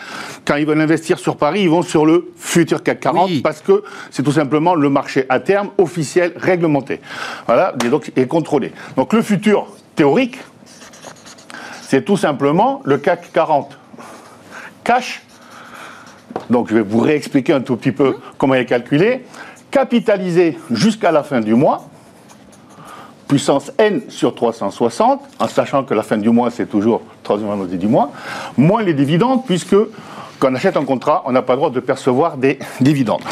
quand 0.44 0.56
ils 0.56 0.66
veulent 0.66 0.80
investir 0.80 1.18
sur 1.18 1.36
Paris, 1.36 1.62
ils 1.62 1.70
vont 1.70 1.82
sur 1.82 2.04
le 2.04 2.32
futur 2.36 2.82
CAC 2.82 3.00
40 3.00 3.42
parce 3.42 3.60
que 3.60 3.84
c'est 4.10 4.22
tout 4.22 4.32
simplement 4.32 4.74
le 4.74 4.90
marché 4.90 5.24
à 5.28 5.38
terme 5.38 5.70
officiel, 5.78 6.32
réglementé. 6.36 7.00
Voilà, 7.46 7.74
et, 7.84 7.88
donc, 7.88 8.10
et 8.16 8.26
contrôlé. 8.26 8.72
Donc, 8.96 9.12
le 9.12 9.22
futur 9.22 9.68
théorique, 9.94 10.38
c'est 11.82 12.04
tout 12.04 12.16
simplement 12.16 12.82
le 12.84 12.98
CAC 12.98 13.32
40 13.32 13.78
cash 14.82 15.22
donc 16.50 16.68
je 16.68 16.74
vais 16.74 16.82
vous 16.82 17.00
réexpliquer 17.00 17.52
un 17.52 17.60
tout 17.60 17.76
petit 17.76 17.92
peu 17.92 18.16
comment 18.36 18.54
il 18.54 18.60
est 18.60 18.66
calculé. 18.66 19.24
Capitalisé 19.70 20.56
jusqu'à 20.70 21.12
la 21.12 21.22
fin 21.22 21.40
du 21.40 21.54
mois, 21.54 21.88
puissance 23.28 23.70
n 23.78 24.00
sur 24.08 24.34
360, 24.34 25.20
en 25.38 25.48
sachant 25.48 25.84
que 25.84 25.94
la 25.94 26.02
fin 26.02 26.16
du 26.16 26.30
mois, 26.30 26.50
c'est 26.50 26.66
toujours 26.66 27.02
troisième 27.22 27.50
vendredi 27.50 27.76
du 27.76 27.86
mois, 27.86 28.10
moins 28.56 28.82
les 28.82 28.94
dividendes, 28.94 29.44
puisque 29.44 29.76
quand 30.38 30.50
on 30.50 30.54
achète 30.54 30.76
un 30.76 30.84
contrat, 30.84 31.22
on 31.26 31.32
n'a 31.32 31.42
pas 31.42 31.52
le 31.52 31.58
droit 31.58 31.70
de 31.70 31.80
percevoir 31.80 32.36
des 32.36 32.58
dividendes. 32.80 33.22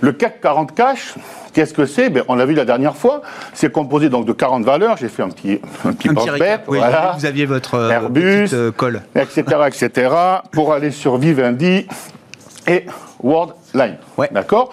Le 0.00 0.12
CAC 0.12 0.40
40 0.40 0.74
cash, 0.74 1.14
qu'est-ce 1.52 1.74
que 1.74 1.86
c'est? 1.86 2.10
Ben, 2.10 2.24
On 2.28 2.34
l'a 2.34 2.46
vu 2.46 2.54
la 2.54 2.64
dernière 2.64 2.96
fois, 2.96 3.22
c'est 3.52 3.70
composé 3.70 4.08
donc 4.08 4.24
de 4.24 4.32
40 4.32 4.64
valeurs, 4.64 4.96
j'ai 4.96 5.08
fait 5.08 5.22
un 5.22 5.28
petit, 5.28 5.60
un 5.84 5.92
petit, 5.92 6.08
voilà. 6.66 7.14
Vous 7.18 7.26
aviez 7.26 7.46
votre 7.46 7.74
euh, 7.74 7.90
Airbus, 7.90 8.48
euh, 8.52 8.72
call. 8.72 9.02
Etc., 9.14 9.42
etc., 9.66 10.14
pour 10.50 10.72
aller 10.72 10.90
sur 10.90 11.18
Vivendi, 11.18 11.86
et 12.70 12.86
Worldline. 13.22 13.98
Ouais. 14.16 14.28
D'accord? 14.30 14.70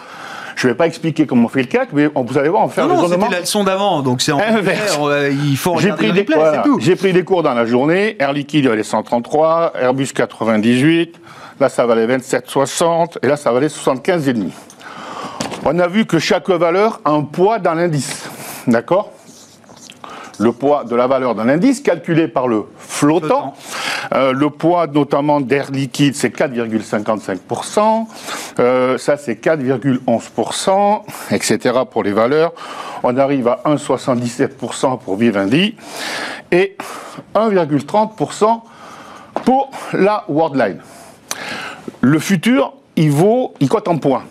Je 0.56 0.68
ne 0.68 0.72
vais 0.72 0.78
pas 0.78 0.88
expliquer 0.88 1.28
comment 1.28 1.46
on 1.46 1.50
fait 1.50 1.62
le 1.62 1.68
CAC, 1.68 1.90
mais 1.94 2.08
vous 2.08 2.38
allez 2.38 2.50
voir, 2.50 2.64
on 2.64 2.68
fait 2.68 2.82
un 2.82 2.88
non, 2.88 3.08
c'était 3.08 3.30
la 3.30 3.42
leçon 3.42 3.64
d'avant, 3.64 4.02
donc 4.02 4.22
c'est 4.22 4.32
en 4.32 4.40
inverse. 4.40 4.98
Il 5.46 5.56
faut 5.56 5.74
regarder 5.74 6.08
J'ai 6.08 6.24
pris, 6.24 6.36
des, 6.36 6.80
J'ai 6.80 6.96
pris 6.96 7.14
des 7.14 7.24
cours 7.24 7.44
dans 7.44 7.54
la 7.54 7.66
journée. 7.68 8.16
Air 8.20 8.34
Liquide 8.34 8.66
valait 8.66 8.82
133, 8.82 9.74
Airbus 9.80 10.08
98, 10.16 11.20
là 11.60 11.70
ça 11.70 11.86
valait 11.86 12.08
27,60, 12.08 13.18
et 13.22 13.28
là 13.28 13.38
ça 13.38 13.52
valait 13.52 13.68
75,5. 13.68 14.50
On 15.64 15.78
a 15.78 15.88
vu 15.88 16.06
que 16.06 16.18
chaque 16.18 16.50
valeur 16.50 17.02
a 17.06 17.12
un 17.12 17.22
poids 17.22 17.60
dans 17.60 17.76
l'indice. 17.76 18.28
D'accord? 18.66 19.12
Le 20.40 20.52
poids 20.52 20.84
de 20.84 20.96
la 20.96 21.08
valeur 21.08 21.36
d'un 21.36 21.50
indice 21.50 21.82
calculé 21.82 22.28
par 22.28 22.48
le 22.48 22.66
flottant. 22.78 23.54
Euh, 24.14 24.34
le 24.34 24.50
poids 24.50 24.88
notamment 24.88 25.42
d'air 25.42 25.72
liquide, 25.72 26.16
c'est 26.16 26.36
4,55%. 26.36 28.08
Euh, 28.60 28.98
ça, 28.98 29.18
c'est 29.18 29.44
4,11%, 29.44 31.02
etc. 31.32 31.80
pour 31.90 32.04
les 32.04 32.14
valeurs. 32.14 32.54
On 33.04 33.18
arrive 33.18 33.48
à 33.48 33.62
1,77% 33.66 35.00
pour 35.00 35.16
Vivendi 35.16 35.76
et 36.52 36.76
1,30% 37.36 38.62
pour 39.46 39.72
la 39.94 40.26
Worldline. 40.28 40.80
Le 42.02 42.20
futur, 42.20 42.74
il 42.96 43.12
vaut, 43.12 43.54
il 43.60 43.70
cote 43.70 43.88
en 43.88 43.98
points. 43.98 44.24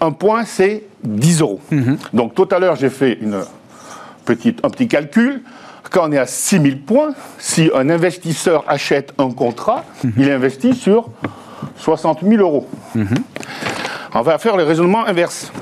Un 0.00 0.12
point, 0.12 0.44
c'est 0.44 0.84
10 1.02 1.40
euros. 1.40 1.60
Mhm. 1.70 1.98
Donc 2.12 2.34
tout 2.34 2.48
à 2.50 2.58
l'heure, 2.58 2.76
j'ai 2.76 2.90
fait 2.90 3.18
une 3.20 3.42
petit, 4.24 4.56
un 4.62 4.70
petit 4.70 4.88
calcul. 4.88 5.42
Quand 5.90 6.08
on 6.08 6.12
est 6.12 6.18
à 6.18 6.26
6000 6.26 6.82
points, 6.82 7.14
si 7.38 7.70
un 7.74 7.88
investisseur 7.90 8.64
achète 8.66 9.12
un 9.18 9.30
contrat, 9.30 9.84
mhm. 10.02 10.12
il 10.16 10.30
investit 10.30 10.74
sur 10.74 11.10
60 11.76 12.20
000 12.22 12.42
euros. 12.42 12.68
Mhm. 12.94 13.06
On 14.14 14.22
va 14.22 14.38
faire 14.38 14.56
le 14.56 14.64
raisonnement 14.64 15.06
inverse. 15.06 15.52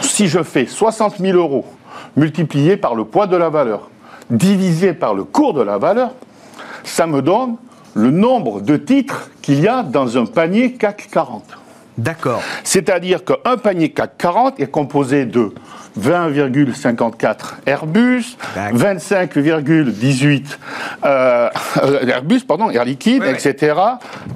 Si 0.00 0.28
je 0.28 0.42
fais 0.42 0.66
60 0.66 1.18
000 1.18 1.38
euros 1.38 1.64
multiplié 2.16 2.76
par 2.76 2.94
le 2.94 3.04
poids 3.04 3.26
de 3.26 3.36
la 3.36 3.48
valeur, 3.48 3.88
divisé 4.30 4.92
par 4.92 5.14
le 5.14 5.24
cours 5.24 5.54
de 5.54 5.62
la 5.62 5.78
valeur, 5.78 6.12
ça 6.84 7.06
me 7.06 7.22
donne 7.22 7.56
le 7.94 8.10
nombre 8.10 8.60
de 8.60 8.76
titres 8.76 9.30
qu'il 9.42 9.60
y 9.60 9.68
a 9.68 9.82
dans 9.82 10.18
un 10.18 10.26
panier 10.26 10.74
CAC 10.74 11.08
40. 11.10 11.44
D'accord. 11.96 12.42
C'est-à-dire 12.64 13.24
qu'un 13.24 13.56
panier 13.56 13.90
CAC 13.90 14.18
40 14.18 14.60
est 14.60 14.70
composé 14.70 15.26
de 15.26 15.52
20,54 16.00 17.36
Airbus, 17.66 18.36
25,18 18.56 20.44
euh, 21.04 21.48
Airbus, 22.08 22.40
pardon, 22.40 22.70
Air 22.70 22.84
Liquide, 22.84 23.22
etc. 23.24 23.74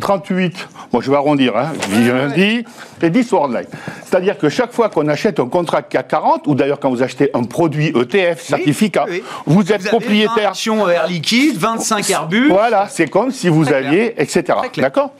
38, 0.00 0.68
bon 0.92 1.00
je 1.00 1.10
vais 1.10 1.16
arrondir, 1.16 1.56
hein, 1.56 1.72
Vivendi, 1.88 2.64
et 3.02 3.10
10 3.10 3.32
Worldline. 3.32 3.66
C'est-à-dire 4.04 4.38
que 4.38 4.48
chaque 4.48 4.72
fois 4.72 4.88
qu'on 4.88 5.08
achète 5.08 5.40
un 5.40 5.48
contrat 5.48 5.82
CAC 5.82 6.08
40, 6.08 6.46
ou 6.46 6.54
d'ailleurs 6.54 6.80
quand 6.80 6.90
vous 6.90 7.02
achetez 7.02 7.30
un 7.34 7.44
produit 7.44 7.88
ETF, 7.88 8.40
certificat, 8.40 9.06
vous 9.46 9.72
êtes 9.72 9.86
propriétaire. 9.86 10.50
Action 10.50 10.88
Air 10.88 11.06
Liquide, 11.06 11.56
25 11.58 12.10
Airbus. 12.10 12.48
Voilà, 12.48 12.88
c'est 12.88 13.08
comme 13.08 13.30
si 13.30 13.48
vous 13.48 13.72
aviez, 13.72 14.20
etc. 14.20 14.58
D'accord? 14.76 15.12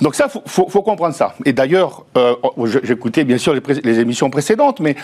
Donc 0.00 0.14
ça, 0.14 0.28
il 0.32 0.40
faut, 0.50 0.68
faut, 0.68 0.82
comprendre 0.82 1.14
ça. 1.14 1.34
Et 1.44 1.52
d'ailleurs, 1.52 2.04
euh, 2.16 2.34
j'écoutais 2.82 3.24
bien 3.24 3.38
sûr 3.38 3.54
les, 3.54 3.62
les, 3.82 4.00
émissions 4.00 4.30
précédentes, 4.30 4.80
mais 4.80 4.96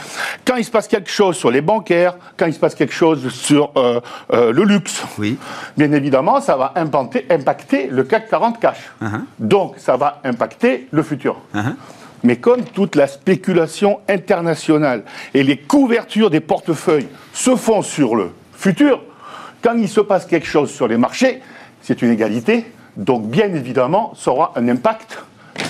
quand 0.44 0.56
il 0.56 0.64
se 0.64 0.70
passe 0.70 0.88
quelque 0.88 1.10
chose 1.10 1.36
sur 1.36 1.50
les 1.50 1.60
bancaires, 1.60 2.16
quand 2.36 2.46
il 2.46 2.54
se 2.54 2.58
passe 2.58 2.74
quelque 2.74 2.94
chose 2.94 3.28
sur 3.28 3.72
euh, 3.76 4.00
euh, 4.32 4.52
le 4.52 4.64
luxe, 4.64 5.02
oui. 5.18 5.38
bien 5.76 5.92
évidemment, 5.92 6.40
ça 6.40 6.56
va 6.56 6.72
impacter, 6.76 7.26
impacter 7.30 7.88
le 7.90 8.04
CAC 8.04 8.28
40 8.28 8.60
cash. 8.60 8.78
Uh-huh. 9.02 9.20
Donc, 9.38 9.74
ça 9.78 9.96
va 9.96 10.20
impacter 10.24 10.88
le 10.90 11.02
futur. 11.02 11.40
Uh-huh. 11.54 11.74
Mais 12.24 12.36
comme 12.36 12.64
toute 12.64 12.96
la 12.96 13.06
spéculation 13.06 14.00
internationale 14.08 15.04
et 15.34 15.42
les 15.42 15.56
couvertures 15.56 16.30
des 16.30 16.40
portefeuilles 16.40 17.08
se 17.32 17.54
font 17.56 17.82
sur 17.82 18.16
le 18.16 18.30
futur, 18.52 19.02
quand 19.62 19.76
il 19.76 19.88
se 19.88 20.00
passe 20.00 20.26
quelque 20.26 20.46
chose 20.46 20.70
sur 20.70 20.88
les 20.88 20.96
marchés, 20.96 21.40
c'est 21.82 22.02
une 22.02 22.10
égalité. 22.10 22.64
Donc, 22.96 23.28
bien 23.28 23.52
évidemment, 23.54 24.12
ça 24.16 24.32
aura 24.32 24.52
un 24.56 24.68
impact 24.68 25.18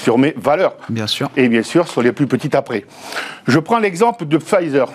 sur 0.03 0.19
mes 0.19 0.35
valeurs. 0.37 0.75
Bien 0.89 1.07
sûr. 1.07 1.31
Et 1.37 1.49
bien 1.49 1.63
sûr, 1.63 1.89
sur 1.89 2.03
les 2.03 2.13
plus 2.13 2.27
petites 2.27 2.55
après. 2.55 2.85
Je 3.47 3.59
prends 3.59 3.79
l'exemple 3.79 4.27
de 4.27 4.39
Pfizer 4.39 4.89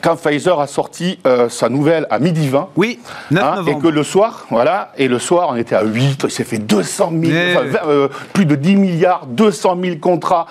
quand 0.00 0.16
Pfizer 0.16 0.58
a 0.60 0.66
sorti 0.66 1.18
euh, 1.26 1.48
sa 1.48 1.68
nouvelle 1.68 2.06
à 2.10 2.18
midi 2.18 2.48
20. 2.48 2.70
Oui, 2.76 2.98
9 3.30 3.44
hein, 3.44 3.64
Et 3.66 3.78
que 3.78 3.88
le 3.88 4.02
soir, 4.02 4.46
voilà, 4.50 4.92
et 4.96 5.08
le 5.08 5.18
soir, 5.18 5.48
on 5.50 5.56
était 5.56 5.74
à 5.74 5.82
8, 5.82 6.22
il 6.24 6.30
s'est 6.30 6.44
fait 6.44 6.58
200 6.58 7.12
000, 7.22 7.32
enfin, 7.50 7.78
euh, 7.86 8.08
plus 8.32 8.46
de 8.46 8.54
10 8.54 8.76
milliards, 8.76 9.26
200 9.26 9.78
000 9.82 9.96
contrats. 9.96 10.46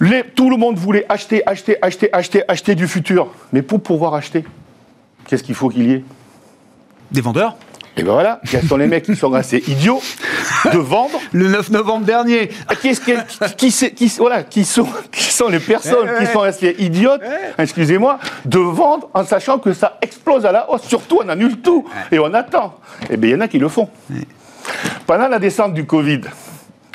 Les, 0.00 0.24
tout 0.24 0.50
le 0.50 0.56
monde 0.56 0.76
voulait 0.76 1.06
acheter, 1.08 1.46
acheter, 1.46 1.78
acheter, 1.82 2.08
acheter, 2.12 2.42
acheter 2.48 2.74
du 2.74 2.88
futur. 2.88 3.28
Mais 3.52 3.62
pour 3.62 3.80
pouvoir 3.80 4.14
acheter, 4.14 4.44
qu'est-ce 5.26 5.42
qu'il 5.42 5.54
faut 5.54 5.68
qu'il 5.68 5.88
y 5.88 5.92
ait? 5.92 6.04
Des 7.10 7.20
vendeurs? 7.20 7.56
Et 7.94 8.02
ben 8.02 8.12
voilà, 8.12 8.40
quels 8.50 8.66
sont 8.66 8.78
les 8.78 8.86
mecs 8.86 9.04
qui 9.04 9.14
sont 9.14 9.34
assez 9.34 9.62
idiots 9.68 10.00
de 10.72 10.78
vendre 10.78 11.20
Le 11.32 11.48
9 11.48 11.70
novembre 11.70 12.06
dernier. 12.06 12.48
Qui, 12.80 12.96
qui, 12.96 13.70
qui, 13.70 13.90
qui 13.94 14.12
voilà, 14.18 14.44
qui, 14.44 14.64
sont, 14.64 14.88
qui 15.10 15.24
sont 15.24 15.48
les 15.48 15.60
personnes 15.60 16.08
qui 16.18 16.26
sont 16.26 16.40
assez 16.40 16.74
idiotes, 16.78 17.20
excusez-moi, 17.58 18.18
de 18.46 18.58
vendre 18.58 19.10
en 19.12 19.24
sachant 19.24 19.58
que 19.58 19.74
ça 19.74 19.98
explose 20.00 20.46
à 20.46 20.52
la 20.52 20.70
hausse. 20.70 20.82
Surtout, 20.84 21.20
on 21.22 21.28
annule 21.28 21.60
tout 21.60 21.86
et 22.10 22.18
on 22.18 22.32
attend. 22.32 22.78
Et 23.10 23.18
bien, 23.18 23.30
il 23.30 23.32
y 23.34 23.36
en 23.36 23.40
a 23.40 23.48
qui 23.48 23.58
le 23.58 23.68
font. 23.68 23.90
Pendant 25.06 25.28
la 25.28 25.38
descente 25.38 25.74
du 25.74 25.84
Covid, 25.84 26.22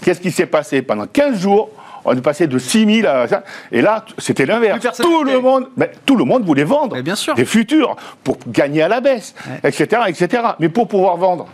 qu'est-ce 0.02 0.20
qui 0.20 0.32
s'est 0.32 0.48
passé? 0.48 0.82
Pendant 0.82 1.06
15 1.06 1.40
jours, 1.40 1.70
on 2.08 2.14
est 2.14 2.22
passé 2.22 2.48
de 2.48 2.58
6 2.58 3.02
000 3.02 3.08
à... 3.08 3.28
Et 3.72 3.82
là, 3.82 4.06
c'était 4.18 4.46
l'inverse. 4.46 4.98
Tout 5.02 5.24
le, 5.24 5.40
monde, 5.40 5.68
ben, 5.76 5.90
tout 6.06 6.16
le 6.16 6.24
monde 6.24 6.46
voulait 6.46 6.64
vendre 6.64 7.00
bien 7.02 7.16
sûr. 7.16 7.36
des 7.36 7.46
futurs 7.46 7.96
pour 8.24 8.38
gagner 8.48 8.82
à 8.82 8.88
la 8.88 9.02
baisse, 9.02 9.36
ouais. 9.48 9.70
etc., 9.70 10.04
etc. 10.08 10.44
Mais 10.60 10.70
pour 10.70 10.88
pouvoir 10.88 11.18
vendre, 11.18 11.48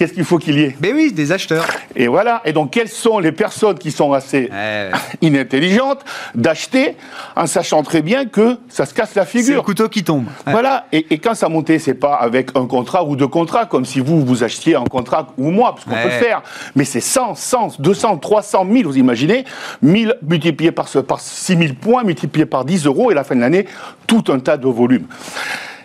qu'est-ce 0.00 0.14
qu'il 0.14 0.24
faut 0.24 0.38
qu'il 0.38 0.58
y 0.58 0.62
ait 0.62 0.74
Ben 0.80 0.94
oui, 0.94 1.12
des 1.12 1.30
acheteurs. 1.30 1.66
Et 1.94 2.08
voilà. 2.08 2.40
Et 2.46 2.54
donc, 2.54 2.70
quelles 2.70 2.88
sont 2.88 3.18
les 3.18 3.32
personnes 3.32 3.78
qui 3.78 3.90
sont 3.90 4.14
assez 4.14 4.48
ouais. 4.50 4.90
inintelligentes 5.20 6.00
d'acheter 6.34 6.96
en 7.36 7.44
sachant 7.44 7.82
très 7.82 8.00
bien 8.00 8.24
que 8.24 8.56
ça 8.70 8.86
se 8.86 8.94
casse 8.94 9.14
la 9.14 9.26
figure 9.26 9.46
C'est 9.46 9.54
le 9.56 9.60
couteau 9.60 9.90
qui 9.90 10.02
tombe. 10.02 10.24
Ouais. 10.46 10.52
Voilà. 10.52 10.86
Et, 10.90 11.06
et, 11.10 11.18
quand 11.18 11.34
ça 11.34 11.50
montait, 11.50 11.78
c'est 11.78 11.92
pas 11.92 12.14
avec 12.14 12.56
un 12.56 12.66
contrat 12.66 13.04
ou 13.04 13.14
deux 13.14 13.28
contrats, 13.28 13.66
comme 13.66 13.84
si 13.84 14.00
vous, 14.00 14.24
vous 14.24 14.42
achetiez 14.42 14.74
un 14.74 14.84
contrat 14.84 15.34
ou 15.36 15.50
moi, 15.50 15.74
parce 15.74 15.84
qu'on 15.84 15.90
peut 15.90 16.14
le 16.14 16.24
faire. 16.24 16.40
Mais 16.76 16.86
c'est 16.86 17.02
100, 17.02 17.34
100, 17.34 17.76
200, 17.78 18.16
300 18.16 18.66
000, 18.72 18.88
vous 18.88 18.96
imaginez 18.96 19.44
1000 19.82 20.16
multipliés 20.22 20.72
par, 20.72 20.88
par 21.06 21.20
6 21.20 21.58
000 21.58 21.74
points, 21.78 22.04
multipliés 22.04 22.46
par 22.46 22.64
10 22.64 22.86
euros, 22.86 23.10
et 23.10 23.12
à 23.12 23.16
la 23.16 23.24
fin 23.24 23.36
de 23.36 23.40
l'année, 23.42 23.66
tout 24.06 24.24
un 24.28 24.38
tas 24.38 24.56
de 24.56 24.66
volume. 24.66 25.04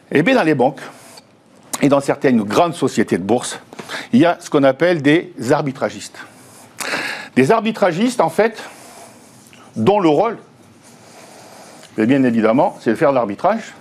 Et 0.09 0.23
bien, 0.23 0.35
dans 0.35 0.43
les 0.43 0.55
banques, 0.55 0.79
et 1.81 1.89
dans 1.89 1.99
certaines 1.99 2.41
grandes 2.43 2.75
sociétés 2.75 3.17
de 3.17 3.23
bourse, 3.23 3.59
il 4.13 4.19
y 4.19 4.25
a 4.25 4.37
ce 4.39 4.49
qu'on 4.49 4.63
appelle 4.63 5.01
des 5.01 5.33
arbitragistes. 5.51 6.17
Des 7.35 7.51
arbitragistes, 7.51 8.21
en 8.21 8.29
fait, 8.29 8.63
dont 9.75 9.99
le 9.99 10.09
rôle, 10.09 10.37
bien 11.97 12.23
évidemment, 12.23 12.77
c'est 12.81 12.91
de 12.91 12.95
faire 12.95 13.09
de 13.09 13.15
l'arbitrage. 13.15 13.73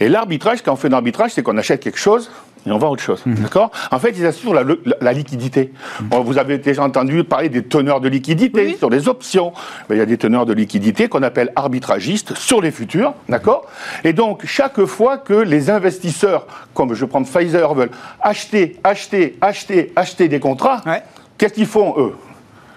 Et 0.00 0.08
l'arbitrage, 0.08 0.62
quand 0.62 0.72
on 0.72 0.76
fait 0.76 0.88
de 0.88 0.92
l'arbitrage, 0.92 1.32
c'est 1.32 1.42
qu'on 1.42 1.56
achète 1.56 1.80
quelque 1.80 1.98
chose 1.98 2.30
et 2.66 2.70
on 2.70 2.78
vend 2.78 2.90
autre 2.90 3.02
chose. 3.02 3.22
Mmh. 3.26 3.34
D'accord? 3.34 3.70
En 3.90 3.98
fait, 3.98 4.14
ils 4.16 4.26
assurent 4.26 4.54
la, 4.54 4.62
la, 4.62 4.96
la 5.00 5.12
liquidité. 5.12 5.72
Mmh. 6.00 6.04
Bon, 6.04 6.22
vous 6.22 6.38
avez 6.38 6.58
déjà 6.58 6.82
entendu 6.82 7.24
parler 7.24 7.48
des 7.48 7.62
teneurs 7.62 8.00
de 8.00 8.08
liquidité 8.08 8.66
oui. 8.66 8.76
sur 8.78 8.90
les 8.90 9.08
options. 9.08 9.52
Ben, 9.88 9.96
il 9.96 9.98
y 9.98 10.02
a 10.02 10.06
des 10.06 10.18
teneurs 10.18 10.46
de 10.46 10.52
liquidité 10.52 11.08
qu'on 11.08 11.22
appelle 11.22 11.52
arbitragistes 11.56 12.34
sur 12.36 12.60
les 12.60 12.70
futurs. 12.70 13.14
D'accord? 13.28 13.66
Et 14.04 14.12
donc, 14.12 14.46
chaque 14.46 14.84
fois 14.84 15.18
que 15.18 15.34
les 15.34 15.70
investisseurs, 15.70 16.46
comme 16.74 16.94
je 16.94 17.04
prends 17.04 17.22
Pfizer, 17.22 17.74
veulent 17.74 17.90
acheter, 18.20 18.78
acheter, 18.84 19.36
acheter, 19.40 19.92
acheter 19.96 20.28
des 20.28 20.40
contrats, 20.40 20.80
ouais. 20.86 21.02
qu'est-ce 21.38 21.54
qu'ils 21.54 21.66
font, 21.66 21.94
eux? 21.98 22.14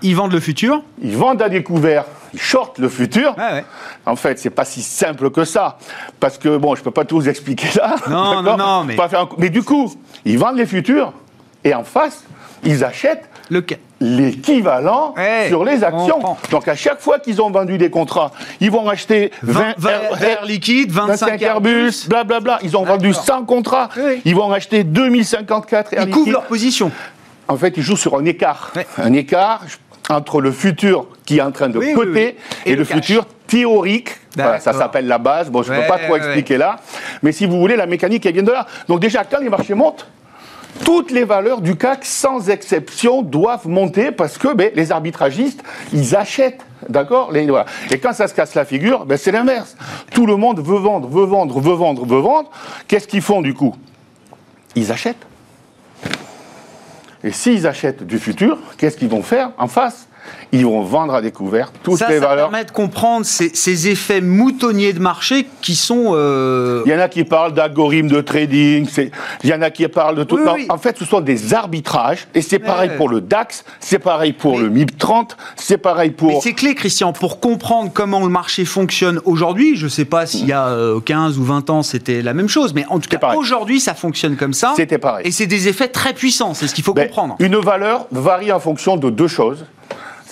Ils 0.04 0.16
vendent 0.16 0.34
le 0.34 0.40
futur 0.40 0.84
Ils 1.02 1.18
vendent 1.18 1.42
à 1.42 1.50
découvert. 1.50 2.06
Shortent 2.38 2.80
le 2.80 2.90
futur. 2.90 3.36
Ah 3.38 3.54
ouais. 3.56 3.66
En 4.06 4.16
fait, 4.16 4.40
c'est 4.40 4.50
pas 4.50 4.66
si 4.66 4.82
simple 4.82 5.30
que 5.32 5.44
ça. 5.44 5.78
Parce 6.20 6.38
que, 6.38 6.58
bon, 6.58 6.76
je 6.76 6.84
peux 6.84 6.92
pas 6.92 7.06
tout 7.06 7.16
vous 7.16 7.30
expliquer 7.30 7.68
là. 7.78 7.96
Non, 8.10 8.42
non, 8.42 8.58
non. 8.58 8.84
Mais... 8.84 9.00
Un... 9.00 9.30
mais 9.38 9.50
du 9.50 9.64
coup, 9.64 9.94
ils 10.26 10.38
vendent 10.38 10.58
les 10.58 10.66
futurs. 10.66 11.14
Et 11.64 11.74
en 11.74 11.84
face, 11.84 12.24
ils 12.64 12.84
achètent 12.84 13.30
le... 13.50 13.66
l'équivalent 14.00 15.14
sur 15.48 15.64
les 15.64 15.84
actions. 15.84 16.20
Donc 16.52 16.68
à 16.68 16.76
chaque 16.76 17.00
fois 17.00 17.20
qu'ils 17.20 17.42
ont 17.42 17.50
vendu 17.50 17.78
des 17.78 17.90
contrats, 17.90 18.32
ils 18.60 18.72
vont 18.72 18.88
acheter 18.88 19.32
20, 19.44 19.76
20 19.78 19.92
Air, 20.22 20.46
liquide, 20.46 20.92
25, 20.92 21.32
25 21.32 21.42
Airbus, 21.42 21.92
blablabla. 22.08 22.40
Bla, 22.40 22.40
bla. 22.40 22.60
Ils 22.64 22.78
ont 22.78 22.84
vendu 22.84 23.14
100 23.14 23.46
contrats. 23.46 23.90
Oui. 23.98 24.22
Ils 24.26 24.36
vont 24.36 24.52
acheter 24.52 24.84
2054 24.84 25.94
Air 25.94 26.04
Ils 26.04 26.10
couvrent 26.10 26.32
leur 26.32 26.46
position. 26.46 26.92
En 27.48 27.56
fait, 27.58 27.78
ils 27.78 27.84
jouent 27.84 27.98
sur 27.98 28.18
un 28.18 28.26
écart. 28.26 28.72
Ouais. 28.76 28.86
Un 28.98 29.14
écart 29.14 29.62
entre 30.10 30.42
le 30.42 30.52
futur 30.52 31.08
qui 31.26 31.38
est 31.38 31.42
en 31.42 31.52
train 31.52 31.70
de 31.70 31.78
oui, 31.78 31.94
coter 31.94 32.10
oui, 32.10 32.16
oui. 32.16 32.36
et, 32.66 32.72
et, 32.72 32.74
le, 32.74 32.80
le 32.80 32.86
futur 32.86 33.26
théorique. 33.48 34.10
Voilà, 34.36 34.60
ça 34.60 34.74
s'appelle 34.74 35.08
la 35.08 35.18
base. 35.18 35.50
Bon, 35.50 35.64
je 35.64 35.72
ne 35.72 35.78
ouais, 35.78 35.84
peux 35.84 35.90
pas 35.90 36.00
trop 36.00 36.14
ouais, 36.14 36.20
expliquer 36.20 36.58
là. 36.58 36.78
Mais 37.24 37.32
si 37.32 37.46
vous 37.46 37.60
voulez, 37.60 37.76
la 37.76 37.88
mécanique, 37.88 38.26
elle 38.26 38.34
vient 38.34 38.44
de 38.44 38.52
là. 38.52 38.68
Donc 38.88 39.00
déjà, 39.00 39.24
quand 39.24 39.40
les 39.40 39.50
marchés 39.50 39.74
montent, 39.74 40.08
toutes 40.86 41.12
les 41.12 41.24
valeurs 41.24 41.62
du 41.62 41.76
CAC, 41.76 42.06
sans 42.06 42.50
exception, 42.50 43.24
doivent 43.24 43.68
monter 43.68 44.12
parce 44.12 44.38
que 44.38 44.54
ben, 44.54 44.72
les 44.76 44.92
arbitragistes, 44.92 45.64
ils 45.92 46.16
achètent. 46.16 46.62
D'accord? 46.88 47.32
Voilà. 47.32 47.66
Et 47.90 47.98
quand 47.98 48.14
ça 48.14 48.28
se 48.28 48.34
casse 48.34 48.54
la 48.54 48.64
figure, 48.64 49.06
ben, 49.06 49.18
c'est 49.18 49.32
l'inverse. 49.32 49.76
Tout 50.14 50.28
le 50.28 50.36
monde 50.36 50.60
veut 50.60 50.78
vendre, 50.78 51.10
veut 51.10 51.26
vendre, 51.26 51.60
veut 51.60 51.74
vendre, 51.74 52.06
veut 52.06 52.20
vendre. 52.20 52.52
Qu'est-ce 52.88 53.08
qu'ils 53.08 53.24
font 53.24 53.42
du 53.42 53.54
coup? 53.54 53.76
Ils 54.76 54.92
achètent. 54.92 55.27
Et 57.24 57.32
s'ils 57.32 57.68
achètent 57.68 58.04
du 58.04 58.20
futur, 58.20 58.58
qu'est-ce 58.78 58.98
qu'ils 58.98 59.10
vont 59.10 59.24
faire 59.24 59.52
en 59.58 59.68
face? 59.68 60.08
Ils 60.52 60.66
vont 60.66 60.82
vendre 60.82 61.14
à 61.14 61.22
découvert 61.22 61.72
toutes 61.84 61.98
ça, 61.98 62.10
les 62.10 62.20
ça 62.20 62.28
valeurs. 62.28 62.46
Ça 62.46 62.52
permet 62.52 62.66
de 62.66 62.72
comprendre 62.72 63.26
ces, 63.26 63.50
ces, 63.54 63.88
effets 63.88 64.22
moutonniers 64.22 64.94
de 64.94 65.00
marché 65.00 65.48
qui 65.62 65.76
sont. 65.76 66.12
Euh... 66.14 66.84
Il 66.86 66.92
y 66.92 66.96
en 66.96 67.00
a 67.00 67.08
qui 67.08 67.24
parlent 67.24 67.54
d'algorithmes 67.54 68.10
de 68.10 68.22
trading, 68.22 68.88
il 69.44 69.50
y 69.50 69.54
en 69.54 69.62
a 69.62 69.70
qui 69.70 69.88
parlent 69.88 70.16
de 70.16 70.24
tout. 70.24 70.38
Oui, 70.38 70.44
non, 70.46 70.54
oui. 70.54 70.66
En 70.70 70.78
fait, 70.78 70.98
ce 70.98 71.06
sont 71.06 71.22
des 71.22 71.54
arbitrages, 71.54 72.28
et 72.34 72.42
c'est 72.42 72.60
pareil 72.60 72.92
pour 72.98 73.10
le 73.10 73.22
DAX, 73.22 73.64
c'est 73.80 74.00
pareil 74.00 74.34
pour 74.34 74.58
Mais... 74.58 74.64
le 74.64 74.70
MIB 74.70 74.98
30, 74.98 75.38
c'est 75.56 75.78
pareil 75.78 76.12
pour. 76.12 76.30
Mais 76.30 76.40
c'est 76.42 76.54
clé, 76.54 76.76
Christian, 76.76 77.14
pour 77.14 77.40
comprendre 77.40 77.92
comment 77.94 78.20
le 78.22 78.30
marché 78.30 78.66
fonctionne 78.66 79.20
aujourd'hui. 79.26 79.76
Je 79.76 79.86
ne 79.86 79.90
sais 79.90 80.06
pas 80.06 80.26
s'il 80.26 80.48
y 80.48 80.54
a 80.54 80.68
euh, 80.68 81.00
15 81.00 81.38
ou 81.38 81.44
20 81.44 81.70
ans 81.70 81.78
c'était 81.84 82.22
la 82.22 82.34
même 82.34 82.50
chose, 82.50 82.74
mais 82.74 82.86
en 82.90 83.00
tout 83.00 83.10
cas, 83.10 83.20
aujourd'hui, 83.36 83.80
ça 83.80 83.94
fonctionne 83.94 84.36
comme 84.36 84.54
ça. 84.54 84.74
C'était 84.76 84.98
pareil. 84.98 85.26
Et 85.28 85.32
c'est 85.32 85.48
des 85.48 85.68
effets 85.68 85.88
très 85.88 86.14
puissants, 86.14 86.54
c'est 86.54 86.68
ce 86.68 86.76
qu'il 86.76 86.84
faut 86.84 86.94
ben, 86.94 87.08
comprendre. 87.08 87.36
Une 87.40 87.58
valeur 87.58 88.08
varie 88.12 88.52
en 88.52 88.60
fonction 88.60 88.98
de 88.98 89.10
deux 89.10 89.28
choses 89.28 89.66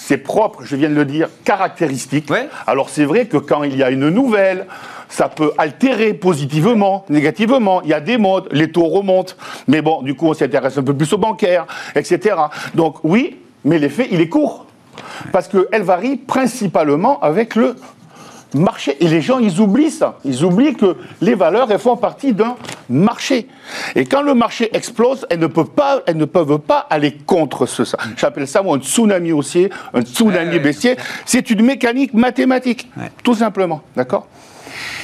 c'est 0.07 0.17
propre, 0.17 0.59
je 0.63 0.75
viens 0.75 0.89
de 0.89 0.93
le 0.93 1.03
dire, 1.03 1.29
caractéristique. 1.43 2.29
Ouais. 2.29 2.47
Alors 2.67 2.89
c'est 2.89 3.05
vrai 3.05 3.25
que 3.25 3.37
quand 3.37 3.63
il 3.63 3.75
y 3.75 3.81
a 3.81 3.89
une 3.89 4.09
nouvelle, 4.09 4.67
ça 5.09 5.29
peut 5.29 5.51
altérer 5.57 6.13
positivement, 6.13 7.05
négativement. 7.09 7.81
Il 7.81 7.89
y 7.89 7.93
a 7.93 7.99
des 7.99 8.19
modes, 8.19 8.47
les 8.51 8.71
taux 8.71 8.85
remontent. 8.85 9.33
Mais 9.67 9.81
bon, 9.81 10.03
du 10.03 10.13
coup, 10.13 10.27
on 10.27 10.35
s'intéresse 10.35 10.77
un 10.77 10.83
peu 10.83 10.93
plus 10.93 11.11
aux 11.13 11.17
bancaires, 11.17 11.65
etc. 11.95 12.35
Donc 12.75 12.97
oui, 13.03 13.37
mais 13.63 13.79
l'effet, 13.79 14.07
il 14.11 14.21
est 14.21 14.29
court. 14.29 14.67
Parce 15.31 15.47
qu'elle 15.47 15.81
varie 15.81 16.17
principalement 16.17 17.19
avec 17.21 17.55
le 17.55 17.75
marché. 18.59 18.97
Et 18.99 19.07
les 19.07 19.21
gens, 19.21 19.39
ils 19.39 19.59
oublient 19.59 19.91
ça. 19.91 20.17
Ils 20.23 20.43
oublient 20.43 20.75
que 20.75 20.95
les 21.21 21.35
valeurs, 21.35 21.71
elles 21.71 21.79
font 21.79 21.97
partie 21.97 22.33
d'un 22.33 22.55
marché. 22.89 23.47
Et 23.95 24.05
quand 24.05 24.21
le 24.21 24.33
marché 24.33 24.69
explose, 24.75 25.25
elles 25.29 25.39
ne 25.39 25.47
peuvent 25.47 25.71
pas, 25.71 26.01
elles 26.05 26.17
ne 26.17 26.25
peuvent 26.25 26.59
pas 26.59 26.87
aller 26.89 27.17
contre 27.25 27.65
ce, 27.65 27.83
ça. 27.83 27.97
J'appelle 28.17 28.47
ça, 28.47 28.61
moi, 28.61 28.77
un 28.77 28.79
tsunami 28.79 29.31
haussier, 29.31 29.69
un 29.93 30.01
tsunami 30.01 30.59
baissier. 30.59 30.95
C'est 31.25 31.49
une 31.49 31.63
mécanique 31.63 32.13
mathématique. 32.13 32.89
Tout 33.23 33.35
simplement. 33.35 33.81
D'accord? 33.95 34.27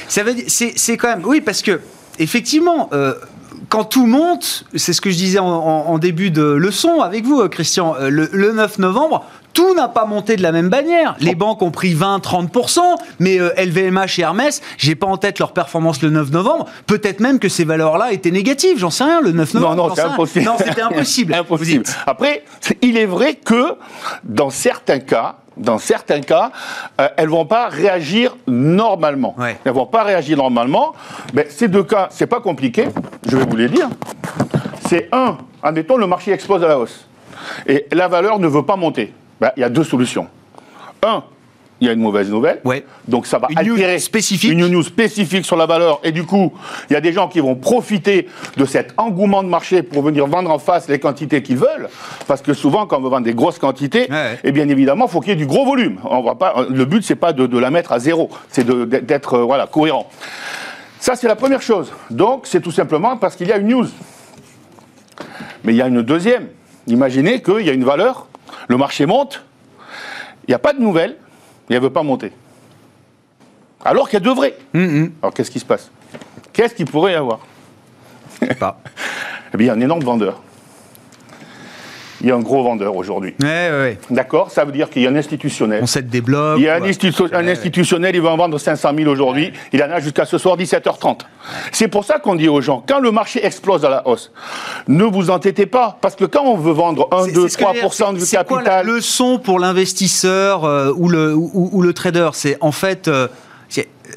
Ça 0.08 0.22
veut 0.22 0.34
dire, 0.34 0.44
c'est 0.48 0.96
quand 0.96 1.08
même, 1.08 1.24
oui, 1.24 1.40
parce 1.40 1.62
que, 1.62 1.80
effectivement, 2.18 2.90
euh, 2.92 3.14
quand 3.72 3.84
tout 3.84 4.04
monte, 4.04 4.64
c'est 4.74 4.92
ce 4.92 5.00
que 5.00 5.08
je 5.08 5.16
disais 5.16 5.38
en, 5.38 5.96
début 5.96 6.30
de 6.30 6.42
leçon 6.42 7.00
avec 7.00 7.24
vous, 7.24 7.48
Christian, 7.48 7.94
euh, 7.98 8.10
le, 8.10 8.52
9 8.52 8.78
novembre, 8.78 9.24
tout 9.54 9.74
n'a 9.74 9.88
pas 9.88 10.04
monté 10.04 10.36
de 10.36 10.42
la 10.42 10.52
même 10.52 10.68
bannière. 10.68 11.16
Les 11.20 11.34
banques 11.34 11.62
ont 11.62 11.70
pris 11.70 11.94
20-30%, 11.94 12.80
mais 13.18 13.38
LVMH 13.38 14.18
et 14.18 14.22
Hermès, 14.22 14.60
j'ai 14.76 14.94
pas 14.94 15.06
en 15.06 15.16
tête 15.16 15.38
leur 15.38 15.52
performance 15.52 16.02
le 16.02 16.10
9 16.10 16.32
novembre. 16.32 16.66
Peut-être 16.86 17.20
même 17.20 17.38
que 17.38 17.48
ces 17.48 17.64
valeurs-là 17.64 18.12
étaient 18.12 18.30
négatives, 18.30 18.78
j'en 18.78 18.90
sais 18.90 19.04
rien, 19.04 19.22
le 19.22 19.32
9 19.32 19.54
novembre. 19.54 19.76
Non, 19.76 19.88
non, 19.88 19.94
c'est 19.94 20.02
impossible. 20.02 20.44
Non, 20.44 20.56
c'était 20.58 20.82
impossible. 20.82 21.32
impossible. 21.32 21.84
Après, 22.06 22.44
il 22.82 22.98
est 22.98 23.06
vrai 23.06 23.36
que 23.36 23.76
dans 24.22 24.50
certains 24.50 25.00
cas, 25.00 25.36
dans 25.56 25.78
certains 25.78 26.20
cas, 26.20 26.50
elles 26.96 27.04
euh, 27.04 27.08
elles 27.16 27.28
vont 27.28 27.46
pas 27.46 27.68
réagir 27.68 28.36
normalement. 28.46 29.36
Elles 29.40 29.56
Elles 29.64 29.72
vont 29.72 29.86
pas 29.86 30.02
réagir 30.02 30.36
normalement. 30.36 30.94
Mais 31.34 31.46
ces 31.48 31.68
deux 31.68 31.84
cas, 31.84 32.08
c'est 32.10 32.26
pas 32.26 32.40
compliqué. 32.40 32.88
Je 33.28 33.36
vais 33.36 33.44
vous 33.44 33.56
les 33.56 33.68
dire. 33.68 33.88
C'est 34.86 35.08
un, 35.12 35.38
admettons, 35.62 35.96
le 35.96 36.06
marché 36.06 36.32
explose 36.32 36.62
à 36.64 36.68
la 36.68 36.78
hausse 36.78 37.06
et 37.66 37.86
la 37.92 38.08
valeur 38.08 38.38
ne 38.38 38.48
veut 38.48 38.64
pas 38.64 38.76
monter. 38.76 39.12
Ben, 39.40 39.50
il 39.56 39.60
y 39.60 39.64
a 39.64 39.68
deux 39.68 39.84
solutions. 39.84 40.26
Un, 41.02 41.24
il 41.82 41.86
y 41.86 41.88
a 41.88 41.94
une 41.94 42.00
mauvaise 42.00 42.30
nouvelle. 42.30 42.60
Ouais. 42.64 42.84
Donc 43.08 43.26
ça 43.26 43.40
va 43.40 43.48
une 43.50 43.58
altérer 43.58 43.98
spécifique. 43.98 44.52
une 44.52 44.68
news 44.68 44.84
spécifique 44.84 45.44
sur 45.44 45.56
la 45.56 45.66
valeur. 45.66 45.98
Et 46.04 46.12
du 46.12 46.22
coup, 46.22 46.52
il 46.88 46.92
y 46.92 46.96
a 46.96 47.00
des 47.00 47.12
gens 47.12 47.26
qui 47.26 47.40
vont 47.40 47.56
profiter 47.56 48.28
de 48.56 48.64
cet 48.64 48.94
engouement 48.98 49.42
de 49.42 49.48
marché 49.48 49.82
pour 49.82 50.04
venir 50.04 50.28
vendre 50.28 50.52
en 50.52 50.60
face 50.60 50.88
les 50.88 51.00
quantités 51.00 51.42
qu'ils 51.42 51.56
veulent. 51.56 51.88
Parce 52.28 52.40
que 52.40 52.54
souvent, 52.54 52.86
quand 52.86 52.98
on 52.98 53.00
veut 53.00 53.08
vendre 53.08 53.24
des 53.24 53.34
grosses 53.34 53.58
quantités, 53.58 54.04
et 54.04 54.36
eh 54.44 54.52
bien 54.52 54.68
évidemment, 54.68 55.06
il 55.06 55.10
faut 55.10 55.18
qu'il 55.18 55.30
y 55.30 55.32
ait 55.32 55.36
du 55.36 55.46
gros 55.46 55.64
volume. 55.64 55.98
On 56.04 56.22
va 56.22 56.36
pas, 56.36 56.66
le 56.70 56.84
but, 56.84 57.02
c'est 57.02 57.16
pas 57.16 57.32
de, 57.32 57.58
la 57.58 57.70
mettre 57.70 57.90
à 57.90 57.98
zéro, 57.98 58.30
c'est 58.48 58.64
d'être 58.64 59.34
euh, 59.34 59.42
voilà, 59.42 59.66
cohérent. 59.66 60.08
Ça, 61.00 61.16
c'est 61.16 61.26
la 61.26 61.34
première 61.34 61.62
chose. 61.62 61.92
Donc, 62.10 62.42
c'est 62.44 62.60
tout 62.60 62.70
simplement 62.70 63.16
parce 63.16 63.34
qu'il 63.34 63.48
y 63.48 63.52
a 63.52 63.56
une 63.56 63.66
news. 63.66 63.88
Mais 65.64 65.72
il 65.72 65.76
y 65.76 65.82
a 65.82 65.88
une 65.88 66.02
deuxième. 66.02 66.46
Imaginez 66.86 67.42
qu'il 67.42 67.66
y 67.66 67.70
a 67.70 67.72
une 67.72 67.84
valeur, 67.84 68.28
le 68.68 68.76
marché 68.76 69.04
monte, 69.04 69.42
il 70.46 70.52
n'y 70.52 70.54
a 70.54 70.60
pas 70.60 70.74
de 70.74 70.80
nouvelles, 70.80 71.16
et 71.68 71.74
elle 71.74 71.80
ne 71.80 71.84
veut 71.84 71.92
pas 71.92 72.02
monter. 72.02 72.32
Alors 73.84 74.08
qu'elle 74.08 74.22
devrait. 74.22 74.56
Mm-hmm. 74.74 75.10
Alors 75.22 75.34
qu'est-ce 75.34 75.50
qui 75.50 75.60
se 75.60 75.64
passe? 75.64 75.90
Qu'est-ce 76.52 76.74
qu'il 76.74 76.86
pourrait 76.86 77.12
y 77.12 77.16
avoir? 77.16 77.40
Pas. 78.58 78.80
eh 79.54 79.56
bien, 79.56 79.66
il 79.66 79.66
y 79.66 79.70
a 79.70 79.74
un 79.74 79.80
énorme 79.80 80.02
vendeur 80.02 80.40
il 82.22 82.28
y 82.28 82.30
a 82.30 82.36
un 82.36 82.40
gros 82.40 82.62
vendeur 82.62 82.96
aujourd'hui. 82.96 83.34
Ouais, 83.42 83.70
ouais, 83.70 83.98
D'accord 84.10 84.50
Ça 84.50 84.64
veut 84.64 84.72
dire 84.72 84.88
qu'il 84.88 85.02
y 85.02 85.06
a 85.06 85.10
un 85.10 85.16
institutionnel. 85.16 85.80
On 85.82 85.86
s'aide 85.86 86.08
des 86.08 86.20
blocs. 86.20 86.58
Il 86.58 86.64
y 86.64 86.68
a 86.68 86.76
un, 86.76 87.48
institutionnel, 87.48 88.14
il 88.14 88.22
va 88.22 88.30
en 88.30 88.36
vendre 88.36 88.58
500 88.58 88.90
000 88.96 89.10
aujourd'hui. 89.10 89.52
Il 89.72 89.82
en 89.82 89.90
a 89.90 89.98
jusqu'à 89.98 90.24
ce 90.24 90.38
soir 90.38 90.56
17h30. 90.56 91.20
C'est 91.72 91.88
pour 91.88 92.04
ça 92.04 92.20
qu'on 92.20 92.36
dit 92.36 92.48
aux 92.48 92.60
gens, 92.60 92.84
quand 92.86 93.00
le 93.00 93.10
marché 93.10 93.44
explose 93.44 93.84
à 93.84 93.90
la 93.90 94.06
hausse, 94.06 94.32
ne 94.86 95.04
vous 95.04 95.30
entêtez 95.30 95.66
pas. 95.66 95.98
Parce 96.00 96.14
que 96.14 96.24
quand 96.24 96.44
on 96.44 96.56
veut 96.56 96.72
vendre 96.72 97.08
1, 97.12 97.32
2, 97.32 97.46
3% 97.46 98.14
du 98.14 98.20
capital. 98.20 98.24
C'est 98.24 98.44
quoi 98.46 98.62
la 98.62 98.82
leçon 98.84 99.40
pour 99.40 99.58
l'investisseur 99.58 100.64
euh, 100.64 100.92
ou, 100.96 101.08
le, 101.08 101.34
ou, 101.34 101.82
le 101.82 101.92
trader? 101.92 102.30
C'est 102.34 102.56
en 102.60 102.72
fait. 102.72 103.08
Euh, 103.08 103.26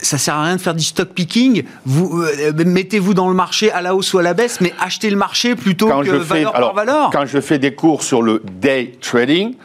ça 0.06 0.18
sert 0.18 0.36
à 0.36 0.44
rien 0.44 0.56
de 0.56 0.62
faire 0.62 0.76
du 0.76 0.84
stock 0.84 1.10
picking. 1.10 1.64
Vous 1.86 2.22
euh, 2.22 2.54
mettez-vous 2.66 3.14
dans 3.14 3.28
le 3.28 3.34
marché 3.34 3.72
à 3.72 3.82
la 3.82 3.96
hausse 3.96 4.14
ou 4.14 4.20
à 4.20 4.22
la 4.22 4.34
baisse, 4.34 4.62
mais 4.62 4.74
achetez 4.80 5.10
le 5.10 5.18
marché 5.18 5.56
plutôt 5.56 5.88
que 5.88 6.12
valeur 6.12 6.54
par 6.54 6.74
valeur. 6.74 7.10
Quand 7.12 7.26
je 7.26 7.42
fais 7.42 7.60
des 7.60 7.74
cours 7.74 8.04
sur 8.04 8.22
le 8.22 8.42
day 8.46 8.94
trading, 9.02 9.56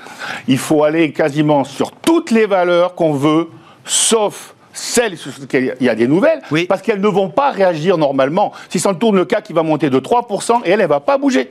il 0.49 0.59
faut 0.59 0.85
aller 0.85 1.13
quasiment 1.13 1.65
sur 1.65 1.93
toutes 1.93 2.31
les 2.31 2.47
valeurs 2.47 2.95
qu'on 2.95 3.13
veut, 3.13 3.49
sauf 3.85 4.55
celles 4.73 5.17
sur 5.17 5.31
lesquelles 5.41 5.77
il 5.81 5.87
y 5.87 5.91
a 5.91 5.95
des 5.95 6.07
nouvelles, 6.07 6.41
parce 6.69 6.81
qu'elles 6.81 7.01
ne 7.01 7.09
vont 7.09 7.29
pas 7.29 7.51
réagir 7.51 7.99
normalement. 7.99 8.53
Si 8.69 8.79
ça 8.79 8.95
tourne 8.95 9.17
le 9.17 9.25
cas 9.25 9.41
qui 9.41 9.53
va 9.53 9.63
monter 9.63 9.91
de 9.91 9.99
3%, 9.99 10.63
et 10.65 10.71
elle, 10.71 10.73
elle 10.73 10.81
ne 10.81 10.87
va 10.87 11.01
pas 11.01 11.19
bouger 11.19 11.51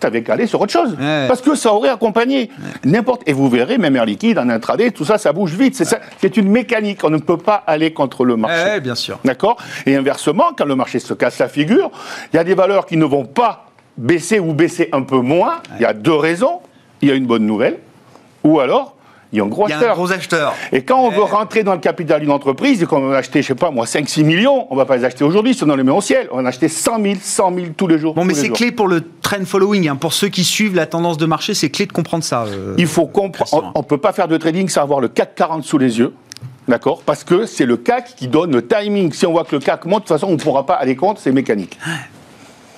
t'avais 0.00 0.22
qu'à 0.22 0.34
aller 0.34 0.46
sur 0.46 0.60
autre 0.60 0.72
chose. 0.72 0.96
Parce 1.28 1.40
que 1.40 1.54
ça 1.54 1.72
aurait 1.72 1.88
accompagné 1.88 2.50
n'importe. 2.84 3.22
Et 3.26 3.32
vous 3.32 3.48
verrez, 3.48 3.78
même 3.78 3.96
Air 3.96 4.04
Liquide, 4.06 4.38
en 4.38 4.48
intraday, 4.48 4.90
tout 4.90 5.04
ça, 5.04 5.18
ça 5.18 5.32
bouge 5.32 5.54
vite. 5.54 5.74
C'est 5.74 5.84
ça, 5.84 5.98
c'est 6.20 6.36
une 6.36 6.48
mécanique. 6.50 7.02
On 7.04 7.10
ne 7.10 7.18
peut 7.18 7.36
pas 7.38 7.62
aller 7.66 7.92
contre 7.92 8.24
le 8.24 8.36
marché. 8.36 8.80
bien 8.80 8.94
sûr. 8.94 9.18
D'accord? 9.24 9.56
Et 9.86 9.96
inversement, 9.96 10.46
quand 10.56 10.64
le 10.66 10.76
marché 10.76 10.98
se 10.98 11.14
casse 11.14 11.38
la 11.38 11.48
figure, 11.48 11.90
il 12.32 12.36
y 12.36 12.38
a 12.38 12.44
des 12.44 12.54
valeurs 12.54 12.86
qui 12.86 12.96
ne 12.96 13.04
vont 13.04 13.24
pas 13.24 13.66
baisser 13.96 14.38
ou 14.38 14.52
baisser 14.52 14.88
un 14.92 15.02
peu 15.02 15.18
moins. 15.18 15.56
Il 15.76 15.82
y 15.82 15.86
a 15.86 15.92
deux 15.92 16.14
raisons. 16.14 16.60
Il 17.02 17.08
y 17.08 17.12
a 17.12 17.14
une 17.14 17.26
bonne 17.26 17.46
nouvelle. 17.46 17.78
Ou 18.44 18.60
alors, 18.60 18.95
il 19.36 19.70
y 19.70 19.72
a 19.72 19.90
un 19.90 19.94
gros 19.94 20.12
acheteur. 20.12 20.54
Et 20.72 20.82
quand 20.82 21.00
on 21.00 21.10
veut 21.10 21.22
rentrer 21.22 21.62
dans 21.62 21.72
le 21.72 21.78
capital 21.78 22.20
d'une 22.20 22.30
entreprise 22.30 22.82
et 22.82 22.86
qu'on 22.86 23.00
veut 23.00 23.16
acheter, 23.16 23.42
je 23.42 23.48
sais 23.48 23.54
pas 23.54 23.70
moi, 23.70 23.84
5-6 23.84 24.24
millions, 24.24 24.66
on 24.70 24.76
va 24.76 24.84
pas 24.84 24.96
les 24.96 25.04
acheter 25.04 25.24
aujourd'hui, 25.24 25.54
sinon 25.54 25.74
on 25.74 25.76
les 25.76 25.82
met 25.82 25.92
au 25.92 26.00
ciel. 26.00 26.28
On 26.32 26.42
va 26.42 26.48
acheter 26.48 26.68
100 26.68 27.02
000, 27.02 27.14
100 27.20 27.54
000 27.54 27.66
tous 27.76 27.86
les 27.86 27.98
jours. 27.98 28.14
Bon, 28.14 28.24
mais 28.24 28.34
c'est 28.34 28.50
clé 28.50 28.72
pour 28.72 28.88
le 28.88 29.02
trend 29.22 29.44
following. 29.44 29.88
Hein. 29.88 29.96
Pour 29.96 30.12
ceux 30.12 30.28
qui 30.28 30.44
suivent 30.44 30.74
la 30.74 30.86
tendance 30.86 31.18
de 31.18 31.26
marché, 31.26 31.54
c'est 31.54 31.70
clé 31.70 31.86
de 31.86 31.92
comprendre 31.92 32.24
ça. 32.24 32.44
Euh, 32.46 32.74
il 32.78 32.86
faut 32.86 33.06
comprendre. 33.06 33.72
On 33.74 33.80
ne 33.80 33.84
peut 33.84 33.98
pas 33.98 34.12
faire 34.12 34.28
de 34.28 34.36
trading 34.36 34.68
sans 34.68 34.82
avoir 34.82 35.00
le 35.00 35.08
CAC 35.08 35.34
40 35.34 35.64
sous 35.64 35.78
les 35.78 35.98
yeux. 35.98 36.14
D'accord? 36.68 37.02
Parce 37.06 37.22
que 37.22 37.46
c'est 37.46 37.66
le 37.66 37.76
CAC 37.76 38.16
qui 38.16 38.26
donne 38.28 38.52
le 38.52 38.66
timing. 38.66 39.12
Si 39.12 39.24
on 39.26 39.32
voit 39.32 39.44
que 39.44 39.54
le 39.54 39.60
CAC 39.60 39.84
monte, 39.84 40.02
de 40.02 40.08
toute 40.08 40.08
façon, 40.08 40.26
on 40.28 40.32
ne 40.32 40.36
pourra 40.36 40.66
pas 40.66 40.74
aller 40.74 40.96
contre, 40.96 41.20
c'est 41.20 41.32
mécanique. 41.32 41.78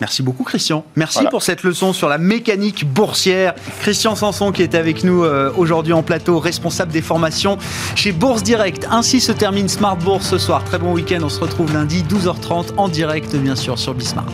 Merci 0.01 0.23
beaucoup 0.23 0.45
Christian. 0.45 0.85
Merci 0.97 1.25
pour 1.31 1.43
cette 1.43 1.63
leçon 1.63 1.93
sur 1.93 2.09
la 2.09 2.19
mécanique 2.19 2.87
boursière. 2.87 3.55
Christian 3.81 4.15
Sanson 4.15 4.53
qui 4.53 4.63
est 4.63 4.75
avec 4.75 5.05
nous 5.05 5.25
euh, 5.25 5.53
aujourd'hui 5.57 5.93
en 5.93 6.03
plateau, 6.03 6.39
responsable 6.39 6.93
des 6.93 7.03
formations 7.03 7.59
chez 7.95 8.13
Bourse 8.13 8.43
Direct. 8.43 8.87
Ainsi 8.91 9.21
se 9.21 9.33
termine 9.33 9.69
Smart 9.69 9.97
Bourse 9.97 10.29
ce 10.29 10.39
soir. 10.39 10.65
Très 10.65 10.79
bon 10.79 10.93
week-end, 10.93 11.21
on 11.23 11.29
se 11.29 11.41
retrouve 11.41 11.73
lundi 11.73 12.05
12h30 12.05 12.77
en 12.77 12.89
direct 12.89 13.35
bien 13.37 13.57
sûr 13.57 13.79
sur 13.79 13.95
Bismart. 13.95 14.27